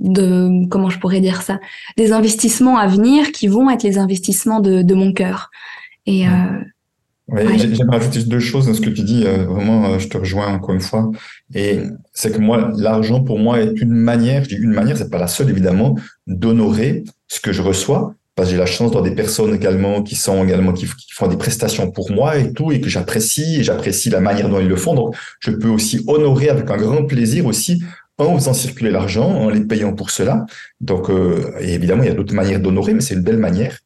de 0.00 0.66
comment 0.68 0.90
je 0.90 0.98
pourrais 0.98 1.20
dire 1.20 1.42
ça, 1.42 1.60
des 1.96 2.12
investissements 2.12 2.78
à 2.78 2.86
venir 2.86 3.32
qui 3.32 3.48
vont 3.48 3.70
être 3.70 3.82
les 3.82 3.98
investissements 3.98 4.60
de, 4.60 4.82
de 4.82 4.94
mon 4.94 5.12
cœur. 5.12 5.50
Et 6.06 6.26
euh, 6.26 6.30
J'aimerais 7.28 7.98
rajouter 7.98 8.24
deux 8.24 8.40
choses 8.40 8.66
dans 8.66 8.74
ce 8.74 8.80
que 8.80 8.90
tu 8.90 9.02
dis. 9.02 9.24
Euh, 9.24 9.44
vraiment, 9.44 9.86
euh, 9.86 9.98
je 9.98 10.08
te 10.08 10.18
rejoins 10.18 10.48
encore 10.48 10.74
une 10.74 10.80
fois. 10.80 11.10
Et 11.54 11.78
c'est 12.12 12.32
que 12.32 12.38
moi, 12.38 12.72
l'argent 12.76 13.22
pour 13.22 13.38
moi 13.38 13.60
est 13.60 13.80
une 13.80 13.92
manière, 13.92 14.44
je 14.44 14.50
dis 14.50 14.56
une 14.56 14.72
manière, 14.72 14.96
c'est 14.96 15.10
pas 15.10 15.18
la 15.18 15.28
seule 15.28 15.50
évidemment, 15.50 15.96
d'honorer 16.26 17.04
ce 17.28 17.40
que 17.40 17.52
je 17.52 17.62
reçois. 17.62 18.14
Parce 18.34 18.48
que 18.48 18.52
j'ai 18.52 18.58
la 18.58 18.66
chance 18.66 18.90
d'avoir 18.90 19.04
des 19.04 19.14
personnes 19.14 19.54
également 19.54 20.02
qui 20.02 20.16
sont 20.16 20.42
également 20.42 20.72
qui, 20.72 20.86
font 21.10 21.28
des 21.28 21.36
prestations 21.36 21.90
pour 21.90 22.10
moi 22.10 22.38
et 22.38 22.54
tout 22.54 22.72
et 22.72 22.80
que 22.80 22.88
j'apprécie 22.88 23.56
et 23.60 23.62
j'apprécie 23.62 24.08
la 24.08 24.20
manière 24.20 24.48
dont 24.48 24.58
ils 24.58 24.68
le 24.68 24.76
font. 24.76 24.94
Donc, 24.94 25.14
je 25.40 25.50
peux 25.50 25.68
aussi 25.68 26.02
honorer 26.06 26.48
avec 26.48 26.70
un 26.70 26.78
grand 26.78 27.04
plaisir 27.04 27.44
aussi 27.44 27.82
en 28.30 28.34
faisant 28.36 28.54
circuler 28.54 28.90
l'argent, 28.90 29.28
en 29.28 29.48
les 29.48 29.60
payant 29.60 29.92
pour 29.92 30.10
cela. 30.10 30.46
Donc, 30.80 31.10
euh, 31.10 31.52
évidemment, 31.60 32.02
il 32.02 32.08
y 32.08 32.12
a 32.12 32.14
d'autres 32.14 32.34
manières 32.34 32.60
d'honorer, 32.60 32.94
mais 32.94 33.00
c'est 33.00 33.14
une 33.14 33.22
belle 33.22 33.38
manière. 33.38 33.78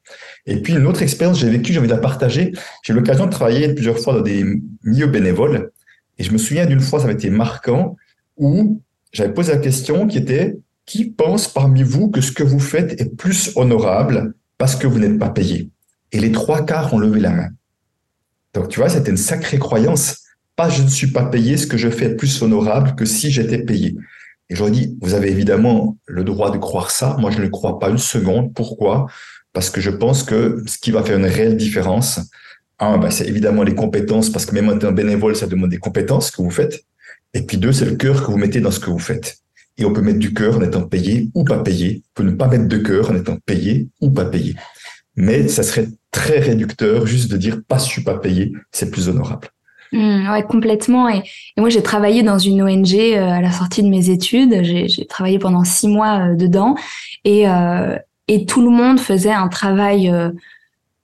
Et 0.47 0.63
puis, 0.63 0.75
une 0.75 0.87
autre 0.87 1.03
expérience 1.03 1.39
que 1.39 1.47
j'ai 1.47 1.51
vécue, 1.51 1.73
j'ai 1.73 1.79
envie 1.79 1.89
de 1.89 1.95
la 1.95 2.01
partager. 2.01 2.53
J'ai 2.83 2.93
eu 2.93 2.97
l'occasion 2.97 3.27
de 3.27 3.31
travailler 3.31 3.75
plusieurs 3.75 3.99
fois 3.99 4.15
dans 4.15 4.21
des 4.21 4.45
milieux 4.85 5.07
bénévoles. 5.07 5.71
Et 6.19 6.25
je 6.25 6.33
me 6.33 6.39
souviens 6.39 6.67
d'une 6.67 6.81
fois, 6.81 6.99
ça 7.01 7.07
avait 7.07 7.15
été 7.15 7.31
marquant, 7.31 7.97
où 8.37 8.81
j'avais 9.13 9.33
posé 9.33 9.53
la 9.53 9.59
question 9.59 10.07
qui 10.07 10.19
était, 10.19 10.59
qui 10.85 11.05
pense 11.05 11.49
parmi 11.49 11.83
vous 11.83 12.11
que 12.11 12.21
ce 12.21 12.33
que 12.33 12.43
vous 12.43 12.61
faites 12.61 13.01
est 13.01 13.17
plus 13.17 13.53
honorable 13.57 14.35
parce 14.59 14.77
que 14.77 14.87
vous 14.87 14.99
n'êtes 14.99 15.19
pas 15.19 15.31
payé? 15.31 15.71
Et 16.13 16.21
les 16.21 16.33
trois 16.33 16.65
quarts 16.65 16.95
ont 16.95 16.99
levé 16.99 17.21
la 17.21 17.31
main. 17.31 17.49
Donc, 18.55 18.69
tu 18.69 18.79
vois, 18.81 18.89
c'était 18.89 19.11
une 19.11 19.17
sacrée 19.17 19.59
croyance. 19.59 20.23
Pas 20.55 20.71
je 20.71 20.83
ne 20.83 20.89
suis 20.89 21.09
pas 21.09 21.25
payé, 21.25 21.59
ce 21.59 21.67
que 21.67 21.77
je 21.77 21.91
fais 21.91 22.07
est 22.07 22.15
plus 22.15 22.43
honorable 22.43 22.95
que 22.95 23.05
si 23.05 23.31
j'étais 23.31 23.59
payé. 23.59 23.97
Et 24.49 24.55
j'aurais 24.55 24.71
dit, 24.71 24.97
vous 25.01 25.15
avez 25.15 25.31
évidemment 25.31 25.97
le 26.07 26.25
droit 26.25 26.51
de 26.51 26.59
croire 26.59 26.91
ça. 26.91 27.17
Moi, 27.19 27.31
je 27.31 27.41
ne 27.41 27.49
crois 27.49 27.79
pas 27.79 27.91
une 27.91 27.99
seconde. 27.99 28.55
Pourquoi? 28.55 29.07
Parce 29.53 29.71
que 29.71 29.81
je 29.81 29.91
pense 29.91 30.23
que 30.23 30.63
ce 30.67 30.79
qui 30.79 30.91
va 30.91 31.03
faire 31.03 31.19
une 31.19 31.25
réelle 31.25 31.57
différence, 31.57 32.21
un, 32.79 32.99
ben, 32.99 33.11
c'est 33.11 33.27
évidemment 33.27 33.63
les 33.63 33.75
compétences, 33.75 34.31
parce 34.31 34.47
que 34.47 34.55
même 34.55 34.69
en 34.69 34.79
tant 34.79 34.93
bénévole, 34.93 35.35
ça 35.35 35.47
demande 35.47 35.71
des 35.71 35.79
compétences 35.79 36.31
que 36.31 36.43
vous 36.43 36.51
faites. 36.51 36.85
Et 37.35 37.43
puis 37.43 37.57
deux, 37.57 37.73
c'est 37.73 37.87
le 37.87 37.97
cœur 37.97 38.25
que 38.25 38.31
vous 38.31 38.37
mettez 38.37 38.61
dans 38.61 38.71
ce 38.71 38.81
que 38.81 38.91
vous 38.91 38.99
faites. 38.99 39.39
Et 39.79 39.85
on 39.85 39.93
peut 39.93 40.01
mettre 40.01 40.19
du 40.19 40.33
cœur 40.33 40.59
en 40.59 40.63
étant 40.63 40.83
payé 40.83 41.31
ou 41.35 41.45
pas 41.45 41.59
payé. 41.59 42.03
On 42.11 42.23
peut 42.23 42.29
ne 42.29 42.35
pas 42.35 42.49
mettre 42.49 42.67
de 42.67 42.79
cœur 42.79 43.11
en 43.11 43.15
étant 43.15 43.37
payé 43.45 43.89
ou 44.01 44.11
pas 44.11 44.25
payé. 44.25 44.55
Mais 45.17 45.49
ça 45.49 45.63
serait 45.63 45.89
très 46.11 46.39
réducteur 46.39 47.07
juste 47.07 47.31
de 47.31 47.37
dire 47.37 47.61
pas 47.67 47.79
je 47.79 47.85
suis 47.85 48.03
pas 48.03 48.19
payé, 48.19 48.53
c'est 48.73 48.91
plus 48.91 49.09
honorable. 49.09 49.49
Mmh, 49.93 50.31
ouais, 50.31 50.43
complètement. 50.43 51.09
Et, 51.09 51.23
moi, 51.57 51.69
j'ai 51.69 51.83
travaillé 51.83 52.23
dans 52.23 52.39
une 52.39 52.63
ONG 52.63 52.95
euh, 52.95 53.31
à 53.31 53.41
la 53.41 53.53
sortie 53.53 53.83
de 53.83 53.89
mes 53.89 54.11
études. 54.11 54.63
J'ai 54.63 55.07
travaillé 55.07 55.39
pendant 55.39 55.65
six 55.65 55.89
mois 55.89 56.21
euh, 56.21 56.35
dedans. 56.35 56.75
Euh, 57.27 57.97
et 58.29 58.45
tout 58.47 58.63
le 58.63 58.71
monde 58.71 58.99
faisait 58.99 59.33
un 59.33 59.49
travail 59.49 60.13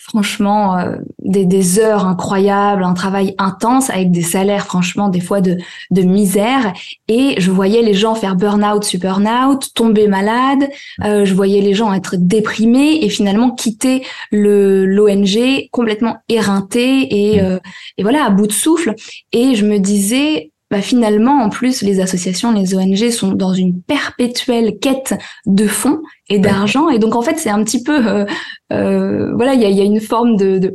franchement 0.05 0.77
euh, 0.79 0.97
des, 1.21 1.47
des, 1.47 1.79
heures 1.79 2.07
incroyables, 2.07 2.83
un 2.83 2.93
travail 2.93 3.37
intense 3.39 3.89
avec 3.89 4.11
des 4.11 4.23
salaires 4.23 4.67
franchement 4.67 5.09
des 5.09 5.21
fois 5.21 5.41
de, 5.41 5.57
de 5.93 6.03
misère. 6.03 6.73
Et 7.07 7.37
je 7.39 7.53
voyais 7.53 7.83
les 7.83 7.95
gens 7.95 8.17
faire 8.17 8.35
burn-out, 8.35 8.83
super 8.83 9.21
out, 9.21 9.71
tomber 9.75 10.09
malade. 10.09 10.69
Euh, 11.05 11.25
je 11.25 11.35
voyais 11.35 11.61
les 11.61 11.73
gens 11.73 11.93
être 11.93 12.17
déprimés 12.19 12.99
et 13.03 13.09
finalement 13.09 13.53
quitter 13.53 14.05
le 14.33 14.87
l'ONG 14.87 15.69
complètement 15.71 16.17
éreinté 16.29 17.35
et, 17.35 17.41
mmh. 17.41 17.45
euh, 17.45 17.59
et 17.99 18.03
voilà 18.03 18.25
à 18.25 18.31
bout 18.31 18.49
de 18.49 18.53
souffle. 18.53 18.95
Et 19.33 19.55
je 19.55 19.65
me 19.65 19.79
disais 19.79 20.52
bah 20.73 20.81
finalement, 20.81 21.43
en 21.43 21.51
plus, 21.51 21.83
les 21.83 22.01
associations, 22.01 22.51
les 22.51 22.75
ONG 22.75 23.11
sont 23.11 23.33
dans 23.33 23.53
une 23.53 23.83
perpétuelle 23.83 24.79
quête 24.79 25.13
de 25.45 25.67
fonds 25.67 26.01
et 26.31 26.39
d'argent. 26.39 26.89
Et 26.89 26.99
donc, 26.99 27.15
en 27.15 27.21
fait, 27.21 27.39
c'est 27.39 27.51
un 27.51 27.63
petit 27.63 27.83
peu, 27.83 28.09
euh, 28.09 28.25
euh, 28.73 29.35
voilà, 29.35 29.53
il 29.53 29.61
y 29.61 29.67
a, 29.67 29.69
y 29.69 29.83
a, 29.83 29.85
une 29.85 30.01
forme 30.01 30.39
de, 30.39 30.57
de, 30.57 30.75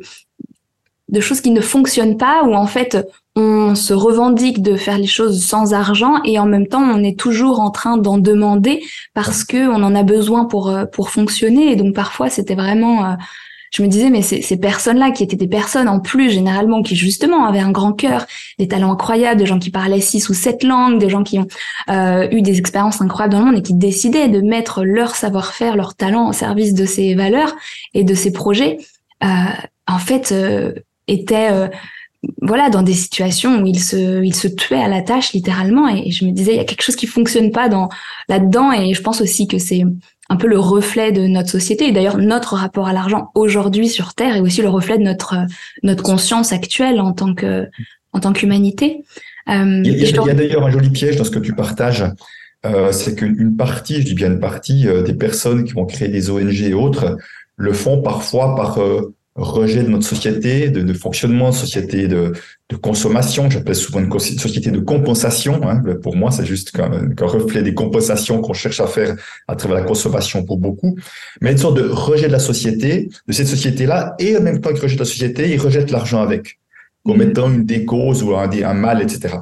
de 1.09 1.19
choses 1.19 1.41
qui 1.41 1.49
ne 1.49 1.61
fonctionnent 1.61 2.15
pas, 2.15 2.43
où 2.43 2.53
en 2.53 2.67
fait, 2.67 3.07
on 3.35 3.73
se 3.73 3.95
revendique 3.95 4.61
de 4.61 4.75
faire 4.75 4.99
les 4.99 5.07
choses 5.07 5.43
sans 5.43 5.73
argent 5.73 6.21
et 6.23 6.37
en 6.37 6.45
même 6.45 6.67
temps, 6.67 6.83
on 6.83 7.03
est 7.03 7.17
toujours 7.17 7.59
en 7.59 7.71
train 7.71 7.97
d'en 7.97 8.19
demander 8.19 8.83
parce 9.15 9.43
que 9.43 9.67
on 9.67 9.81
en 9.81 9.95
a 9.95 10.03
besoin 10.03 10.45
pour 10.45 10.69
euh, 10.69 10.85
pour 10.85 11.09
fonctionner. 11.09 11.71
Et 11.71 11.75
donc, 11.75 11.95
parfois, 11.95 12.29
c'était 12.29 12.53
vraiment 12.53 13.17
je 13.71 13.83
me 13.83 13.87
disais, 13.87 14.09
mais 14.09 14.21
ces, 14.21 14.57
personnes-là, 14.57 15.11
qui 15.11 15.23
étaient 15.23 15.35
des 15.35 15.47
personnes 15.47 15.87
en 15.87 15.99
plus 15.99 16.29
généralement, 16.29 16.81
qui 16.81 16.95
justement 16.95 17.45
avaient 17.45 17.59
un 17.59 17.71
grand 17.71 17.93
cœur, 17.93 18.25
des 18.59 18.67
talents 18.67 18.93
incroyables, 18.93 19.39
des 19.39 19.45
gens 19.45 19.59
qui 19.59 19.71
parlaient 19.71 20.01
six 20.01 20.29
ou 20.29 20.33
sept 20.33 20.63
langues, 20.63 20.99
des 20.99 21.09
gens 21.09 21.23
qui 21.23 21.39
ont 21.39 21.47
euh, 21.89 22.27
eu 22.31 22.41
des 22.41 22.59
expériences 22.59 23.01
incroyables 23.01 23.33
dans 23.33 23.39
le 23.39 23.45
monde 23.45 23.57
et 23.57 23.61
qui 23.61 23.73
décidaient 23.73 24.29
de 24.29 24.41
mettre 24.41 24.83
leur 24.83 25.15
savoir-faire, 25.15 25.75
leur 25.75 25.95
talent 25.95 26.29
au 26.29 26.33
service 26.33 26.73
de 26.73 26.85
ces 26.85 27.15
valeurs 27.15 27.55
et 27.93 28.03
de 28.03 28.15
ces 28.15 28.31
projets, 28.31 28.77
euh, 29.23 29.27
en 29.87 29.99
fait, 29.99 30.31
euh, 30.31 30.73
étaient 31.07 31.69
voilà 32.41 32.69
dans 32.69 32.81
des 32.81 32.93
situations 32.93 33.61
où 33.61 33.67
ils 33.67 33.79
se 33.79 34.23
ils 34.23 34.35
se 34.35 34.47
tuaient 34.47 34.81
à 34.81 34.87
la 34.87 35.01
tâche 35.01 35.33
littéralement. 35.33 35.87
Et, 35.87 36.11
je 36.11 36.25
me 36.25 36.31
disais 36.31 36.53
il 36.53 36.57
y 36.57 36.59
a 36.59 36.65
quelque 36.65 36.83
chose 36.83 36.95
qui 36.95 37.07
fonctionne 37.07 37.51
pas 37.51 37.69
dans 37.69 37.89
là-dedans. 38.27 38.71
Et 38.71 38.93
je 38.93 39.01
pense 39.01 39.21
aussi 39.21 39.47
que 39.47 39.57
c'est 39.57 39.83
un 40.29 40.35
peu 40.35 40.47
le 40.47 40.59
reflet 40.59 41.11
de 41.11 41.27
notre 41.27 41.49
société. 41.49 41.87
Et 41.87 41.91
d'ailleurs, 41.91 42.17
notre 42.17 42.55
rapport 42.55 42.87
à 42.87 42.93
l'argent 42.93 43.31
aujourd'hui 43.35 43.87
sur 43.87 44.13
Terre 44.13 44.35
est 44.35 44.41
aussi 44.41 44.61
le 44.61 44.69
reflet 44.69 44.97
de 44.97 45.03
notre 45.03 45.35
notre 45.83 46.03
conscience 46.03 46.51
actuelle 46.51 46.99
en 46.99 47.13
tant 47.13 47.33
que 47.33 47.67
en 48.13 48.19
tant 48.19 48.33
qu'humanité. 48.33 49.03
Euh, 49.49 49.81
il 49.85 49.97
y 49.97 50.05
a, 50.05 50.33
d'ailleurs 50.33 50.65
un 50.65 50.71
joli 50.71 50.89
piège 50.89 51.15
dans 51.15 51.23
ce 51.23 51.31
que 51.31 51.39
tu 51.39 51.53
partages. 51.53 52.05
Euh, 52.65 52.91
c'est 52.91 53.15
qu'une 53.15 53.55
partie, 53.55 54.01
je 54.01 54.05
dis 54.07 54.13
bien 54.13 54.27
une 54.27 54.39
partie, 54.39 54.87
euh, 54.87 55.03
des 55.03 55.13
personnes 55.13 55.63
qui 55.63 55.73
vont 55.73 55.85
créer 55.85 56.07
des 56.07 56.29
ONG 56.29 56.61
et 56.61 56.73
autres 56.73 57.17
le 57.55 57.73
font 57.73 58.01
parfois 58.01 58.55
par 58.55 58.79
euh, 58.79 59.13
rejet 59.35 59.83
de 59.83 59.89
notre 59.89 60.05
société, 60.05 60.69
de, 60.69 60.81
de 60.81 60.93
fonctionnement, 60.93 61.51
société 61.51 62.07
de, 62.07 62.33
de 62.69 62.75
consommation. 62.75 63.49
J'appelle 63.49 63.75
souvent 63.75 63.99
une 63.99 64.19
société 64.19 64.71
de 64.71 64.79
compensation. 64.79 65.61
Hein. 65.67 65.81
Pour 66.01 66.15
moi, 66.15 66.31
c'est 66.31 66.45
juste 66.45 66.71
qu'un 66.71 67.25
reflet 67.25 67.63
des 67.63 67.73
compensations 67.73 68.41
qu'on 68.41 68.53
cherche 68.53 68.79
à 68.79 68.87
faire 68.87 69.15
à 69.47 69.55
travers 69.55 69.77
la 69.77 69.83
consommation 69.83 70.43
pour 70.43 70.57
beaucoup. 70.57 70.97
Mais 71.41 71.51
une 71.51 71.57
sorte 71.57 71.77
de 71.77 71.87
rejet 71.87 72.27
de 72.27 72.33
la 72.33 72.39
société, 72.39 73.09
de 73.27 73.33
cette 73.33 73.47
société-là, 73.47 74.15
et 74.19 74.37
en 74.37 74.41
même 74.41 74.59
temps 74.59 74.71
qu'ils 74.71 74.81
rejettent 74.81 74.99
la 74.99 75.05
société, 75.05 75.53
ils 75.53 75.59
rejettent 75.59 75.91
l'argent 75.91 76.21
avec, 76.21 76.59
comme 77.05 77.19
mm-hmm. 77.19 77.29
étant 77.29 77.51
une 77.51 77.65
des 77.65 77.85
causes 77.85 78.21
ou 78.21 78.35
un, 78.35 78.49
un 78.49 78.73
mal, 78.73 79.01
etc. 79.01 79.35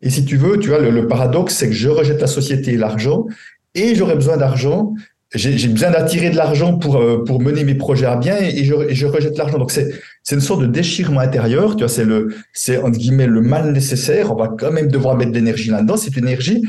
Et 0.00 0.10
si 0.10 0.24
tu 0.24 0.36
veux, 0.36 0.58
tu 0.58 0.70
vois, 0.70 0.80
le, 0.80 0.90
le 0.90 1.06
paradoxe, 1.06 1.54
c'est 1.54 1.68
que 1.68 1.74
je 1.74 1.88
rejette 1.88 2.20
la 2.20 2.26
société 2.26 2.72
et 2.72 2.76
l'argent, 2.76 3.26
et 3.74 3.94
j'aurais 3.94 4.16
besoin 4.16 4.36
d'argent, 4.36 4.92
j'ai 5.34 5.68
besoin 5.68 5.90
d'attirer 5.90 6.30
de 6.30 6.36
l'argent 6.36 6.76
pour 6.76 6.96
euh, 6.96 7.24
pour 7.24 7.40
mener 7.40 7.64
mes 7.64 7.74
projets 7.74 8.06
à 8.06 8.16
bien 8.16 8.36
et, 8.38 8.64
je, 8.64 8.74
je 8.90 9.06
rejette 9.06 9.38
l'argent. 9.38 9.58
Donc 9.58 9.70
c'est 9.70 9.88
c'est 10.22 10.34
une 10.34 10.40
sorte 10.42 10.60
de 10.60 10.66
déchirement 10.66 11.20
intérieur. 11.20 11.74
Tu 11.76 11.84
vois, 11.84 11.88
c'est 11.88 12.04
le 12.04 12.34
c'est 12.52 12.76
entre 12.78 12.98
guillemets 12.98 13.26
le 13.26 13.40
mal 13.40 13.72
nécessaire. 13.72 14.32
On 14.32 14.36
va 14.36 14.48
quand 14.48 14.72
même 14.72 14.88
devoir 14.88 15.16
mettre 15.16 15.30
de 15.30 15.36
l'énergie 15.36 15.70
là-dedans. 15.70 15.96
C'est 15.96 16.16
une 16.16 16.26
énergie 16.26 16.62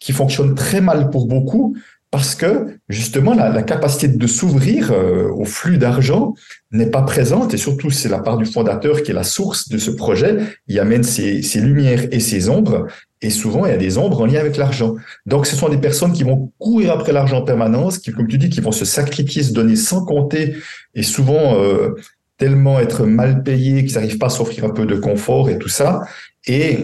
qui 0.00 0.12
fonctionne 0.12 0.54
très 0.54 0.80
mal 0.80 1.10
pour 1.10 1.26
beaucoup 1.26 1.76
parce 2.10 2.34
que 2.34 2.78
justement 2.88 3.34
la, 3.34 3.50
la 3.50 3.62
capacité 3.62 4.08
de 4.08 4.26
s'ouvrir 4.26 4.92
euh, 4.92 5.28
au 5.30 5.44
flux 5.44 5.78
d'argent 5.78 6.34
n'est 6.72 6.90
pas 6.90 7.02
présente 7.02 7.52
et 7.54 7.58
surtout 7.58 7.90
c'est 7.90 8.08
la 8.08 8.18
part 8.20 8.38
du 8.38 8.46
fondateur 8.46 9.02
qui 9.02 9.10
est 9.10 9.14
la 9.14 9.24
source 9.24 9.68
de 9.68 9.78
ce 9.78 9.90
projet. 9.90 10.38
Il 10.68 10.78
amène 10.80 11.02
ses, 11.02 11.42
ses 11.42 11.60
lumières 11.60 12.06
et 12.10 12.20
ses 12.20 12.48
ombres 12.48 12.86
et 13.20 13.30
souvent, 13.30 13.66
il 13.66 13.70
y 13.70 13.74
a 13.74 13.78
des 13.78 13.98
ombres 13.98 14.20
en 14.20 14.26
lien 14.26 14.38
avec 14.38 14.56
l'argent. 14.56 14.94
Donc, 15.26 15.46
ce 15.46 15.56
sont 15.56 15.68
des 15.68 15.78
personnes 15.78 16.12
qui 16.12 16.22
vont 16.22 16.52
courir 16.58 16.92
après 16.92 17.12
l'argent 17.12 17.38
en 17.38 17.44
permanence, 17.44 17.98
qui, 17.98 18.12
comme 18.12 18.28
tu 18.28 18.38
dis, 18.38 18.48
qui 18.48 18.60
vont 18.60 18.72
se 18.72 18.84
sacrifier, 18.84 19.42
se 19.42 19.52
donner 19.52 19.74
sans 19.74 20.04
compter, 20.04 20.56
et 20.94 21.02
souvent 21.02 21.60
euh, 21.60 21.96
tellement 22.36 22.78
être 22.78 23.04
mal 23.06 23.42
payés 23.42 23.84
qu'ils 23.84 23.94
n'arrivent 23.94 24.18
pas 24.18 24.26
à 24.26 24.30
s'offrir 24.30 24.64
un 24.64 24.70
peu 24.70 24.86
de 24.86 24.94
confort 24.94 25.50
et 25.50 25.58
tout 25.58 25.68
ça, 25.68 26.02
et, 26.46 26.78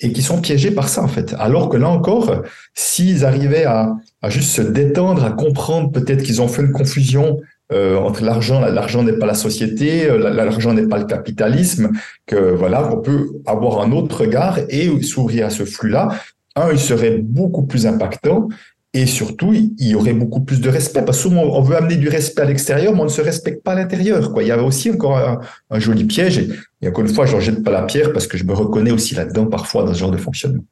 et 0.00 0.12
qui 0.12 0.22
sont 0.22 0.40
piégés 0.40 0.70
par 0.70 0.88
ça, 0.88 1.02
en 1.02 1.08
fait. 1.08 1.34
Alors 1.38 1.68
que 1.68 1.76
là 1.76 1.88
encore, 1.88 2.42
s'ils 2.74 3.24
arrivaient 3.24 3.64
à, 3.64 3.94
juste 4.28 4.50
se 4.50 4.62
détendre, 4.62 5.24
à 5.24 5.30
comprendre 5.30 5.92
peut-être 5.92 6.22
qu'ils 6.22 6.40
ont 6.40 6.48
fait 6.48 6.62
une 6.62 6.72
confusion 6.72 7.38
euh, 7.72 7.96
entre 7.96 8.24
l'argent, 8.24 8.60
l'argent 8.60 9.02
n'est 9.04 9.12
pas 9.12 9.26
la 9.26 9.34
société, 9.34 10.06
euh, 10.10 10.18
l'argent 10.32 10.72
n'est 10.72 10.88
pas 10.88 10.98
le 10.98 11.04
capitalisme, 11.04 11.90
que 12.26 12.54
voilà, 12.54 12.92
on 12.92 13.00
peut 13.00 13.28
avoir 13.46 13.80
un 13.82 13.92
autre 13.92 14.22
regard 14.22 14.58
et 14.68 14.90
s'ouvrir 15.02 15.46
à 15.46 15.50
ce 15.50 15.64
flux-là. 15.64 16.08
Un, 16.56 16.72
il 16.72 16.80
serait 16.80 17.18
beaucoup 17.18 17.64
plus 17.64 17.86
impactant 17.86 18.48
et 18.92 19.06
surtout, 19.06 19.52
il 19.52 19.74
y 19.78 19.94
aurait 19.94 20.14
beaucoup 20.14 20.40
plus 20.40 20.60
de 20.60 20.68
respect. 20.68 21.04
Parce 21.04 21.18
que 21.18 21.22
souvent, 21.22 21.42
on 21.42 21.62
veut 21.62 21.76
amener 21.76 21.96
du 21.96 22.08
respect 22.08 22.42
à 22.42 22.44
l'extérieur, 22.46 22.92
mais 22.92 23.00
on 23.00 23.04
ne 23.04 23.08
se 23.08 23.20
respecte 23.20 23.62
pas 23.62 23.72
à 23.72 23.74
l'intérieur. 23.76 24.32
Il 24.40 24.46
y 24.46 24.50
avait 24.50 24.62
aussi 24.62 24.90
encore 24.90 25.40
un, 25.70 25.78
joli 25.78 26.04
piège. 26.04 26.48
Et, 26.82 26.88
encore 26.88 27.04
une 27.04 27.14
fois, 27.14 27.24
je 27.24 27.36
ne 27.36 27.40
jette 27.40 27.62
pas 27.62 27.70
la 27.70 27.82
pierre 27.82 28.12
parce 28.12 28.26
que 28.26 28.36
je 28.36 28.42
me 28.42 28.52
reconnais 28.52 28.90
aussi 28.90 29.14
là-dedans 29.14 29.46
parfois 29.46 29.84
dans 29.84 29.94
ce 29.94 29.98
genre 30.00 30.10
de 30.10 30.16
fonctionnement. 30.16 30.64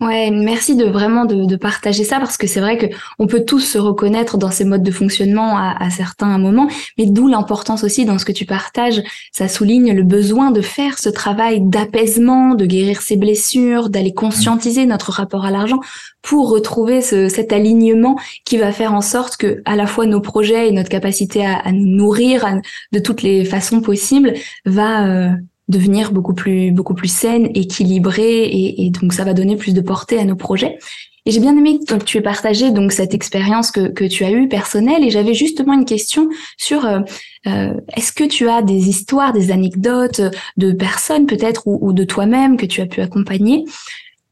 Ouais, 0.00 0.30
merci 0.30 0.76
de 0.76 0.86
vraiment 0.86 1.26
de, 1.26 1.56
partager 1.56 2.04
ça 2.04 2.18
parce 2.20 2.38
que 2.38 2.46
c'est 2.46 2.60
vrai 2.60 2.78
que 2.78 2.86
on 3.18 3.26
peut 3.26 3.44
tous 3.44 3.60
se 3.60 3.76
reconnaître 3.76 4.38
dans 4.38 4.50
ces 4.50 4.64
modes 4.64 4.82
de 4.82 4.90
fonctionnement 4.90 5.58
à, 5.58 5.76
à 5.78 5.90
certains 5.90 6.38
moments, 6.38 6.68
mais 6.96 7.04
d'où 7.04 7.28
l'importance 7.28 7.84
aussi 7.84 8.06
dans 8.06 8.18
ce 8.18 8.24
que 8.24 8.32
tu 8.32 8.46
partages. 8.46 9.02
Ça 9.30 9.46
souligne 9.46 9.92
le 9.92 10.02
besoin 10.02 10.52
de 10.52 10.62
faire 10.62 10.98
ce 10.98 11.10
travail 11.10 11.60
d'apaisement, 11.60 12.54
de 12.54 12.64
guérir 12.64 13.02
ses 13.02 13.16
blessures, 13.16 13.90
d'aller 13.90 14.14
conscientiser 14.14 14.86
notre 14.86 15.12
rapport 15.12 15.44
à 15.44 15.50
l'argent 15.50 15.80
pour 16.22 16.48
retrouver 16.48 17.02
ce, 17.02 17.28
cet 17.28 17.52
alignement 17.52 18.18
qui 18.46 18.56
va 18.56 18.72
faire 18.72 18.94
en 18.94 19.02
sorte 19.02 19.36
que 19.36 19.60
à 19.66 19.76
la 19.76 19.86
fois 19.86 20.06
nos 20.06 20.22
projets 20.22 20.68
et 20.68 20.72
notre 20.72 20.88
capacité 20.88 21.44
à, 21.44 21.58
à 21.58 21.72
nous 21.72 21.86
nourrir 21.86 22.46
de 22.92 22.98
toutes 23.00 23.20
les 23.20 23.44
façons 23.44 23.82
possibles 23.82 24.32
va 24.64 25.06
euh, 25.06 25.30
devenir 25.70 26.12
beaucoup 26.12 26.34
plus 26.34 26.70
beaucoup 26.72 26.94
plus 26.94 27.12
saine, 27.12 27.48
équilibrée 27.54 28.44
et, 28.44 28.86
et, 28.86 28.90
donc 28.90 29.12
ça 29.12 29.24
va 29.24 29.34
donner 29.34 29.56
plus 29.56 29.74
de 29.74 29.80
portée 29.80 30.18
à 30.18 30.24
nos 30.24 30.36
projets. 30.36 30.78
Et 31.26 31.32
j'ai 31.32 31.40
bien 31.40 31.56
aimé 31.56 31.78
que 31.86 31.94
tu 31.96 32.18
aies 32.18 32.22
partagé 32.22 32.70
donc 32.70 32.92
cette 32.92 33.12
expérience 33.12 33.70
que, 33.70 33.88
que 33.88 34.04
tu 34.04 34.24
as 34.24 34.30
eue 34.30 34.48
personnelle 34.48 35.04
et 35.04 35.10
j'avais 35.10 35.34
justement 35.34 35.74
une 35.74 35.84
question 35.84 36.28
sur 36.56 36.84
euh, 36.86 37.00
euh 37.46 37.74
est-ce 37.96 38.12
que 38.12 38.24
tu 38.24 38.48
as 38.48 38.62
des 38.62 38.88
histoires, 38.88 39.32
des 39.32 39.50
anecdotes 39.50 40.22
de 40.56 40.72
personnes 40.72 41.26
peut-être 41.26 41.66
ou, 41.66 41.78
ou 41.82 41.92
de 41.92 42.04
toi-même 42.04 42.56
que 42.56 42.66
tu 42.66 42.80
as 42.80 42.86
pu 42.86 43.00
accompagner 43.00 43.64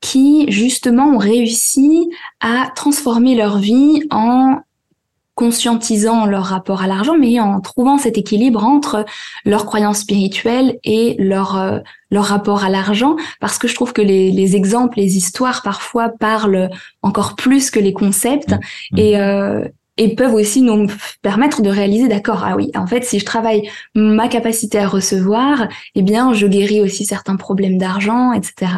qui 0.00 0.50
justement 0.50 1.06
ont 1.06 1.18
réussi 1.18 2.08
à 2.40 2.70
transformer 2.74 3.34
leur 3.34 3.58
vie 3.58 4.02
en 4.10 4.58
conscientisant 5.38 6.26
leur 6.26 6.46
rapport 6.46 6.82
à 6.82 6.88
l'argent, 6.88 7.16
mais 7.16 7.38
en 7.38 7.60
trouvant 7.60 7.96
cet 7.96 8.18
équilibre 8.18 8.64
entre 8.64 9.04
leurs 9.44 9.66
croyances 9.66 10.00
spirituelles 10.00 10.80
et 10.82 11.14
leur 11.20 11.56
euh, 11.56 11.78
leur 12.10 12.24
rapport 12.24 12.64
à 12.64 12.70
l'argent, 12.70 13.14
parce 13.38 13.56
que 13.56 13.68
je 13.68 13.74
trouve 13.76 13.92
que 13.92 14.02
les, 14.02 14.32
les, 14.32 14.56
exemples, 14.56 14.98
les 14.98 15.16
histoires 15.16 15.62
parfois 15.62 16.08
parlent 16.08 16.70
encore 17.02 17.36
plus 17.36 17.70
que 17.70 17.78
les 17.78 17.92
concepts 17.92 18.54
mmh. 18.90 18.98
et 18.98 19.20
euh, 19.20 19.64
et 19.96 20.16
peuvent 20.16 20.34
aussi 20.34 20.62
nous 20.62 20.86
permettre 21.22 21.62
de 21.62 21.70
réaliser, 21.70 22.08
d'accord, 22.08 22.44
ah 22.44 22.56
oui, 22.56 22.70
en 22.74 22.86
fait, 22.86 23.04
si 23.04 23.18
je 23.20 23.24
travaille 23.24 23.68
ma 23.94 24.28
capacité 24.28 24.78
à 24.78 24.88
recevoir, 24.88 25.68
eh 25.94 26.02
bien, 26.02 26.32
je 26.32 26.46
guéris 26.46 26.80
aussi 26.80 27.04
certains 27.04 27.36
problèmes 27.36 27.78
d'argent, 27.78 28.32
etc. 28.32 28.72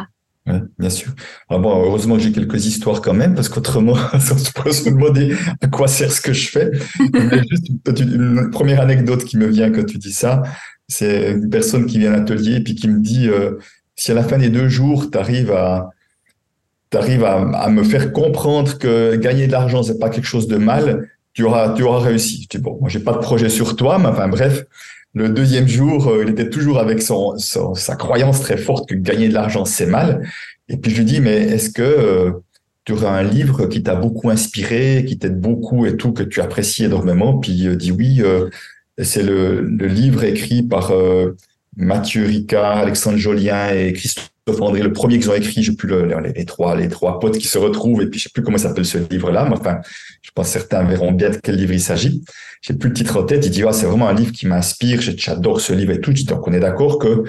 Oui, 0.47 0.55
bien 0.79 0.91
sûr. 0.91 1.13
Alors 1.49 1.61
bon, 1.63 1.85
heureusement 1.85 2.17
que 2.17 2.23
j'ai 2.23 2.33
quelques 2.33 2.67
histoires 2.67 3.01
quand 3.01 3.13
même, 3.13 3.35
parce 3.35 3.49
qu'autrement, 3.49 3.95
ça 4.19 4.37
se 4.37 4.53
pourrait 4.53 4.73
se 4.73 4.89
demander 4.89 5.35
à 5.61 5.69
quoi 5.69 5.87
sert 5.87 6.11
ce 6.11 6.21
que 6.21 6.33
je 6.33 6.49
fais. 6.49 6.71
juste 7.51 7.69
une, 8.01 8.51
première 8.51 8.81
anecdote 8.81 9.25
qui 9.25 9.37
me 9.37 9.47
vient 9.47 9.71
quand 9.71 9.85
tu 9.85 9.99
dis 9.99 10.13
ça, 10.13 10.43
c'est 10.89 11.33
une 11.33 11.51
personne 11.51 11.87
qui 11.87 11.99
vient 11.99 12.13
à 12.13 12.17
l'atelier 12.17 12.57
et 12.57 12.61
puis 12.61 12.75
qui 12.75 12.89
me 12.89 13.01
dit 13.01 13.29
euh, 13.29 13.59
si 13.97 14.11
à 14.11 14.15
la 14.15 14.25
fin 14.25 14.39
des 14.39 14.49
deux 14.49 14.69
jours, 14.69 15.11
tu 15.11 15.19
arrives 15.19 15.53
à 15.53 15.91
t'arrives 16.91 17.25
à, 17.25 17.69
me 17.69 17.85
faire 17.85 18.13
comprendre 18.13 18.77
que 18.77 19.15
gagner 19.17 19.47
de 19.47 19.53
l'argent, 19.53 19.83
c'est 19.83 19.99
pas 19.99 20.11
quelque 20.11 20.27
chose 20.27 20.49
de 20.49 20.57
mal, 20.57 21.09
tu 21.33 21.45
auras, 21.45 21.73
tu 21.75 21.85
auras 21.85 22.01
réussi. 22.01 22.43
Je 22.43 22.59
dis, 22.59 22.63
bon, 22.63 22.79
moi, 22.81 22.89
j'ai 22.89 22.99
pas 22.99 23.13
de 23.13 23.19
projet 23.19 23.49
sur 23.49 23.77
toi, 23.77 23.99
mais 23.99 24.09
enfin, 24.09 24.29
bref, 24.29 24.65
le 25.15 25.29
deuxième 25.29 25.67
jour, 25.67 26.09
euh, 26.09 26.23
il 26.25 26.31
était 26.31 26.51
toujours 26.51 26.79
avec 26.79 27.03
son, 27.03 27.37
sa 27.37 27.97
croyance 27.97 28.41
très 28.41 28.57
forte 28.57 28.89
que 28.89 28.95
gagner 28.95 29.29
de 29.29 29.35
l'argent, 29.35 29.65
c'est 29.65 29.87
mal. 29.87 30.29
Et 30.69 30.77
puis 30.77 30.93
je 30.93 30.99
lui 30.99 31.05
dis, 31.05 31.21
mais 31.21 31.37
est-ce 31.37 31.71
que 31.71 31.83
euh, 31.83 32.31
tu 32.85 32.93
aurais 32.93 33.09
un 33.09 33.23
livre 33.23 33.67
qui 33.67 33.83
t'a 33.83 33.97
beaucoup 33.97 34.31
inspiré, 34.31 35.05
qui 35.07 35.19
t'aide 35.19 35.41
beaucoup 35.41 35.85
et 35.87 35.97
tout, 35.97 36.13
que 36.13 36.23
tu 36.23 36.41
apprécies 36.41 36.85
énormément? 36.85 37.39
Puis 37.39 37.53
il 37.53 37.77
dit 37.77 37.91
oui, 37.91 38.23
euh, 38.23 38.49
c'est 39.03 39.23
le, 39.23 39.63
le, 39.63 39.87
livre 39.87 40.25
écrit 40.25 40.63
par 40.63 40.93
Mathieu 41.77 42.27
Ricard, 42.27 42.77
Alexandre 42.79 43.17
Jolien 43.17 43.71
et 43.71 43.93
Christophe 43.93 44.30
André, 44.49 44.83
le 44.83 44.93
premier 44.93 45.19
qu'ils 45.19 45.31
ont 45.31 45.35
écrit, 45.35 45.63
je 45.63 45.71
sais 45.71 45.77
plus 45.77 45.89
le, 45.89 46.07
les, 46.35 46.45
trois, 46.45 46.75
les 46.77 46.89
trois 46.89 47.19
potes 47.21 47.39
qui 47.39 47.47
se 47.47 47.59
retrouvent, 47.59 48.03
et 48.03 48.07
puis 48.07 48.19
je 48.19 48.25
sais 48.25 48.31
plus 48.33 48.43
comment 48.43 48.59
s'appelle 48.59 48.85
ce 48.85 48.99
livre-là, 48.99 49.47
mais 49.49 49.57
enfin, 49.57 49.79
je 50.23 50.31
pense 50.35 50.47
que 50.47 50.53
certains 50.53 50.83
verront 50.83 51.13
bien 51.13 51.31
de 51.31 51.37
quel 51.37 51.57
livre 51.57 51.73
il 51.73 51.81
s'agit. 51.81 52.23
J'ai 52.63 52.75
plus 52.75 52.89
le 52.89 52.95
titre 52.95 53.17
en 53.17 53.23
tête. 53.23 53.47
Il 53.47 53.51
dit, 53.51 53.63
ah, 53.63 53.73
c'est 53.73 53.87
vraiment 53.87 54.09
un 54.09 54.15
livre 54.15 54.33
qui 54.33 54.47
m'inspire, 54.47 55.01
j'adore 55.01 55.61
ce 55.61 55.73
livre 55.73 55.93
et 55.93 56.01
tout. 56.01 56.13
Donc, 56.13 56.47
on 56.47 56.53
est 56.53 56.61
d'accord 56.61 56.99
que 56.99 57.25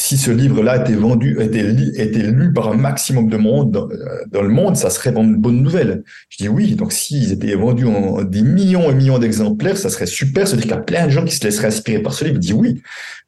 si 0.00 0.16
ce 0.16 0.30
livre-là 0.30 0.78
était 0.78 0.94
vendu, 0.94 1.36
était, 1.40 1.70
était 1.96 2.22
lu 2.22 2.52
par 2.52 2.68
un 2.68 2.76
maximum 2.76 3.28
de 3.28 3.36
monde 3.36 3.76
euh, 3.76 4.24
dans, 4.30 4.40
le 4.40 4.48
monde, 4.48 4.76
ça 4.76 4.88
serait 4.88 5.10
une 5.10 5.36
bonne 5.36 5.62
nouvelle. 5.62 6.04
Je 6.30 6.38
dis 6.38 6.48
oui. 6.48 6.74
Donc, 6.74 6.92
s'ils 6.92 7.32
étaient 7.32 7.54
vendus 7.54 7.86
en 7.86 8.22
des 8.22 8.42
millions 8.42 8.90
et 8.90 8.94
millions 8.94 9.18
d'exemplaires, 9.18 9.76
ça 9.76 9.90
serait 9.90 10.06
super. 10.06 10.48
Ça 10.48 10.56
veut 10.56 10.62
dire 10.62 10.70
qu'il 10.70 10.76
y 10.76 10.80
a 10.80 10.82
plein 10.82 11.06
de 11.06 11.10
gens 11.10 11.24
qui 11.24 11.36
se 11.36 11.44
laisseraient 11.44 11.68
inspirer 11.68 12.00
par 12.00 12.14
ce 12.14 12.24
livre. 12.24 12.36
Je 12.36 12.40
dis 12.40 12.52
oui. 12.54 12.80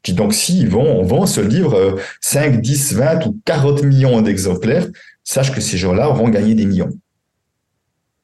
Je 0.04 0.12
dis 0.12 0.16
donc, 0.16 0.32
s'ils 0.32 0.68
vont, 0.68 1.00
on 1.00 1.02
vend 1.02 1.26
ce 1.26 1.42
livre 1.42 1.98
5, 2.22 2.60
10, 2.60 2.94
20 2.94 3.26
ou 3.26 3.38
40 3.44 3.82
millions 3.82 4.22
d'exemplaires, 4.22 4.86
sache 5.24 5.52
que 5.52 5.60
ces 5.60 5.76
gens-là 5.76 6.08
auront 6.08 6.30
gagné 6.30 6.54
des 6.54 6.64
millions. 6.64 6.90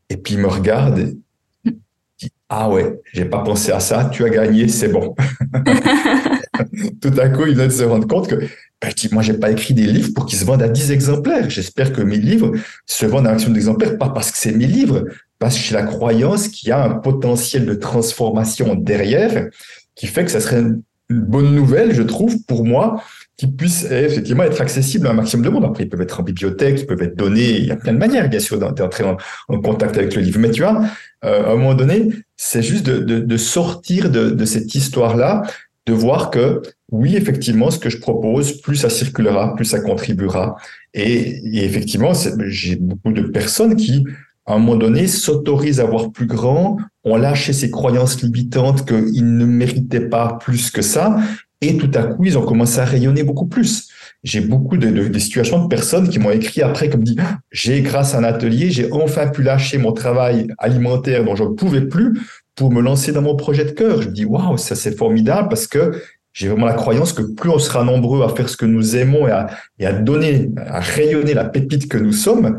Et 0.08 0.16
puis, 0.16 0.34
il 0.34 0.40
me 0.40 0.48
regarde 0.48 0.98
et 0.98 1.70
dit, 2.18 2.32
ah 2.48 2.70
ouais, 2.70 2.98
j'ai 3.12 3.26
pas 3.26 3.40
pensé 3.40 3.72
à 3.72 3.80
ça, 3.80 4.06
tu 4.10 4.24
as 4.24 4.30
gagné, 4.30 4.68
c'est 4.68 4.88
bon. 4.88 5.14
Tout 7.00 7.12
à 7.18 7.28
coup, 7.28 7.46
il 7.46 7.54
vient 7.54 7.66
de 7.66 7.72
se 7.72 7.82
rendre 7.82 8.06
compte 8.06 8.28
que, 8.28 8.36
ben, 8.36 8.90
je 8.90 8.94
dis, 8.94 9.08
moi, 9.12 9.22
j'ai 9.22 9.34
pas 9.34 9.50
écrit 9.50 9.74
des 9.74 9.86
livres 9.86 10.10
pour 10.14 10.26
qu'ils 10.26 10.38
se 10.38 10.44
vendent 10.44 10.62
à 10.62 10.68
10 10.68 10.90
exemplaires. 10.90 11.50
J'espère 11.50 11.92
que 11.92 12.02
mes 12.02 12.18
livres 12.18 12.52
se 12.86 13.06
vendent 13.06 13.26
à 13.26 13.32
un 13.32 13.36
d'exemplaires, 13.36 13.98
pas 13.98 14.10
parce 14.10 14.30
que 14.30 14.38
c'est 14.38 14.52
mes 14.52 14.66
livres, 14.66 15.04
parce 15.38 15.56
que 15.56 15.62
j'ai 15.62 15.74
la 15.74 15.82
croyance 15.82 16.48
qu'il 16.48 16.68
y 16.68 16.72
a 16.72 16.84
un 16.84 16.94
potentiel 16.94 17.66
de 17.66 17.74
transformation 17.74 18.74
derrière 18.74 19.48
qui 19.94 20.06
fait 20.06 20.24
que 20.24 20.30
ça 20.30 20.40
serait 20.40 20.60
une 20.60 20.82
bonne 21.10 21.54
nouvelle, 21.54 21.94
je 21.94 22.02
trouve, 22.02 22.42
pour 22.44 22.64
moi, 22.64 23.02
qui 23.36 23.46
puisse 23.46 23.84
effectivement 23.84 24.42
être 24.42 24.60
accessible 24.60 25.06
à 25.06 25.10
un 25.10 25.14
maximum 25.14 25.46
de 25.46 25.50
monde. 25.50 25.64
Après, 25.64 25.84
ils 25.84 25.88
peuvent 25.88 26.02
être 26.02 26.20
en 26.20 26.22
bibliothèque, 26.22 26.80
ils 26.80 26.86
peuvent 26.86 27.02
être 27.02 27.16
donnés, 27.16 27.58
il 27.58 27.66
y 27.66 27.70
a 27.70 27.76
plein 27.76 27.92
de 27.92 27.98
manières, 27.98 28.28
bien 28.28 28.40
sûr, 28.40 28.58
d'entrer 28.58 29.04
en, 29.04 29.16
en, 29.48 29.60
contact 29.60 29.96
avec 29.96 30.14
le 30.14 30.22
livre. 30.22 30.40
Mais 30.40 30.50
tu 30.50 30.62
vois, 30.62 30.82
euh, 31.24 31.46
à 31.46 31.52
un 31.52 31.56
moment 31.56 31.74
donné, 31.74 32.10
c'est 32.36 32.62
juste 32.62 32.84
de, 32.84 32.98
de, 32.98 33.20
de, 33.20 33.36
sortir 33.36 34.10
de, 34.10 34.30
de 34.30 34.44
cette 34.44 34.74
histoire-là, 34.74 35.42
de 35.88 35.94
voir 35.94 36.30
que 36.30 36.62
oui, 36.92 37.16
effectivement, 37.16 37.70
ce 37.70 37.78
que 37.78 37.90
je 37.90 37.98
propose, 37.98 38.60
plus 38.60 38.76
ça 38.76 38.90
circulera, 38.90 39.54
plus 39.56 39.64
ça 39.64 39.80
contribuera. 39.80 40.56
Et, 40.94 41.64
effectivement, 41.64 42.12
j'ai 42.46 42.76
beaucoup 42.76 43.12
de 43.12 43.22
personnes 43.22 43.74
qui, 43.74 44.04
à 44.46 44.54
un 44.54 44.58
moment 44.58 44.76
donné, 44.76 45.06
s'autorisent 45.06 45.80
à 45.80 45.84
voir 45.84 46.12
plus 46.12 46.26
grand, 46.26 46.78
ont 47.04 47.16
lâché 47.16 47.52
ces 47.52 47.70
croyances 47.70 48.22
limitantes 48.22 48.86
qu'ils 48.86 49.36
ne 49.36 49.46
méritaient 49.46 50.08
pas 50.08 50.38
plus 50.40 50.70
que 50.70 50.82
ça, 50.82 51.18
et 51.60 51.76
tout 51.76 51.90
à 51.94 52.04
coup, 52.04 52.24
ils 52.24 52.38
ont 52.38 52.44
commencé 52.44 52.78
à 52.78 52.84
rayonner 52.84 53.24
beaucoup 53.24 53.46
plus. 53.46 53.88
J'ai 54.24 54.40
beaucoup 54.40 54.76
de, 54.76 54.90
de, 54.90 55.18
situations 55.18 55.62
de 55.62 55.68
personnes 55.68 56.08
qui 56.08 56.18
m'ont 56.18 56.30
écrit 56.30 56.60
après 56.62 56.88
comme 56.88 57.04
dit 57.04 57.16
j'ai 57.52 57.82
grâce 57.82 58.16
à 58.16 58.18
un 58.18 58.24
atelier 58.24 58.68
j'ai 58.68 58.92
enfin 58.92 59.28
pu 59.28 59.44
lâcher 59.44 59.78
mon 59.78 59.92
travail 59.92 60.48
alimentaire 60.58 61.24
dont 61.24 61.36
je 61.36 61.44
ne 61.44 61.50
pouvais 61.50 61.82
plus 61.82 62.18
pour 62.58 62.72
me 62.72 62.82
lancer 62.82 63.12
dans 63.12 63.22
mon 63.22 63.36
projet 63.36 63.64
de 63.64 63.70
cœur. 63.70 64.02
Je 64.02 64.08
dis 64.08 64.24
waouh 64.24 64.58
ça 64.58 64.74
c'est 64.74 64.96
formidable 64.96 65.48
parce 65.48 65.66
que 65.68 66.02
j'ai 66.32 66.48
vraiment 66.48 66.66
la 66.66 66.74
croyance 66.74 67.12
que 67.12 67.22
plus 67.22 67.50
on 67.50 67.58
sera 67.58 67.84
nombreux 67.84 68.22
à 68.22 68.28
faire 68.28 68.48
ce 68.48 68.56
que 68.56 68.66
nous 68.66 68.96
aimons 68.96 69.26
et 69.26 69.30
à, 69.30 69.48
et 69.78 69.86
à 69.86 69.92
donner, 69.92 70.50
à 70.56 70.80
rayonner 70.80 71.34
la 71.34 71.44
pépite 71.44 71.88
que 71.88 71.98
nous 71.98 72.12
sommes, 72.12 72.58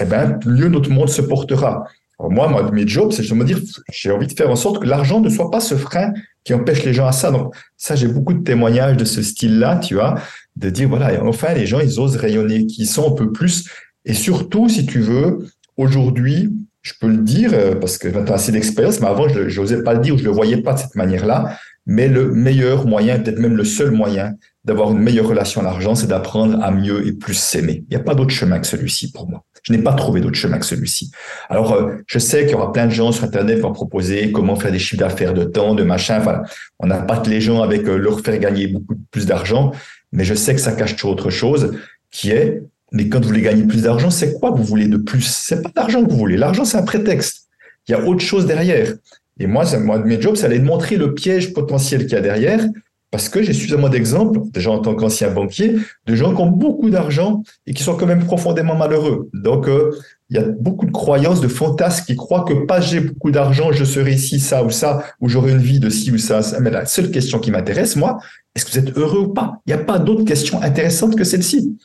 eh 0.00 0.04
ben, 0.04 0.38
mieux 0.46 0.68
notre 0.68 0.90
monde 0.90 1.08
se 1.08 1.22
portera. 1.22 1.84
moi, 2.20 2.48
moi, 2.48 2.70
mes 2.70 2.86
jobs, 2.86 3.12
c'est 3.12 3.28
de 3.28 3.34
me 3.34 3.44
dire, 3.44 3.58
j'ai 3.90 4.10
envie 4.10 4.26
de 4.26 4.32
faire 4.32 4.50
en 4.50 4.56
sorte 4.56 4.80
que 4.80 4.86
l'argent 4.86 5.20
ne 5.20 5.28
soit 5.30 5.50
pas 5.50 5.60
ce 5.60 5.74
frein 5.74 6.12
qui 6.44 6.54
empêche 6.54 6.84
les 6.84 6.94
gens 6.94 7.06
à 7.06 7.12
ça. 7.12 7.30
Donc, 7.30 7.54
ça, 7.76 7.96
j'ai 7.96 8.06
beaucoup 8.06 8.34
de 8.34 8.42
témoignages 8.42 8.96
de 8.96 9.04
ce 9.04 9.22
style-là, 9.22 9.78
tu 9.78 9.94
vois, 9.94 10.14
de 10.54 10.70
dire, 10.70 10.88
voilà, 10.88 11.24
enfin, 11.24 11.52
les 11.54 11.66
gens, 11.66 11.80
ils 11.80 11.98
osent 11.98 12.16
rayonner, 12.16 12.66
qui 12.66 12.86
sont 12.86 13.12
un 13.12 13.14
peu 13.14 13.32
plus. 13.32 13.68
Et 14.04 14.14
surtout, 14.14 14.68
si 14.68 14.86
tu 14.86 15.00
veux, 15.00 15.38
aujourd'hui, 15.76 16.52
je 16.86 16.92
peux 17.00 17.08
le 17.08 17.16
dire, 17.16 17.50
euh, 17.52 17.74
parce 17.74 17.98
que 17.98 18.06
as 18.06 18.32
assez 18.32 18.52
d'expérience, 18.52 19.00
mais 19.00 19.08
avant, 19.08 19.28
je 19.28 19.60
n'osais 19.60 19.82
pas 19.82 19.94
le 19.94 19.98
dire, 19.98 20.14
ou 20.14 20.18
je 20.18 20.22
le 20.22 20.30
voyais 20.30 20.58
pas 20.58 20.72
de 20.72 20.78
cette 20.78 20.94
manière-là. 20.94 21.58
Mais 21.84 22.06
le 22.06 22.30
meilleur 22.30 22.86
moyen, 22.86 23.18
peut-être 23.18 23.40
même 23.40 23.56
le 23.56 23.64
seul 23.64 23.90
moyen 23.90 24.34
d'avoir 24.64 24.92
une 24.92 25.00
meilleure 25.00 25.26
relation 25.26 25.62
à 25.62 25.64
l'argent, 25.64 25.96
c'est 25.96 26.06
d'apprendre 26.06 26.62
à 26.62 26.70
mieux 26.70 27.04
et 27.04 27.12
plus 27.12 27.34
s'aimer. 27.34 27.84
Il 27.88 27.96
n'y 27.96 28.00
a 28.00 28.04
pas 28.04 28.14
d'autre 28.14 28.30
chemin 28.30 28.60
que 28.60 28.68
celui-ci 28.68 29.10
pour 29.10 29.28
moi. 29.28 29.42
Je 29.64 29.72
n'ai 29.72 29.80
pas 29.80 29.94
trouvé 29.94 30.20
d'autre 30.20 30.36
chemin 30.36 30.58
que 30.58 30.64
celui-ci. 30.64 31.10
Alors, 31.48 31.72
euh, 31.72 31.96
je 32.06 32.20
sais 32.20 32.42
qu'il 32.42 32.52
y 32.52 32.54
aura 32.54 32.72
plein 32.72 32.86
de 32.86 32.92
gens 32.92 33.10
sur 33.10 33.24
Internet 33.24 33.56
qui 33.56 33.62
vont 33.62 33.72
proposer 33.72 34.30
comment 34.30 34.54
faire 34.54 34.70
des 34.70 34.78
chiffres 34.78 35.00
d'affaires 35.00 35.34
de 35.34 35.42
temps, 35.42 35.74
de 35.74 35.82
machin. 35.82 36.18
Enfin, 36.20 36.42
on 36.78 36.88
que 36.88 37.30
les 37.30 37.40
gens 37.40 37.62
avec 37.62 37.88
euh, 37.88 37.96
leur 37.96 38.20
faire 38.20 38.38
gagner 38.38 38.68
beaucoup 38.68 38.94
plus 39.10 39.26
d'argent, 39.26 39.72
mais 40.12 40.22
je 40.22 40.34
sais 40.34 40.54
que 40.54 40.60
ça 40.60 40.70
cache 40.70 41.04
autre 41.04 41.30
chose 41.30 41.72
qui 42.12 42.30
est, 42.30 42.62
mais 42.96 43.08
quand 43.08 43.20
vous 43.20 43.28
voulez 43.28 43.42
gagner 43.42 43.64
plus 43.64 43.82
d'argent, 43.82 44.10
c'est 44.10 44.32
quoi 44.40 44.52
que 44.52 44.56
vous 44.56 44.64
voulez 44.64 44.88
de 44.88 44.96
plus? 44.96 45.22
C'est 45.22 45.62
pas 45.62 45.70
d'argent 45.74 46.02
que 46.02 46.10
vous 46.10 46.16
voulez. 46.16 46.36
L'argent, 46.36 46.64
c'est 46.64 46.78
un 46.78 46.82
prétexte. 46.82 47.48
Il 47.86 47.92
y 47.92 47.94
a 47.94 48.02
autre 48.02 48.20
chose 48.20 48.46
derrière. 48.46 48.94
Et 49.38 49.46
moi, 49.46 49.64
moi, 49.78 49.98
mes 49.98 50.20
jobs, 50.20 50.34
c'est 50.36 50.46
aller 50.46 50.60
montrer 50.60 50.96
le 50.96 51.14
piège 51.14 51.52
potentiel 51.52 52.06
qu'il 52.06 52.14
y 52.14 52.16
a 52.16 52.22
derrière 52.22 52.66
parce 53.10 53.28
que 53.28 53.40
j'ai 53.42 53.52
suffisamment 53.52 53.88
d'exemples, 53.88 54.40
déjà 54.52 54.70
en 54.70 54.80
tant 54.80 54.94
qu'ancien 54.94 55.30
banquier, 55.30 55.76
de 56.06 56.14
gens 56.14 56.34
qui 56.34 56.40
ont 56.42 56.50
beaucoup 56.50 56.90
d'argent 56.90 57.42
et 57.66 57.72
qui 57.72 57.82
sont 57.82 57.94
quand 57.94 58.06
même 58.06 58.24
profondément 58.24 58.74
malheureux. 58.74 59.30
Donc, 59.32 59.68
euh, 59.68 59.92
il 60.28 60.36
y 60.36 60.40
a 60.40 60.42
beaucoup 60.42 60.86
de 60.86 60.90
croyances, 60.90 61.40
de 61.40 61.46
fantasmes 61.48 62.04
qui 62.04 62.16
croient 62.16 62.44
que 62.44 62.52
pas 62.66 62.80
j'ai 62.80 63.00
beaucoup 63.00 63.30
d'argent, 63.30 63.70
je 63.70 63.84
serai 63.84 64.12
ici, 64.12 64.40
ça 64.40 64.64
ou 64.64 64.70
ça, 64.70 65.04
ou 65.20 65.28
j'aurai 65.28 65.52
une 65.52 65.58
vie 65.58 65.78
de 65.78 65.88
ci 65.88 66.10
ou 66.10 66.18
ça. 66.18 66.40
Mais 66.60 66.70
la 66.70 66.84
seule 66.84 67.12
question 67.12 67.38
qui 67.38 67.52
m'intéresse, 67.52 67.94
moi, 67.94 68.18
est-ce 68.54 68.64
que 68.64 68.72
vous 68.72 68.78
êtes 68.78 68.98
heureux 68.98 69.20
ou 69.20 69.28
pas? 69.28 69.60
Il 69.66 69.74
n'y 69.74 69.80
a 69.80 69.84
pas 69.84 69.98
d'autre 69.98 70.24
question 70.24 70.60
intéressante 70.60 71.16
que 71.16 71.24
celle-ci. 71.24 71.78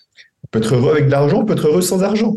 Peut 0.52 0.60
être 0.60 0.76
heureux 0.76 0.92
avec 0.92 1.06
de 1.08 1.12
l'argent, 1.12 1.46
peut 1.46 1.54
être 1.54 1.68
heureux 1.68 1.82
sans 1.82 2.04
argent. 2.04 2.36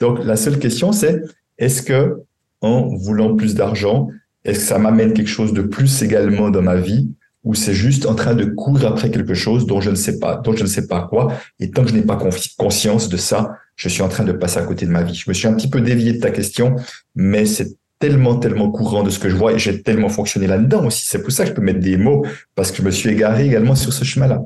Donc, 0.00 0.24
la 0.24 0.36
seule 0.36 0.58
question, 0.58 0.92
c'est 0.92 1.22
est-ce 1.58 1.82
que, 1.82 2.22
en 2.60 2.94
voulant 2.96 3.34
plus 3.34 3.54
d'argent, 3.54 4.08
est-ce 4.44 4.60
que 4.60 4.64
ça 4.66 4.78
m'amène 4.78 5.12
quelque 5.12 5.28
chose 5.28 5.52
de 5.52 5.62
plus 5.62 6.02
également 6.02 6.50
dans 6.50 6.62
ma 6.62 6.76
vie 6.76 7.08
ou 7.44 7.54
c'est 7.54 7.74
juste 7.74 8.06
en 8.06 8.14
train 8.14 8.34
de 8.34 8.44
courir 8.46 8.86
après 8.86 9.10
quelque 9.10 9.34
chose 9.34 9.66
dont 9.66 9.80
je 9.80 9.90
ne 9.90 9.94
sais 9.94 10.18
pas, 10.18 10.36
dont 10.36 10.56
je 10.56 10.62
ne 10.62 10.66
sais 10.68 10.86
pas 10.86 11.02
quoi. 11.02 11.34
Et 11.60 11.70
tant 11.70 11.82
que 11.82 11.90
je 11.90 11.94
n'ai 11.94 12.02
pas 12.02 12.18
conscience 12.56 13.10
de 13.10 13.18
ça, 13.18 13.58
je 13.76 13.88
suis 13.90 14.02
en 14.02 14.08
train 14.08 14.24
de 14.24 14.32
passer 14.32 14.58
à 14.58 14.62
côté 14.62 14.86
de 14.86 14.90
ma 14.90 15.02
vie. 15.02 15.14
Je 15.14 15.28
me 15.28 15.34
suis 15.34 15.46
un 15.46 15.52
petit 15.52 15.68
peu 15.68 15.82
dévié 15.82 16.14
de 16.14 16.20
ta 16.20 16.30
question, 16.30 16.76
mais 17.14 17.44
c'est 17.44 17.76
tellement, 17.98 18.36
tellement 18.36 18.70
courant 18.70 19.02
de 19.02 19.10
ce 19.10 19.18
que 19.18 19.28
je 19.28 19.36
vois 19.36 19.52
et 19.52 19.58
j'ai 19.58 19.82
tellement 19.82 20.08
fonctionné 20.08 20.46
là-dedans 20.46 20.86
aussi. 20.86 21.04
C'est 21.06 21.22
pour 21.22 21.32
ça 21.32 21.44
que 21.44 21.50
je 21.50 21.54
peux 21.54 21.62
mettre 21.62 21.80
des 21.80 21.98
mots 21.98 22.24
parce 22.54 22.70
que 22.70 22.78
je 22.78 22.82
me 22.82 22.90
suis 22.90 23.10
égaré 23.10 23.46
également 23.46 23.74
sur 23.74 23.92
ce 23.92 24.04
chemin-là. 24.04 24.42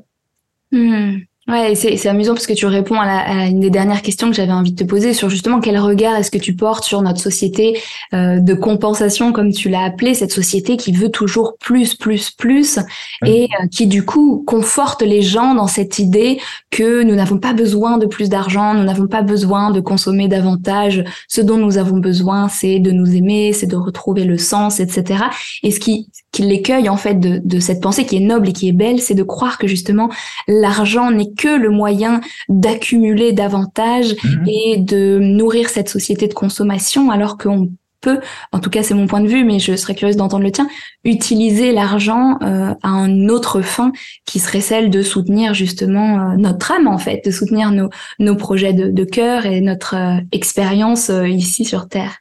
Hmm. 0.73 1.19
Ouais, 1.49 1.75
c'est 1.75 2.07
amusant 2.07 2.35
parce 2.35 2.47
que 2.47 2.53
tu 2.53 2.67
réponds 2.67 3.01
à, 3.01 3.07
la, 3.07 3.19
à, 3.21 3.47
une 3.47 3.61
des 3.61 3.71
dernières 3.71 4.03
questions 4.03 4.29
que 4.29 4.37
j'avais 4.37 4.53
envie 4.53 4.73
de 4.73 4.85
te 4.85 4.87
poser 4.87 5.15
sur 5.15 5.31
justement 5.31 5.61
quel 5.61 5.79
regard 5.79 6.15
est-ce 6.15 6.31
que 6.31 6.37
tu 6.37 6.55
portes 6.55 6.85
sur 6.85 7.01
notre 7.01 7.21
société 7.23 7.81
euh, 8.13 8.39
de 8.39 8.53
compensation, 8.53 9.33
comme 9.33 9.51
tu 9.51 9.71
l'as 9.71 9.85
appelé, 9.85 10.13
cette 10.13 10.31
société 10.31 10.77
qui 10.77 10.93
veut 10.93 11.09
toujours 11.09 11.57
plus, 11.59 11.95
plus, 11.95 12.31
plus, 12.31 12.79
et 13.25 13.45
euh, 13.45 13.67
qui 13.67 13.87
du 13.87 14.05
coup 14.05 14.45
conforte 14.47 15.01
les 15.01 15.23
gens 15.23 15.55
dans 15.55 15.69
cette 15.69 15.99
idée 15.99 16.39
que 16.71 17.03
nous 17.03 17.15
n'avons 17.15 17.39
pas 17.39 17.55
besoin 17.55 17.97
de 17.97 18.05
plus 18.05 18.29
d'argent, 18.29 18.75
nous 18.75 18.85
n'avons 18.85 19.07
pas 19.07 19.23
besoin 19.23 19.71
de 19.71 19.81
consommer 19.81 20.29
davantage. 20.29 21.03
Ce 21.29 21.41
dont 21.41 21.57
nous 21.57 21.79
avons 21.79 21.97
besoin, 21.97 22.51
c'est 22.51 22.79
de 22.79 22.91
nous 22.91 23.17
aimer, 23.17 23.55
c'est 23.55 23.67
de 23.67 23.77
retrouver 23.77 24.25
le 24.25 24.37
sens, 24.37 24.81
etc. 24.81 25.25
Et 25.63 25.71
ce 25.71 25.81
qui, 25.81 26.11
qui 26.33 26.43
l'écueille 26.43 26.89
en 26.89 26.97
fait 26.97 27.15
de, 27.15 27.41
de 27.43 27.61
cette 27.61 27.81
pensée 27.81 28.05
qui 28.05 28.17
est 28.17 28.21
noble 28.21 28.49
et 28.49 28.53
qui 28.53 28.69
est 28.69 28.73
belle, 28.73 29.01
c'est 29.01 29.15
de 29.15 29.23
croire 29.23 29.59
que 29.59 29.67
justement 29.67 30.11
l'argent 30.47 31.11
n'est 31.11 31.33
que 31.33 31.57
le 31.57 31.71
moyen 31.71 32.21
d'accumuler 32.49 33.33
davantage 33.33 34.15
mhm. 34.23 34.45
et 34.47 34.77
de 34.79 35.19
nourrir 35.19 35.71
cette 35.71 35.89
société 35.89 36.29
de 36.29 36.35
consommation, 36.35 37.11
alors 37.11 37.39
qu'on 37.39 37.71
peut, 38.01 38.21
en 38.53 38.61
tout 38.61 38.71
cas 38.71 38.83
c'est 38.83 38.95
mon 38.95 39.07
point 39.07 39.21
de 39.21 39.27
vue, 39.27 39.45
mais 39.45 39.59
je 39.59 39.75
serais 39.75 39.95
curieuse 39.95 40.17
d'entendre 40.17 40.45
le 40.45 40.53
tien, 40.53 40.69
utiliser 41.05 41.73
l'argent 41.73 42.39
euh, 42.43 42.75
à 42.83 42.89
un 42.89 43.29
autre 43.29 43.61
fin 43.61 43.93
qui 44.25 44.39
serait 44.39 44.61
celle 44.61 44.91
de 44.91 45.03
soutenir 45.03 45.55
justement 45.55 46.21
euh, 46.21 46.37
notre 46.37 46.73
âme 46.73 46.87
en 46.87 46.99
fait, 46.99 47.25
de 47.25 47.31
soutenir 47.31 47.73
nos, 47.73 47.89
nos 48.19 48.37
projets 48.37 48.73
de, 48.73 48.91
de 48.91 49.05
cœur 49.05 49.47
et 49.47 49.61
notre 49.61 49.97
euh, 49.97 50.21
expérience 50.33 51.11
ici 51.27 51.65
sur 51.65 51.89
Terre. 51.89 52.19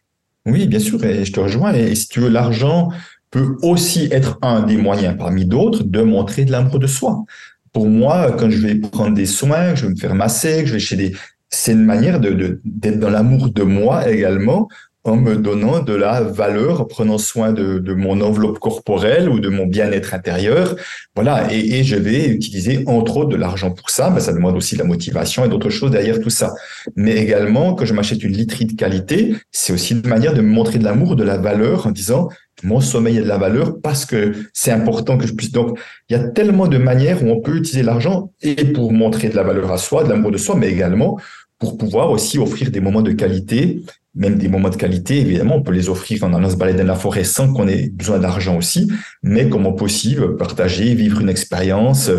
Oui, 0.48 0.66
bien 0.66 0.80
sûr, 0.80 1.04
et 1.04 1.26
je 1.26 1.34
te 1.34 1.42
rejoins. 1.42 1.74
Et 1.74 1.94
si 1.94 2.08
tu 2.08 2.22
veux, 2.22 2.30
l'argent 2.30 2.90
peut 3.32 3.58
aussi 3.62 4.08
être 4.12 4.38
un 4.42 4.62
des 4.62 4.78
moyens 4.78 5.16
parmi 5.18 5.46
d'autres 5.46 5.84
de 5.84 6.02
montrer 6.02 6.46
de 6.46 6.52
l'amour 6.52 6.80
de 6.80 6.88
soi. 6.88 7.26
Pour 7.74 7.88
moi, 7.88 8.32
quand 8.32 8.50
je 8.50 8.58
vais 8.58 8.76
prendre 8.76 9.14
des 9.14 9.26
soins, 9.26 9.76
je 9.76 9.86
vais 9.86 9.92
me 9.92 9.98
faire 9.98 10.16
masser, 10.16 10.62
que 10.62 10.68
je 10.68 10.74
vais 10.74 10.80
chez 10.80 10.96
des, 10.96 11.14
c'est 11.50 11.74
une 11.74 11.86
manière 11.86 12.20
de, 12.20 12.62
d'être 12.64 13.00
dans 13.00 13.10
l'amour 13.10 13.50
de 13.50 13.64
moi 13.64 14.10
également, 14.10 14.68
en 15.08 15.16
me 15.16 15.38
donnant 15.38 15.80
de 15.80 15.94
la 15.94 16.22
valeur, 16.22 16.82
en 16.82 16.86
prenant 16.86 17.18
soin 17.18 17.54
de, 17.54 17.94
mon 17.94 18.20
enveloppe 18.22 18.60
corporelle 18.60 19.30
ou 19.30 19.40
de 19.40 19.50
mon 19.50 19.66
bien-être 19.66 20.14
intérieur. 20.14 20.76
Voilà, 21.16 21.52
et, 21.52 21.84
je 21.84 21.96
vais 21.96 22.28
utiliser 22.28 22.84
entre 22.88 23.18
autres 23.18 23.30
de 23.30 23.38
l'argent 23.38 23.72
pour 23.72 23.90
ça, 23.90 24.10
mais 24.10 24.20
ça 24.20 24.34
demande 24.34 24.58
aussi 24.58 24.76
de 24.76 24.80
la 24.80 24.86
motivation 24.86 25.46
et 25.46 25.50
d'autres 25.50 25.70
choses 25.70 25.92
derrière 25.92 26.20
tout 26.20 26.30
ça. 26.30 26.54
Mais 26.96 27.16
également, 27.16 27.74
quand 27.74 27.86
je 27.86 27.94
m'achète 27.94 28.24
une 28.24 28.34
literie 28.34 28.66
de 28.66 28.74
qualité, 28.74 29.36
c'est 29.52 29.72
aussi 29.72 29.94
une 29.94 30.06
manière 30.08 30.34
de 30.34 30.42
me 30.42 30.50
montrer 30.50 30.78
de 30.78 30.84
l'amour, 30.84 31.16
de 31.16 31.24
la 31.24 31.38
valeur, 31.38 31.88
en 31.88 31.92
disant 31.92 32.30
mon 32.64 32.82
sommeil 32.82 33.20
a 33.20 33.22
de 33.22 33.28
la 33.28 33.38
valeur 33.38 33.80
parce 33.82 34.04
que 34.06 34.34
c'est 34.52 34.72
important 34.72 35.18
que 35.18 35.28
je 35.28 35.34
puisse. 35.34 35.52
Donc, 35.52 35.80
il 36.10 36.18
y 36.18 36.20
a 36.20 36.24
tellement 36.30 36.68
de 36.68 36.80
manières 36.80 37.24
où 37.24 37.30
on 37.30 37.40
peut 37.40 37.56
utiliser 37.56 37.84
l'argent 37.84 38.34
et 38.42 38.66
pour 38.66 38.92
montrer 38.92 39.30
de 39.30 39.36
la 39.36 39.44
valeur 39.44 39.72
à 39.72 39.78
soi, 39.78 40.04
de 40.04 40.10
l'amour 40.10 40.32
de 40.32 40.38
soi, 40.38 40.56
mais 40.56 40.70
également 40.70 41.20
pour 41.60 41.78
pouvoir 41.78 42.12
aussi 42.12 42.38
offrir 42.38 42.72
des 42.72 42.80
moments 42.80 43.02
de 43.02 43.12
qualité, 43.12 43.82
même 44.18 44.38
des 44.38 44.48
moments 44.48 44.70
de 44.70 44.76
qualité, 44.76 45.20
évidemment, 45.22 45.56
on 45.56 45.62
peut 45.62 45.72
les 45.72 45.90
offrir 45.90 46.24
en 46.24 46.34
allant 46.34 46.50
se 46.50 46.56
balader 46.56 46.80
dans 46.80 46.88
la 46.88 46.96
forêt 46.96 47.24
sans 47.24 47.54
qu'on 47.54 47.68
ait 47.68 47.90
besoin 47.90 48.18
d'argent 48.18 48.58
aussi, 48.58 48.92
mais 49.22 49.48
comment 49.48 49.74
possible, 49.74 50.36
partager, 50.38 50.96
vivre 50.96 51.22
une 51.22 51.30
expérience, 51.30 52.10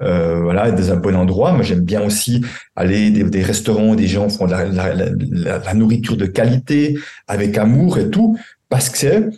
euh, 0.00 0.40
voilà, 0.40 0.70
dans 0.70 0.92
un 0.92 0.96
bon 0.96 1.16
endroit. 1.16 1.52
Moi, 1.52 1.62
j'aime 1.62 1.80
bien 1.80 2.00
aussi 2.02 2.42
aller 2.76 3.10
des, 3.10 3.24
des 3.24 3.42
restaurants 3.42 3.90
où 3.90 3.96
des 3.96 4.06
gens 4.06 4.28
font 4.28 4.46
de 4.46 4.52
la, 4.52 5.74
nourriture 5.74 6.16
de 6.16 6.26
qualité, 6.26 6.96
avec 7.26 7.58
amour 7.58 7.98
et 7.98 8.08
tout, 8.08 8.38
parce 8.68 8.88
que 8.88 9.30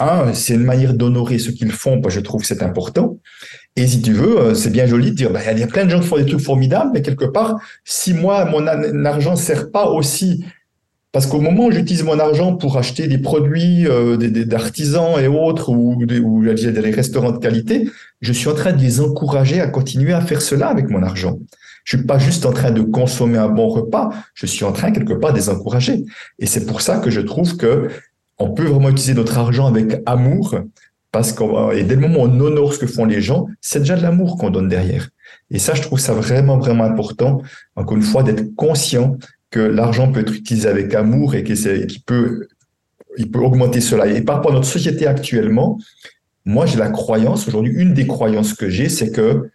un, 0.00 0.32
c'est 0.32 0.54
une 0.54 0.64
manière 0.64 0.94
d'honorer 0.94 1.38
ce 1.38 1.50
qu'ils 1.50 1.72
font, 1.72 2.00
je 2.08 2.20
trouve 2.20 2.40
que 2.40 2.46
c'est 2.46 2.62
important. 2.62 3.18
Et 3.76 3.86
si 3.86 4.00
tu 4.00 4.12
veux, 4.12 4.38
euh, 4.38 4.54
c'est 4.54 4.70
bien 4.70 4.86
joli 4.86 5.10
de 5.10 5.16
dire, 5.16 5.30
bah, 5.30 5.40
il 5.52 5.58
y 5.58 5.62
a 5.62 5.66
plein 5.66 5.84
de 5.84 5.90
gens 5.90 6.00
qui 6.00 6.06
font 6.06 6.16
des 6.16 6.26
trucs 6.26 6.40
formidables, 6.40 6.90
mais 6.92 7.02
quelque 7.02 7.26
part, 7.26 7.60
si 7.84 8.14
moi, 8.14 8.44
mon 8.46 8.66
argent 9.04 9.32
ne 9.32 9.36
sert 9.36 9.70
pas 9.70 9.86
aussi, 9.86 10.44
parce 11.12 11.26
qu'au 11.26 11.40
moment 11.40 11.66
où 11.66 11.72
j'utilise 11.72 12.04
mon 12.04 12.18
argent 12.18 12.56
pour 12.56 12.76
acheter 12.78 13.08
des 13.08 13.18
produits 13.18 13.86
euh, 13.88 14.16
d'artisans 14.16 15.18
et 15.20 15.26
autres, 15.26 15.70
ou, 15.70 16.00
ou 16.02 16.44
des 16.44 16.90
restaurants 16.90 17.32
de 17.32 17.38
qualité, 17.38 17.90
je 18.20 18.32
suis 18.32 18.48
en 18.48 18.54
train 18.54 18.72
de 18.72 18.80
les 18.80 19.00
encourager 19.00 19.60
à 19.60 19.66
continuer 19.66 20.12
à 20.12 20.20
faire 20.20 20.40
cela 20.40 20.68
avec 20.68 20.88
mon 20.88 21.02
argent. 21.02 21.38
Je 21.84 21.96
suis 21.96 22.06
pas 22.06 22.18
juste 22.18 22.46
en 22.46 22.52
train 22.52 22.70
de 22.70 22.82
consommer 22.82 23.38
un 23.38 23.48
bon 23.48 23.68
repas, 23.68 24.10
je 24.34 24.46
suis 24.46 24.64
en 24.64 24.72
train 24.72 24.92
quelque 24.92 25.14
part 25.14 25.32
de 25.32 25.38
les 25.38 25.48
encourager. 25.48 26.04
Et 26.38 26.46
c'est 26.46 26.66
pour 26.66 26.80
ça 26.80 26.98
que 26.98 27.10
je 27.10 27.20
trouve 27.20 27.56
que 27.56 27.88
on 28.38 28.50
peut 28.50 28.64
vraiment 28.64 28.90
utiliser 28.90 29.14
notre 29.14 29.36
argent 29.38 29.66
avec 29.66 30.00
amour 30.06 30.56
parce 31.12 31.32
qu'on 31.32 31.72
et 31.72 31.82
dès 31.82 31.96
le 31.96 32.02
moment 32.02 32.20
où 32.20 32.26
on 32.26 32.40
honore 32.40 32.72
ce 32.72 32.78
que 32.78 32.86
font 32.86 33.04
les 33.04 33.20
gens, 33.20 33.46
c'est 33.60 33.80
déjà 33.80 33.96
de 33.96 34.02
l'amour 34.02 34.38
qu'on 34.38 34.50
donne 34.50 34.68
derrière. 34.68 35.08
Et 35.50 35.58
ça, 35.58 35.74
je 35.74 35.82
trouve 35.82 35.98
ça 35.98 36.12
vraiment 36.12 36.58
vraiment 36.58 36.84
important. 36.84 37.42
Encore 37.74 37.96
une 37.96 38.02
fois, 38.02 38.22
d'être 38.22 38.54
conscient 38.54 39.18
que 39.50 39.60
l'argent 39.60 40.12
peut 40.12 40.20
être 40.20 40.34
utilisé 40.34 40.68
avec 40.68 40.94
amour 40.94 41.34
et 41.34 41.44
qu'il 41.44 42.02
peut 42.06 42.48
il 43.18 43.30
peut 43.30 43.40
augmenter 43.40 43.80
cela. 43.80 44.06
Et 44.06 44.22
par 44.22 44.36
rapport 44.36 44.52
à 44.52 44.54
notre 44.54 44.68
société 44.68 45.06
actuellement, 45.06 45.78
moi 46.44 46.66
j'ai 46.66 46.78
la 46.78 46.90
croyance 46.90 47.48
aujourd'hui, 47.48 47.72
une 47.72 47.92
des 47.92 48.06
croyances 48.06 48.54
que 48.54 48.68
j'ai, 48.68 48.88
c'est 48.88 49.10
que 49.10 49.50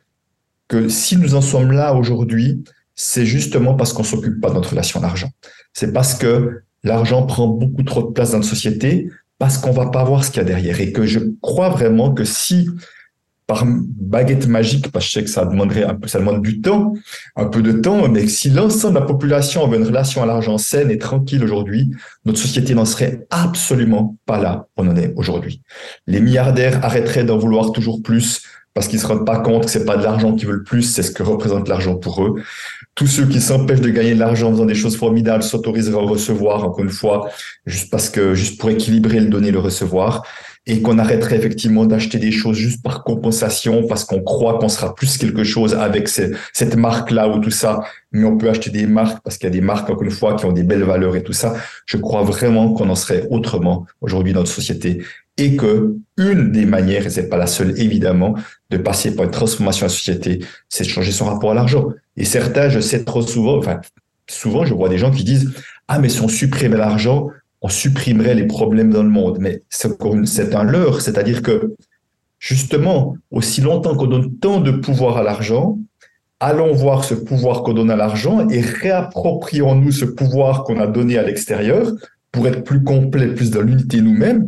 que 0.67 0.89
si 0.89 1.17
nous 1.17 1.35
en 1.35 1.41
sommes 1.41 1.71
là 1.71 1.93
aujourd'hui, 1.93 2.63
c'est 2.95 3.25
justement 3.25 3.75
parce 3.75 3.93
qu'on 3.93 4.03
s'occupe 4.03 4.41
pas 4.41 4.49
de 4.49 4.55
notre 4.55 4.71
relation 4.71 4.99
d'argent. 4.99 5.29
C'est 5.73 5.93
parce 5.93 6.15
que 6.15 6.61
l'argent 6.83 7.25
prend 7.25 7.47
beaucoup 7.47 7.83
trop 7.83 8.01
de 8.03 8.11
place 8.11 8.31
dans 8.31 8.37
notre 8.37 8.49
société 8.49 9.09
parce 9.37 9.57
qu'on 9.57 9.71
va 9.71 9.87
pas 9.87 10.03
voir 10.03 10.23
ce 10.23 10.31
qu'il 10.31 10.37
y 10.37 10.41
a 10.41 10.45
derrière. 10.45 10.79
Et 10.79 10.91
que 10.91 11.05
je 11.05 11.19
crois 11.41 11.69
vraiment 11.69 12.13
que 12.13 12.23
si, 12.23 12.69
par 13.47 13.63
baguette 13.67 14.47
magique, 14.47 14.91
parce 14.91 15.05
que 15.05 15.09
je 15.09 15.13
sais 15.19 15.23
que 15.23 15.29
ça 15.29 15.45
demanderait 15.45 15.83
un 15.83 15.93
peu, 15.93 16.07
ça 16.07 16.19
demande 16.19 16.41
du 16.41 16.61
temps, 16.61 16.93
un 17.35 17.45
peu 17.45 17.61
de 17.61 17.73
temps, 17.73 18.07
mais 18.07 18.27
si 18.27 18.49
l'ensemble 18.49 18.95
de 18.95 18.99
la 18.99 19.05
population 19.05 19.63
avait 19.63 19.77
une 19.77 19.83
relation 19.85 20.23
à 20.23 20.25
l'argent 20.25 20.57
saine 20.57 20.89
et 20.89 20.97
tranquille 20.97 21.43
aujourd'hui, 21.43 21.91
notre 22.25 22.39
société 22.39 22.73
n'en 22.73 22.85
serait 22.85 23.27
absolument 23.29 24.17
pas 24.25 24.41
là 24.41 24.67
où 24.77 24.81
on 24.81 24.87
en 24.87 24.95
est 24.95 25.13
aujourd'hui. 25.15 25.61
Les 26.07 26.21
milliardaires 26.21 26.83
arrêteraient 26.83 27.23
d'en 27.23 27.37
vouloir 27.37 27.71
toujours 27.71 28.01
plus 28.01 28.41
parce 28.75 28.89
qu'ils 28.89 28.99
se 28.99 29.07
rendent 29.07 29.25
pas 29.25 29.39
compte 29.39 29.65
que 29.65 29.71
c'est 29.71 29.85
pas 29.85 29.95
de 29.95 30.03
l'argent 30.03 30.35
qu'ils 30.35 30.49
veulent 30.49 30.63
plus, 30.63 30.83
c'est 30.83 31.01
ce 31.01 31.11
que 31.11 31.23
représente 31.23 31.69
l'argent 31.69 31.95
pour 31.95 32.25
eux. 32.25 32.41
Tous 32.93 33.07
ceux 33.07 33.25
qui 33.25 33.39
s'empêchent 33.39 33.79
de 33.79 33.89
gagner 33.89 34.15
de 34.15 34.19
l'argent 34.19 34.49
en 34.49 34.51
faisant 34.51 34.65
des 34.65 34.75
choses 34.75 34.97
formidables 34.97 35.43
s'autoriseraient 35.43 35.97
à 35.97 36.01
recevoir, 36.01 36.65
encore 36.65 36.83
une 36.83 36.89
fois, 36.89 37.29
juste 37.65 37.89
parce 37.89 38.09
que, 38.09 38.35
juste 38.35 38.59
pour 38.59 38.69
équilibrer 38.69 39.21
le 39.21 39.27
donner, 39.27 39.51
le 39.51 39.59
recevoir 39.59 40.25
et 40.67 40.81
qu'on 40.81 40.97
arrêterait 40.97 41.35
effectivement 41.35 41.85
d'acheter 41.85 42.17
des 42.17 42.31
choses 42.31 42.57
juste 42.57 42.81
par 42.81 43.03
compensation 43.03 43.85
parce 43.87 44.03
qu'on 44.03 44.21
croit 44.21 44.57
qu'on 44.57 44.69
sera 44.69 44.95
plus 44.95 45.17
quelque 45.17 45.43
chose 45.43 45.75
avec 45.75 46.07
cette 46.07 46.75
marque-là 46.75 47.27
ou 47.29 47.39
tout 47.39 47.51
ça, 47.51 47.83
mais 48.11 48.25
on 48.25 48.37
peut 48.37 48.49
acheter 48.49 48.71
des 48.71 48.87
marques 48.87 49.21
parce 49.23 49.37
qu'il 49.37 49.45
y 49.45 49.51
a 49.51 49.53
des 49.53 49.61
marques, 49.61 49.89
encore 49.89 50.03
une 50.03 50.11
fois, 50.11 50.35
qui 50.35 50.45
ont 50.45 50.51
des 50.51 50.63
belles 50.63 50.83
valeurs 50.83 51.15
et 51.15 51.23
tout 51.23 51.33
ça. 51.33 51.55
Je 51.85 51.97
crois 51.97 52.23
vraiment 52.23 52.73
qu'on 52.73 52.89
en 52.89 52.95
serait 52.95 53.27
autrement 53.29 53.85
aujourd'hui 54.01 54.33
dans 54.33 54.39
notre 54.39 54.51
société 54.51 55.03
et 55.37 55.55
que 55.55 55.95
une 56.17 56.51
des 56.51 56.65
manières, 56.65 57.05
et 57.05 57.09
c'est 57.09 57.29
pas 57.29 57.37
la 57.37 57.47
seule 57.47 57.79
évidemment, 57.79 58.35
de 58.69 58.77
passer 58.77 59.15
par 59.15 59.25
une 59.25 59.31
transformation 59.31 59.85
de 59.85 59.91
la 59.91 59.95
société, 59.95 60.45
c'est 60.69 60.85
de 60.85 60.89
changer 60.89 61.11
son 61.11 61.25
rapport 61.25 61.51
à 61.51 61.53
l'argent. 61.53 61.89
Et 62.17 62.25
certains, 62.25 62.69
je 62.69 62.79
sais 62.79 63.03
trop 63.03 63.21
souvent, 63.21 63.57
enfin, 63.57 63.81
souvent, 64.27 64.65
je 64.65 64.73
vois 64.73 64.89
des 64.89 64.97
gens 64.97 65.11
qui 65.11 65.23
disent, 65.23 65.51
ah, 65.87 65.99
mais 65.99 66.09
si 66.09 66.21
on 66.21 66.27
supprimait 66.27 66.77
l'argent, 66.77 67.29
on 67.61 67.69
supprimerait 67.69 68.35
les 68.35 68.47
problèmes 68.47 68.91
dans 68.91 69.03
le 69.03 69.09
monde. 69.09 69.37
Mais 69.39 69.63
c'est 69.69 70.55
un 70.55 70.63
leurre, 70.63 71.01
c'est-à-dire 71.01 71.41
que 71.41 71.75
justement, 72.39 73.15
aussi 73.31 73.61
longtemps 73.61 73.95
qu'on 73.95 74.07
donne 74.07 74.35
tant 74.37 74.59
de 74.59 74.71
pouvoir 74.71 75.17
à 75.17 75.23
l'argent, 75.23 75.79
allons 76.39 76.73
voir 76.73 77.03
ce 77.03 77.13
pouvoir 77.15 77.63
qu'on 77.63 77.73
donne 77.73 77.91
à 77.91 77.95
l'argent 77.95 78.47
et 78.49 78.61
réapproprions-nous 78.61 79.91
ce 79.91 80.05
pouvoir 80.05 80.63
qu'on 80.63 80.79
a 80.79 80.87
donné 80.87 81.17
à 81.17 81.23
l'extérieur 81.23 81.91
pour 82.31 82.47
être 82.47 82.63
plus 82.63 82.83
complet, 82.83 83.33
plus 83.33 83.51
dans 83.51 83.61
l'unité 83.61 84.01
nous-mêmes. 84.01 84.47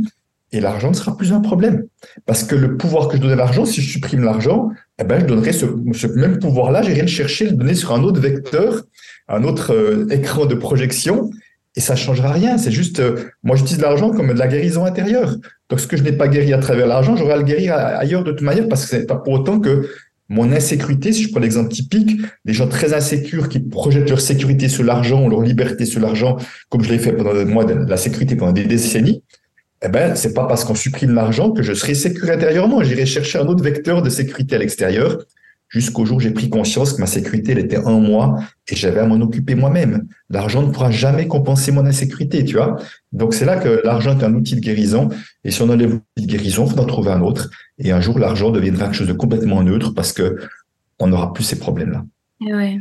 Et 0.52 0.62
l'argent 0.62 0.90
ne 0.90 0.96
sera 0.96 1.18
plus 1.18 1.34
un 1.34 1.42
problème. 1.42 1.86
Parce 2.26 2.44
que 2.44 2.56
le 2.56 2.78
pouvoir 2.78 3.08
que 3.08 3.18
je 3.18 3.22
donne 3.22 3.32
à 3.32 3.36
l'argent, 3.36 3.66
si 3.66 3.82
je 3.82 3.90
supprime 3.90 4.24
l'argent, 4.24 4.70
eh 5.00 5.04
ben, 5.04 5.20
je 5.20 5.26
donnerai 5.26 5.52
ce, 5.52 5.66
même 6.08 6.40
pouvoir-là, 6.40 6.84
j'irai 6.84 7.02
le 7.02 7.08
chercher, 7.08 7.46
le 7.46 7.52
donner 7.52 7.76
sur 7.76 7.94
un 7.94 8.04
autre 8.04 8.22
vecteur, 8.22 8.84
un 9.28 9.44
autre 9.44 9.74
euh, 9.74 10.08
écran 10.10 10.46
de 10.46 10.56
projection, 10.56 11.30
et 11.78 11.80
ça 11.80 11.96
changera 11.96 12.32
rien. 12.32 12.58
C'est 12.58 12.72
juste, 12.72 13.00
euh, 13.00 13.30
moi, 13.44 13.56
j'utilise 13.56 13.82
l'argent 13.82 14.10
comme 14.10 14.34
de 14.34 14.40
la 14.40 14.48
guérison 14.48 14.84
intérieure. 14.84 15.36
Donc, 15.70 15.80
ce 15.80 15.86
que 15.86 15.96
je 15.96 16.04
n'ai 16.04 16.12
pas 16.12 16.28
guéri 16.28 16.52
à 16.52 16.58
travers 16.58 16.88
l'argent, 16.88 17.16
j'aurai 17.16 17.34
à 17.34 17.38
le 17.38 17.44
guérir 17.44 17.76
ailleurs 17.76 18.24
de 18.24 18.32
toute 18.32 18.42
manière 18.42 18.68
parce 18.68 18.84
que 18.84 18.90
c'est 18.90 19.06
pas 19.06 19.16
pour 19.16 19.34
autant 19.34 19.60
que 19.60 19.88
mon 20.28 20.52
insécurité, 20.52 21.14
si 21.14 21.24
je 21.24 21.32
prends 21.32 21.40
l'exemple 21.40 21.70
typique, 21.70 22.20
des 22.46 22.54
gens 22.54 22.68
très 22.68 22.94
insécures 22.94 23.48
qui 23.48 23.60
projettent 23.60 24.10
leur 24.10 24.20
sécurité 24.20 24.70
sur 24.70 24.84
l'argent 24.84 25.24
ou 25.24 25.30
leur 25.30 25.42
liberté 25.42 25.86
sur 25.86 26.02
l'argent, 26.02 26.38
comme 26.70 26.84
je 26.84 26.90
l'ai 26.90 26.98
fait 26.98 27.14
pendant 27.14 27.46
moi, 27.46 27.64
la 27.64 27.96
sécurité 27.96 28.36
pendant 28.36 28.52
des 28.54 28.66
décennies, 28.66 29.24
eh 29.86 29.90
ben, 29.90 30.16
c'est 30.16 30.34
pas 30.34 30.46
parce 30.46 30.66
qu'on 30.66 30.76
supprime 30.76 31.14
l'argent 31.14 31.52
que 31.52 31.62
je 31.62 31.74
serai 31.74 31.94
sécure 31.94 32.32
intérieurement. 32.32 32.82
J'irai 32.82 33.06
chercher 33.06 33.38
un 33.38 33.46
autre 33.46 33.64
vecteur 33.64 34.02
de 34.02 34.10
sécurité 34.10 34.56
à 34.56 34.60
l'extérieur 34.60 35.20
jusqu'au 35.70 36.06
jour 36.06 36.18
où 36.18 36.20
j'ai 36.20 36.32
pris 36.32 36.50
conscience 36.50 36.94
que 36.94 37.02
ma 37.02 37.08
sécurité, 37.08 37.52
elle 37.52 37.60
était 37.60 37.78
en 37.78 38.00
moi 38.00 38.40
et 38.70 38.76
j'avais 38.76 39.00
à 39.00 39.06
m'en 39.06 39.16
occuper 39.16 39.56
moi-même. 39.56 40.08
L'argent 40.30 40.62
ne 40.62 40.72
pourra 40.72 40.92
jamais 40.92 41.28
compenser 41.28 41.72
mon 41.72 41.86
insécurité, 41.86 42.46
tu 42.46 42.56
vois. 42.56 42.78
Donc, 43.12 43.34
c'est 43.34 43.46
là 43.46 43.58
que 43.58 43.82
l'argent 43.84 44.18
est 44.18 44.24
un 44.24 44.34
outil 44.34 44.56
de 44.56 44.62
guérison. 44.62 45.10
Et 45.44 45.52
si 45.52 45.62
on 45.62 45.70
enlève 45.70 45.92
l'outil 45.92 46.28
de 46.28 46.32
guérison, 46.32 46.66
il 46.66 46.74
faut 46.74 46.80
en 46.80 46.86
trouver 46.86 47.12
un 47.12 47.22
autre. 47.22 47.50
Et 47.80 47.92
un 47.92 48.02
jour, 48.02 48.20
l'argent 48.20 48.52
deviendra 48.52 48.86
quelque 48.86 48.96
chose 48.98 49.08
de 49.08 49.14
complètement 49.14 49.62
neutre 49.64 49.94
parce 49.94 50.14
que 50.14 50.38
on 51.00 51.08
n'aura 51.08 51.34
plus 51.34 51.44
ces 51.44 51.60
problèmes-là. 51.60 52.06
Ouais. 52.42 52.80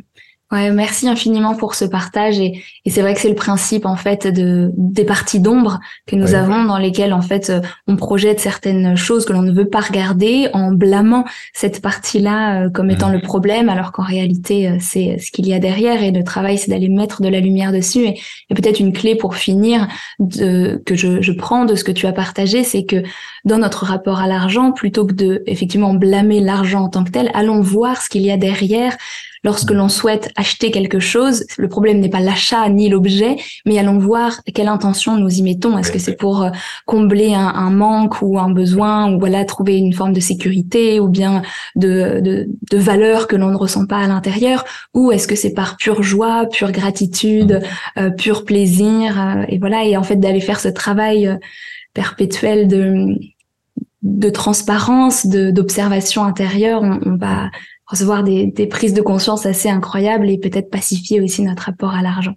Ouais, 0.52 0.70
merci 0.70 1.08
infiniment 1.08 1.56
pour 1.56 1.74
ce 1.74 1.84
partage 1.84 2.38
et, 2.38 2.62
et 2.84 2.90
c'est 2.90 3.00
vrai 3.00 3.14
que 3.14 3.20
c'est 3.20 3.28
le 3.28 3.34
principe 3.34 3.84
en 3.84 3.96
fait 3.96 4.28
de 4.28 4.70
des 4.76 5.02
parties 5.02 5.40
d'ombre 5.40 5.80
que 6.06 6.14
nous 6.14 6.34
avons 6.34 6.62
dans 6.62 6.78
lesquelles 6.78 7.12
en 7.12 7.20
fait 7.20 7.50
euh, 7.50 7.60
on 7.88 7.96
projette 7.96 8.38
certaines 8.38 8.96
choses 8.96 9.24
que 9.24 9.32
l'on 9.32 9.42
ne 9.42 9.50
veut 9.50 9.68
pas 9.68 9.80
regarder 9.80 10.48
en 10.52 10.70
blâmant 10.70 11.24
cette 11.52 11.82
partie-là 11.82 12.62
euh, 12.62 12.70
comme 12.70 12.92
étant 12.92 13.08
le 13.08 13.20
problème 13.20 13.68
alors 13.68 13.90
qu'en 13.90 14.04
réalité 14.04 14.68
euh, 14.68 14.76
c'est 14.78 15.18
ce 15.18 15.32
qu'il 15.32 15.48
y 15.48 15.52
a 15.52 15.58
derrière 15.58 16.04
et 16.04 16.12
le 16.12 16.22
travail 16.22 16.58
c'est 16.58 16.70
d'aller 16.70 16.90
mettre 16.90 17.22
de 17.22 17.28
la 17.28 17.40
lumière 17.40 17.72
dessus. 17.72 18.06
Et, 18.06 18.20
et 18.48 18.54
peut-être 18.54 18.78
une 18.78 18.92
clé 18.92 19.16
pour 19.16 19.34
finir 19.34 19.88
de, 20.20 20.80
que 20.86 20.94
je, 20.94 21.22
je 21.22 21.32
prends 21.32 21.64
de 21.64 21.74
ce 21.74 21.82
que 21.82 21.90
tu 21.90 22.06
as 22.06 22.12
partagé 22.12 22.62
c'est 22.62 22.84
que 22.84 23.02
dans 23.44 23.58
notre 23.58 23.84
rapport 23.84 24.20
à 24.20 24.28
l'argent 24.28 24.70
plutôt 24.70 25.06
que 25.06 25.14
de 25.14 25.42
effectivement 25.46 25.92
blâmer 25.92 26.38
l'argent 26.38 26.84
en 26.84 26.88
tant 26.88 27.02
que 27.02 27.10
tel 27.10 27.32
allons 27.34 27.62
voir 27.62 28.00
ce 28.00 28.08
qu'il 28.08 28.22
y 28.22 28.30
a 28.30 28.36
derrière. 28.36 28.96
Lorsque 29.44 29.70
l'on 29.70 29.88
souhaite 29.88 30.32
acheter 30.36 30.70
quelque 30.70 30.98
chose, 30.98 31.44
le 31.56 31.68
problème 31.68 32.00
n'est 32.00 32.08
pas 32.08 32.20
l'achat 32.20 32.68
ni 32.68 32.88
l'objet, 32.88 33.36
mais 33.64 33.78
allons 33.78 33.98
voir 33.98 34.40
quelle 34.54 34.68
intention 34.68 35.16
nous 35.16 35.30
y 35.30 35.42
mettons. 35.42 35.78
Est-ce 35.78 35.92
que 35.92 35.98
c'est 35.98 36.16
pour 36.16 36.42
euh, 36.42 36.50
combler 36.84 37.34
un, 37.34 37.70
manque 37.70 38.22
ou 38.22 38.38
un 38.38 38.50
besoin, 38.50 39.12
ou 39.12 39.18
voilà 39.18 39.44
trouver 39.44 39.76
une 39.76 39.92
forme 39.92 40.12
de 40.12 40.20
sécurité 40.20 41.00
ou 41.00 41.08
bien 41.08 41.42
de, 41.74 42.20
de, 42.20 42.48
de 42.70 42.78
valeur 42.78 43.26
que 43.26 43.36
l'on 43.36 43.50
ne 43.50 43.56
ressent 43.56 43.86
pas 43.86 43.98
à 43.98 44.06
l'intérieur, 44.06 44.64
ou 44.94 45.12
est-ce 45.12 45.26
que 45.26 45.36
c'est 45.36 45.54
par 45.54 45.76
pure 45.76 46.02
joie, 46.02 46.46
pure 46.46 46.72
gratitude, 46.72 47.60
mmh. 47.96 48.00
euh, 48.00 48.10
pur 48.10 48.44
plaisir, 48.44 49.20
euh, 49.20 49.44
et 49.48 49.58
voilà, 49.58 49.84
et 49.84 49.96
en 49.96 50.02
fait 50.02 50.16
d'aller 50.16 50.40
faire 50.40 50.60
ce 50.60 50.68
travail 50.68 51.38
perpétuel 51.94 52.68
de 52.68 53.16
de 54.02 54.30
transparence, 54.30 55.26
d'observation 55.26 56.22
intérieure, 56.22 56.80
on, 56.82 57.00
on 57.04 57.16
va 57.16 57.50
recevoir 57.86 58.24
des, 58.24 58.46
des, 58.46 58.66
prises 58.66 58.94
de 58.94 59.02
conscience 59.02 59.46
assez 59.46 59.68
incroyables 59.68 60.28
et 60.28 60.38
peut-être 60.38 60.70
pacifier 60.70 61.20
aussi 61.20 61.42
notre 61.42 61.64
rapport 61.64 61.94
à 61.94 62.02
l'argent. 62.02 62.34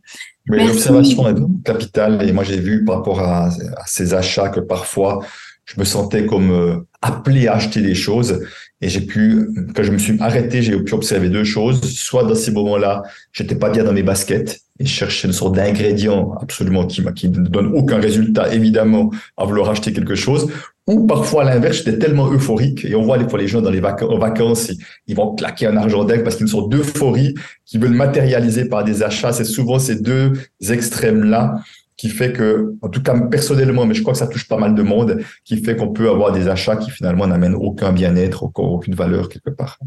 Mais 0.47 0.65
l'observation 0.65 1.27
est 1.27 1.63
capitale 1.63 2.27
et 2.27 2.31
moi 2.31 2.43
j'ai 2.43 2.59
vu 2.59 2.83
par 2.85 2.97
rapport 2.97 3.19
à, 3.19 3.47
à, 3.47 3.83
ces 3.85 4.13
achats 4.13 4.49
que 4.49 4.59
parfois 4.59 5.19
je 5.65 5.79
me 5.79 5.85
sentais 5.85 6.25
comme 6.25 6.51
euh, 6.51 6.77
appelé 7.01 7.47
à 7.47 7.55
acheter 7.55 7.81
des 7.81 7.95
choses 7.95 8.41
et 8.81 8.87
j'ai 8.87 9.01
pu, 9.01 9.49
quand 9.75 9.83
je 9.83 9.91
me 9.91 9.97
suis 9.97 10.17
arrêté, 10.21 10.61
j'ai 10.61 10.77
pu 10.81 10.93
observer 10.93 11.29
deux 11.29 11.43
choses. 11.43 11.81
Soit 11.83 12.23
dans 12.23 12.35
ces 12.35 12.51
moments-là, 12.51 13.03
j'étais 13.33 13.55
pas 13.55 13.69
bien 13.69 13.83
dans 13.83 13.91
mes 13.91 14.03
baskets 14.03 14.61
et 14.79 14.85
je 14.85 14.89
cherchais 14.89 15.27
une 15.27 15.33
sorte 15.33 15.55
d'ingrédient 15.55 16.31
absolument 16.41 16.87
qui, 16.87 17.03
qui 17.13 17.27
ne 17.27 17.47
donne 17.47 17.73
aucun 17.75 17.99
résultat, 17.99 18.53
évidemment, 18.53 19.11
à 19.35 19.43
vouloir 19.43 19.69
acheter 19.69 19.91
quelque 19.91 20.15
chose. 20.15 20.49
Ou 20.89 21.05
parfois, 21.05 21.43
à 21.43 21.45
l'inverse, 21.45 21.77
j'étais 21.77 21.99
tellement 21.99 22.31
euphorique. 22.31 22.83
Et 22.83 22.95
on 22.95 23.03
voit 23.03 23.19
des 23.19 23.29
fois 23.29 23.37
les 23.37 23.47
gens 23.47 23.61
dans 23.61 23.69
les 23.69 23.79
vacances, 23.79 24.71
ils 25.05 25.15
vont 25.15 25.35
claquer 25.35 25.67
un 25.67 25.77
argent 25.77 26.03
dingue 26.03 26.23
parce 26.23 26.35
qu'ils 26.35 26.47
sont 26.47 26.67
d'euphorie, 26.67 27.35
qui 27.63 27.77
veulent 27.77 27.93
matérialiser 27.93 28.65
par 28.65 28.83
des 28.83 29.03
achats. 29.03 29.31
C'est 29.31 29.43
souvent 29.43 29.77
ces 29.77 30.01
deux 30.01 30.33
extrêmes-là 30.67 31.61
qui 31.95 32.09
fait 32.09 32.33
que, 32.33 32.73
en 32.81 32.89
tout 32.89 33.03
cas 33.03 33.19
personnellement, 33.19 33.85
mais 33.85 33.93
je 33.93 34.01
crois 34.01 34.13
que 34.13 34.19
ça 34.19 34.25
touche 34.25 34.47
pas 34.47 34.57
mal 34.57 34.73
de 34.73 34.81
monde, 34.81 35.19
qui 35.45 35.61
fait 35.63 35.75
qu'on 35.75 35.89
peut 35.89 36.09
avoir 36.09 36.31
des 36.31 36.47
achats 36.47 36.77
qui 36.77 36.89
finalement 36.89 37.27
n'amènent 37.27 37.55
aucun 37.55 37.91
bien-être, 37.91 38.49
aucune 38.55 38.95
valeur 38.95 39.29
quelque 39.29 39.51
part. 39.51 39.77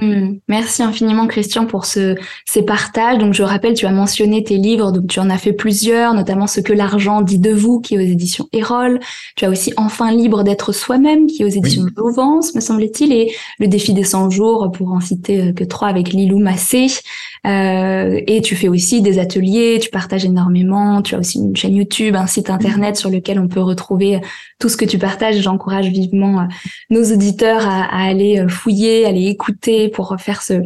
Hmm. 0.00 0.38
Merci 0.48 0.82
infiniment 0.82 1.26
Christian 1.26 1.66
pour 1.66 1.84
ce, 1.86 2.14
ces 2.44 2.62
partages. 2.62 3.18
Donc 3.18 3.34
je 3.34 3.42
rappelle, 3.42 3.74
tu 3.74 3.86
as 3.86 3.92
mentionné 3.92 4.42
tes 4.42 4.56
livres, 4.56 4.92
donc 4.92 5.06
tu 5.08 5.20
en 5.20 5.30
as 5.30 5.38
fait 5.38 5.52
plusieurs, 5.52 6.14
notamment 6.14 6.46
ce 6.46 6.60
que 6.60 6.72
l'argent 6.72 7.22
dit 7.22 7.38
de 7.38 7.52
vous, 7.52 7.80
qui 7.80 7.94
est 7.94 7.98
aux 7.98 8.00
éditions 8.00 8.48
Erol. 8.52 9.00
Tu 9.36 9.44
as 9.44 9.50
aussi 9.50 9.72
Enfin 9.76 10.12
libre 10.12 10.42
d'être 10.42 10.72
soi-même, 10.72 11.26
qui 11.26 11.42
est 11.42 11.44
aux 11.44 11.48
éditions 11.48 11.84
oui. 11.84 11.92
Jouvence, 11.96 12.54
me 12.54 12.60
semble-t-il, 12.60 13.12
et 13.12 13.32
Le 13.58 13.68
défi 13.68 13.94
des 13.94 14.04
100 14.04 14.30
jours, 14.30 14.70
pour 14.72 14.92
en 14.92 15.00
citer 15.00 15.52
que 15.54 15.64
trois 15.64 15.88
avec 15.88 16.12
Lilou 16.12 16.38
Massé. 16.38 16.86
Euh, 17.46 18.20
et 18.26 18.42
tu 18.42 18.56
fais 18.56 18.68
aussi 18.68 19.02
des 19.02 19.18
ateliers, 19.18 19.78
tu 19.80 19.90
partages 19.90 20.24
énormément, 20.24 21.00
tu 21.02 21.14
as 21.14 21.18
aussi 21.18 21.38
une 21.38 21.54
chaîne 21.54 21.76
YouTube, 21.76 22.16
un 22.16 22.26
site 22.26 22.50
internet 22.50 22.96
sur 22.96 23.08
lequel 23.08 23.38
on 23.38 23.46
peut 23.46 23.60
retrouver 23.60 24.20
tout 24.58 24.68
ce 24.68 24.76
que 24.76 24.84
tu 24.84 24.98
partages. 24.98 25.40
J'encourage 25.40 25.88
vivement 25.88 26.40
euh, 26.40 26.44
nos 26.90 27.04
auditeurs 27.04 27.66
à, 27.66 27.84
à 27.84 28.08
aller 28.08 28.40
euh, 28.40 28.48
fouiller, 28.48 29.04
à 29.04 29.10
aller 29.10 29.26
écouter 29.26 29.85
pour 29.88 30.16
faire 30.18 30.42
ce, 30.42 30.62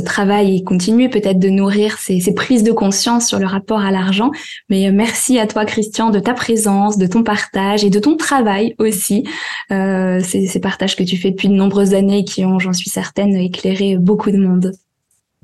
travail 0.00 0.56
et 0.56 0.64
continuer 0.64 1.08
peut-être 1.08 1.38
de 1.38 1.48
nourrir 1.48 1.98
ces, 1.98 2.34
prises 2.34 2.64
de 2.64 2.72
conscience 2.72 3.28
sur 3.28 3.38
le 3.38 3.46
rapport 3.46 3.80
à 3.80 3.90
l'argent. 3.90 4.30
Mais 4.68 4.90
merci 4.90 5.38
à 5.38 5.46
toi, 5.46 5.64
Christian, 5.64 6.10
de 6.10 6.18
ta 6.18 6.34
présence, 6.34 6.98
de 6.98 7.06
ton 7.06 7.22
partage 7.22 7.84
et 7.84 7.90
de 7.90 7.98
ton 7.98 8.16
travail 8.16 8.74
aussi. 8.78 9.24
Euh, 9.70 10.20
ces 10.20 10.60
partages 10.60 10.96
que 10.96 11.04
tu 11.04 11.16
fais 11.16 11.30
depuis 11.30 11.48
de 11.48 11.54
nombreuses 11.54 11.94
années 11.94 12.24
qui 12.24 12.44
ont, 12.44 12.58
j'en 12.58 12.72
suis 12.72 12.90
certaine, 12.90 13.36
éclairé 13.36 13.96
beaucoup 13.96 14.30
de 14.30 14.38
monde. 14.38 14.72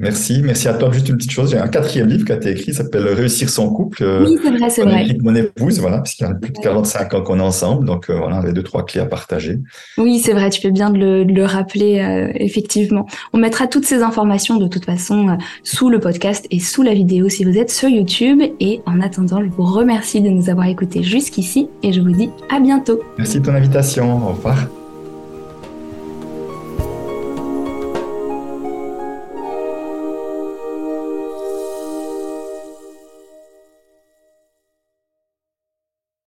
Merci, 0.00 0.40
merci 0.42 0.66
à 0.66 0.72
toi. 0.72 0.90
Juste 0.90 1.10
une 1.10 1.18
petite 1.18 1.30
chose, 1.30 1.50
j'ai 1.50 1.58
un 1.58 1.68
quatrième 1.68 2.08
livre 2.08 2.24
qui 2.24 2.32
a 2.32 2.36
été 2.36 2.50
écrit, 2.52 2.72
s'appelle 2.72 3.06
Réussir 3.06 3.50
son 3.50 3.70
couple. 3.70 4.02
Euh, 4.02 4.24
oui, 4.26 4.38
c'est 4.42 4.50
vrai, 4.50 4.70
c'est 4.70 4.82
vrai. 4.82 5.06
Mon 5.22 5.34
épouse, 5.34 5.78
voilà, 5.78 5.98
puisqu'il 5.98 6.22
y 6.22 6.26
a 6.26 6.32
plus 6.32 6.52
de 6.52 6.58
45 6.58 7.12
ans 7.12 7.22
qu'on 7.22 7.38
est 7.38 7.42
ensemble, 7.42 7.84
donc 7.84 8.08
euh, 8.08 8.16
voilà, 8.16 8.36
avait 8.36 8.54
deux, 8.54 8.62
trois 8.62 8.86
clés 8.86 9.02
à 9.02 9.04
partager. 9.04 9.58
Oui, 9.98 10.18
c'est 10.18 10.32
vrai, 10.32 10.48
tu 10.48 10.62
fais 10.62 10.70
bien 10.70 10.88
de 10.88 10.98
le, 10.98 11.24
de 11.26 11.34
le 11.34 11.44
rappeler, 11.44 12.00
euh, 12.00 12.32
effectivement. 12.34 13.06
On 13.34 13.38
mettra 13.38 13.66
toutes 13.66 13.84
ces 13.84 14.02
informations 14.02 14.56
de 14.56 14.68
toute 14.68 14.86
façon 14.86 15.28
euh, 15.28 15.34
sous 15.64 15.90
le 15.90 16.00
podcast 16.00 16.46
et 16.50 16.60
sous 16.60 16.82
la 16.82 16.94
vidéo 16.94 17.28
si 17.28 17.44
vous 17.44 17.58
êtes 17.58 17.70
sur 17.70 17.90
YouTube. 17.90 18.40
Et 18.58 18.80
en 18.86 19.02
attendant, 19.02 19.42
je 19.42 19.50
vous 19.50 19.64
remercie 19.64 20.22
de 20.22 20.30
nous 20.30 20.48
avoir 20.48 20.66
écoutés 20.66 21.02
jusqu'ici 21.02 21.68
et 21.82 21.92
je 21.92 22.00
vous 22.00 22.12
dis 22.12 22.30
à 22.50 22.58
bientôt. 22.58 23.00
Merci 23.18 23.40
de 23.40 23.44
ton 23.44 23.54
invitation, 23.54 24.26
au 24.26 24.30
revoir. 24.30 24.79